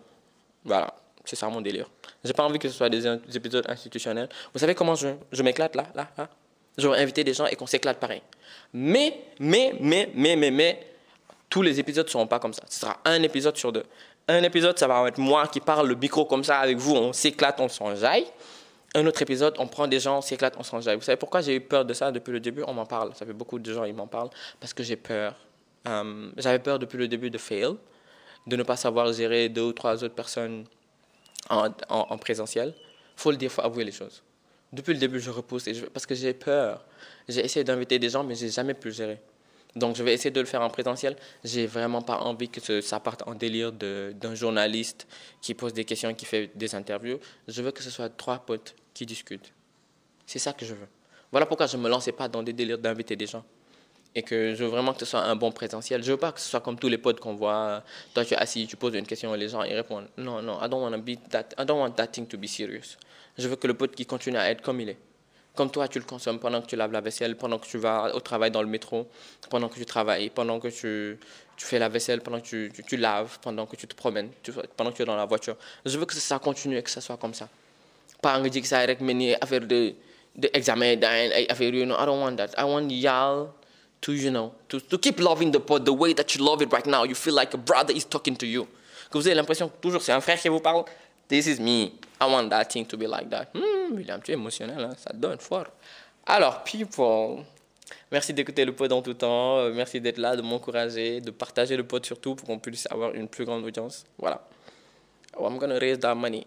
Voilà, 0.63 0.93
c'est 1.25 1.35
ça 1.35 1.49
mon 1.49 1.61
délire. 1.61 1.89
J'ai 2.23 2.33
pas 2.33 2.43
envie 2.43 2.59
que 2.59 2.69
ce 2.69 2.75
soit 2.75 2.89
des, 2.89 3.01
des 3.01 3.37
épisodes 3.37 3.65
institutionnels. 3.67 4.29
Vous 4.53 4.59
savez 4.59 4.75
comment 4.75 4.93
je, 4.93 5.09
je 5.31 5.41
m'éclate 5.41 5.75
là, 5.75 5.87
là, 5.95 6.07
là? 6.15 6.29
J'aurais 6.77 7.01
invité 7.01 7.23
des 7.23 7.33
gens 7.33 7.45
et 7.45 7.55
qu'on 7.55 7.67
s'éclate 7.67 7.99
pareil. 7.99 8.21
Mais, 8.73 9.25
mais, 9.39 9.75
mais, 9.79 10.09
mais, 10.13 10.35
mais, 10.35 10.51
mais, 10.51 10.87
tous 11.49 11.61
les 11.61 11.79
épisodes 11.79 12.05
ne 12.05 12.11
seront 12.11 12.27
pas 12.27 12.39
comme 12.39 12.53
ça. 12.53 12.63
Ce 12.67 12.79
sera 12.79 12.97
un 13.05 13.21
épisode 13.21 13.55
sur 13.55 13.71
deux. 13.71 13.83
Un 14.27 14.41
épisode, 14.41 14.77
ça 14.79 14.87
va 14.87 15.07
être 15.07 15.19
moi 15.19 15.47
qui 15.47 15.59
parle 15.59 15.87
le 15.87 15.95
micro 15.95 16.25
comme 16.25 16.43
ça 16.43 16.59
avec 16.59 16.77
vous, 16.77 16.95
on 16.95 17.13
s'éclate, 17.13 17.59
on 17.59 17.67
s'enjaille. 17.67 18.25
Un 18.95 19.05
autre 19.05 19.21
épisode, 19.21 19.55
on 19.59 19.67
prend 19.67 19.87
des 19.87 19.99
gens, 19.99 20.17
on 20.19 20.21
s'éclate, 20.21 20.55
on 20.57 20.63
s'enjaille. 20.63 20.95
Vous 20.95 21.01
savez 21.01 21.17
pourquoi 21.17 21.41
j'ai 21.41 21.55
eu 21.55 21.61
peur 21.61 21.83
de 21.83 21.93
ça 21.93 22.11
depuis 22.11 22.31
le 22.31 22.39
début? 22.39 22.63
On 22.67 22.73
m'en 22.73 22.85
parle. 22.85 23.13
Ça 23.15 23.25
fait 23.25 23.33
beaucoup 23.33 23.59
de 23.59 23.73
gens, 23.73 23.83
ils 23.83 23.93
m'en 23.93 24.07
parlent. 24.07 24.29
Parce 24.59 24.73
que 24.73 24.81
j'ai 24.83 24.95
peur. 24.95 25.35
Euh, 25.87 26.31
j'avais 26.37 26.59
peur 26.59 26.79
depuis 26.79 26.97
le 26.97 27.07
début 27.07 27.29
de 27.29 27.37
fail, 27.37 27.75
de 28.47 28.55
ne 28.55 28.63
pas 28.63 28.77
savoir 28.77 29.11
gérer 29.11 29.49
deux 29.49 29.63
ou 29.63 29.73
trois 29.73 30.03
autres 30.03 30.15
personnes 30.15 30.65
en, 31.49 31.67
en, 31.89 32.07
en 32.09 32.17
présentiel. 32.17 32.73
faut 33.15 33.31
le 33.31 33.37
dire, 33.37 33.51
faut 33.51 33.61
avouer 33.61 33.83
les 33.83 33.91
choses. 33.91 34.23
Depuis 34.73 34.93
le 34.93 34.99
début, 34.99 35.19
je 35.19 35.29
repousse 35.29 35.69
parce 35.93 36.07
que 36.07 36.15
j'ai 36.15 36.33
peur. 36.33 36.83
J'ai 37.29 37.45
essayé 37.45 37.63
d'inviter 37.63 37.99
des 37.99 38.09
gens, 38.09 38.23
mais 38.23 38.33
j'ai 38.33 38.49
jamais 38.49 38.73
pu 38.73 38.91
gérer. 38.91 39.19
Donc, 39.75 39.95
je 39.95 40.03
vais 40.03 40.13
essayer 40.13 40.31
de 40.31 40.39
le 40.39 40.47
faire 40.47 40.61
en 40.61 40.69
présentiel. 40.69 41.15
J'ai 41.43 41.67
vraiment 41.67 42.01
pas 42.01 42.17
envie 42.17 42.49
que 42.49 42.81
ça 42.81 42.99
parte 42.99 43.21
en 43.27 43.35
délire 43.35 43.71
d'un 43.71 44.33
journaliste 44.33 45.07
qui 45.41 45.53
pose 45.53 45.73
des 45.73 45.85
questions, 45.85 46.13
qui 46.15 46.25
fait 46.25 46.49
des 46.55 46.73
interviews. 46.73 47.19
Je 47.47 47.61
veux 47.61 47.71
que 47.71 47.83
ce 47.83 47.91
soit 47.91 48.09
trois 48.09 48.39
potes 48.39 48.75
qui 48.95 49.05
discutent. 49.05 49.53
C'est 50.25 50.39
ça 50.39 50.53
que 50.53 50.65
je 50.65 50.73
veux. 50.73 50.87
Voilà 51.31 51.45
pourquoi 51.45 51.67
je 51.67 51.77
ne 51.77 51.83
me 51.83 51.89
lançais 51.89 52.11
pas 52.11 52.27
dans 52.27 52.41
des 52.41 52.53
délires 52.53 52.79
d'inviter 52.79 53.15
des 53.15 53.27
gens. 53.27 53.45
Et 54.15 54.21
que 54.21 54.53
je 54.53 54.63
veux 54.63 54.69
vraiment 54.69 54.93
que 54.93 54.99
ce 54.99 55.05
soit 55.05 55.21
un 55.21 55.35
bon 55.35 55.51
présentiel. 55.51 56.03
Je 56.03 56.11
veux 56.11 56.17
pas 56.17 56.31
que 56.31 56.39
ce 56.39 56.47
soit 56.47 56.61
comme 56.61 56.77
tous 56.77 56.89
les 56.89 56.99
potes 56.99 57.19
qu'on 57.19 57.33
voit. 57.33 57.83
Toi, 58.13 58.25
tu 58.25 58.33
es 58.33 58.37
assis, 58.37 58.67
tu 58.67 58.75
poses 58.75 58.93
une 58.93 59.07
question 59.07 59.33
et 59.33 59.37
les 59.37 59.49
gens 59.49 59.63
y 59.63 59.73
répondent. 59.73 60.07
Non, 60.17 60.41
non, 60.41 60.59
I 60.63 60.69
don't 60.69 61.01
be 61.01 61.17
that. 61.29 61.45
I 61.57 61.65
don't 61.65 61.79
want 61.79 61.91
that 61.91 62.07
to 62.07 62.37
be 62.37 62.45
serious. 62.45 62.97
Je 63.37 63.47
veux 63.47 63.55
que 63.55 63.67
le 63.67 63.73
pote 63.73 63.95
qui 63.95 64.05
continue 64.05 64.37
à 64.37 64.49
être 64.51 64.61
comme 64.61 64.79
il 64.81 64.89
est. 64.89 64.97
Comme 65.55 65.69
toi, 65.69 65.87
tu 65.87 65.99
le 65.99 66.05
consommes 66.05 66.39
pendant 66.39 66.61
que 66.61 66.65
tu 66.65 66.75
laves 66.75 66.91
la 66.91 67.01
vaisselle, 67.01 67.37
pendant 67.37 67.59
que 67.59 67.67
tu 67.67 67.77
vas 67.77 68.15
au 68.15 68.19
travail 68.19 68.49
dans 68.49 68.63
le 68.63 68.67
métro, 68.67 69.07
pendant 69.49 69.69
que 69.69 69.75
tu 69.75 69.85
travailles, 69.85 70.31
pendant 70.31 70.59
que 70.59 70.67
tu, 70.67 71.19
tu 71.55 71.65
fais 71.65 71.77
la 71.77 71.89
vaisselle, 71.89 72.21
pendant 72.21 72.39
que 72.39 72.45
tu, 72.45 72.71
tu, 72.87 72.97
laves, 72.97 73.37
pendant 73.39 73.67
que 73.67 73.75
tu 73.75 73.87
te 73.87 73.95
promènes, 73.95 74.31
pendant 74.75 74.91
que 74.91 74.97
tu 74.97 75.03
es 75.03 75.05
dans 75.05 75.15
la 75.15 75.25
voiture. 75.25 75.55
Je 75.85 75.97
veux 75.97 76.05
que 76.05 76.15
ça 76.15 76.39
continue 76.39 76.77
et 76.77 76.81
que 76.81 76.89
ça 76.89 77.01
soit 77.01 77.17
comme 77.17 77.35
ça. 77.35 77.49
Pas 78.19 78.33
un 78.33 78.49
que 78.49 78.65
ça 78.65 78.83
une 78.85 79.35
affaire 79.41 79.61
de, 79.61 79.93
de 80.35 80.49
examen, 80.53 80.99
affaire, 81.49 81.73
you 81.73 81.85
know, 81.85 81.95
I 81.95 82.05
don't 82.05 82.19
want 82.19 82.35
that. 82.37 82.51
I 82.57 82.63
want 82.63 82.89
y'all 82.89 83.49
to, 84.03 84.13
you 84.13 84.29
know, 84.29 84.53
to, 84.67 84.79
to 84.79 84.97
keep 84.97 85.19
loving 85.19 85.51
the 85.51 85.59
pod 85.59 85.85
the 85.85 85.93
way 85.93 86.13
that 86.13 86.35
you 86.35 86.43
love 86.43 86.61
it 86.61 86.71
right 86.71 86.85
now. 86.85 87.03
You 87.03 87.15
feel 87.15 87.33
like 87.33 87.53
a 87.53 87.57
brother 87.57 87.93
is 87.93 88.05
talking 88.05 88.35
to 88.35 88.45
you. 88.45 88.67
Que 89.09 89.17
vous 89.17 89.27
avez 89.27 89.35
l'impression 89.35 89.69
que 89.69 89.77
toujours 89.81 90.01
c'est 90.01 90.11
un 90.11 90.21
frère 90.21 90.39
qui 90.39 90.49
vous 90.49 90.59
parle? 90.59 90.85
This 91.27 91.47
is 91.47 91.59
me. 91.59 91.93
I 92.19 92.25
want 92.25 92.49
that 92.49 92.65
thing 92.65 92.85
to 92.85 92.97
be 92.97 93.07
like 93.07 93.29
that. 93.29 93.47
Hmm, 93.53 93.95
William, 93.95 94.21
tu 94.21 94.31
es 94.31 94.33
émotionnel, 94.33 94.79
hein? 94.79 94.93
ça 94.97 95.13
donne 95.13 95.39
fort. 95.39 95.67
Alors, 96.25 96.63
people, 96.63 97.43
merci 98.11 98.33
d'écouter 98.33 98.65
le 98.65 98.73
pod 98.73 98.91
en 98.91 99.01
tout 99.01 99.13
temps. 99.13 99.59
Euh, 99.59 99.71
merci 99.73 100.01
d'être 100.01 100.17
là, 100.17 100.35
de 100.35 100.41
m'encourager, 100.41 101.21
de 101.21 101.31
partager 101.31 101.77
le 101.77 101.83
pod 101.83 102.05
surtout 102.05 102.35
pour 102.35 102.47
qu'on 102.47 102.59
puisse 102.59 102.87
avoir 102.91 103.13
une 103.13 103.27
plus 103.27 103.45
grande 103.45 103.63
audience. 103.63 104.05
Voilà. 104.17 104.41
Oh, 105.37 105.47
I'm 105.47 105.59
to 105.59 105.79
raise 105.79 105.99
that 105.99 106.15
money. 106.15 106.45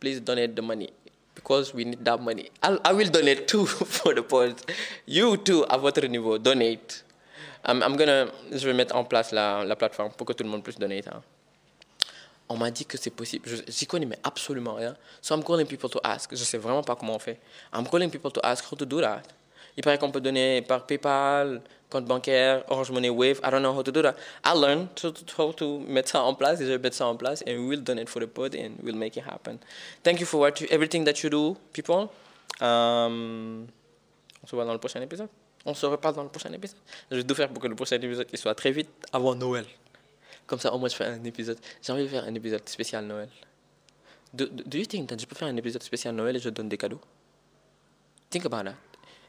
Please 0.00 0.20
donate 0.20 0.54
the 0.54 0.62
money 0.62 0.90
because 1.34 1.74
we 1.74 1.84
need 1.84 2.04
that 2.04 2.20
money. 2.20 2.50
I'll, 2.62 2.80
I 2.84 2.92
will 2.92 3.10
donate 3.10 3.46
too 3.46 3.66
for 3.66 4.14
the 4.14 4.22
pod. 4.22 4.60
You 5.06 5.36
too, 5.36 5.64
à 5.68 5.76
votre 5.78 6.06
niveau, 6.06 6.38
donate. 6.38 7.04
I'm, 7.64 7.82
I'm 7.82 7.96
gonna, 7.96 8.30
je 8.52 8.66
vais 8.66 8.74
mettre 8.74 8.94
en 8.94 9.04
place 9.04 9.32
la, 9.32 9.64
la 9.64 9.76
plateforme 9.76 10.12
pour 10.12 10.26
que 10.26 10.32
tout 10.32 10.44
le 10.44 10.50
monde 10.50 10.62
puisse 10.62 10.78
donner. 10.78 11.02
Hein. 11.10 11.22
On 12.48 12.56
m'a 12.58 12.70
dit 12.70 12.84
que 12.84 12.98
c'est 12.98 13.10
possible. 13.10 13.48
Je 13.48 13.56
j'y 13.66 13.86
connais 13.86 14.06
mais 14.06 14.18
absolument 14.22 14.74
rien. 14.74 14.94
So 15.22 15.34
I'm 15.34 15.42
calling 15.42 15.66
people 15.66 15.88
to 15.88 16.00
ask. 16.04 16.30
Je 16.34 16.44
sais 16.44 16.58
vraiment 16.58 16.82
pas 16.82 16.94
comment 16.94 17.14
on 17.14 17.18
fait. 17.18 17.40
I'm 17.72 17.86
calling 17.86 18.10
people 18.10 18.30
to 18.30 18.40
ask 18.44 18.64
how 18.70 18.76
to 18.76 18.84
do 18.84 19.00
that. 19.00 19.22
Il 19.76 19.82
paraît 19.82 19.98
qu'on 19.98 20.10
peut 20.10 20.20
donner 20.20 20.62
par 20.62 20.86
PayPal, 20.86 21.60
compte 21.90 22.04
bancaire, 22.04 22.64
Orange 22.68 22.90
Money, 22.90 23.10
Wave. 23.10 23.40
I 23.42 23.50
don't 23.50 23.60
know 23.60 23.72
how 23.72 23.82
to 23.82 23.90
do 23.90 24.02
that. 24.02 24.14
I 24.44 24.54
learned 24.54 24.88
how 25.36 25.52
to 25.52 25.80
mettre 25.80 26.10
ça 26.10 26.22
en 26.22 26.34
place 26.34 26.60
et 26.60 26.66
je 26.66 26.72
mettre 26.74 26.96
ça 26.96 27.06
en 27.06 27.16
place 27.16 27.42
and 27.46 27.68
we'll 27.68 27.82
donate 27.82 28.08
for 28.08 28.20
the 28.20 28.26
pod 28.26 28.54
and 28.54 28.76
we'll 28.82 28.96
make 28.96 29.16
it 29.16 29.24
happen. 29.26 29.58
Thank 30.02 30.20
you 30.20 30.26
for 30.26 30.40
what 30.40 30.60
you, 30.60 30.66
everything 30.70 31.04
that 31.04 31.22
you 31.22 31.30
do, 31.30 31.56
people. 31.72 32.08
Um, 32.60 33.66
on 34.42 34.46
se 34.46 34.54
voit 34.54 34.64
dans 34.64 34.72
le 34.72 34.78
prochain 34.78 35.00
épisode. 35.00 35.28
On 35.66 35.74
se 35.74 35.86
reparle 35.86 36.14
dans 36.14 36.22
le 36.22 36.28
prochain 36.28 36.52
épisode. 36.52 36.78
Je 37.10 37.16
vais 37.16 37.24
tout 37.24 37.34
faire 37.34 37.48
pour 37.48 37.62
que 37.62 37.68
le 37.68 37.74
prochain 37.74 37.96
épisode 37.96 38.26
soit 38.36 38.54
très 38.54 38.70
vite 38.70 38.90
avant 39.12 39.34
Noël. 39.34 39.64
Comme 40.46 40.58
ça, 40.58 40.72
au 40.74 40.78
moins, 40.78 40.88
je 40.88 40.94
fais 40.94 41.06
un 41.06 41.24
épisode. 41.24 41.58
J'ai 41.82 41.92
envie 41.92 42.02
de 42.02 42.08
faire 42.08 42.24
un 42.24 42.34
épisode 42.34 42.68
spécial 42.68 43.04
Noël. 43.04 43.30
Do, 44.34 44.46
do, 44.46 44.62
do 44.66 44.78
you 44.78 44.84
think 44.84 45.08
that 45.08 45.16
je 45.18 45.26
peux 45.26 45.34
faire 45.34 45.48
un 45.48 45.56
épisode 45.56 45.82
spécial 45.82 46.14
Noël 46.14 46.36
et 46.36 46.40
je 46.40 46.50
donne 46.50 46.68
des 46.68 46.76
cadeaux? 46.76 47.00
Think 48.30 48.44
about 48.44 48.64
that. 48.64 48.74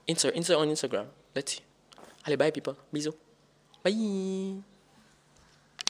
Insert, 0.08 0.36
insert 0.36 0.58
on 0.58 0.70
Instagram. 0.70 1.08
Let's 1.36 1.54
see. 1.54 1.62
Allez, 2.26 2.38
bye 2.38 2.52
people. 2.52 2.76
Bisous. 2.94 3.16
Bye. 3.84 4.75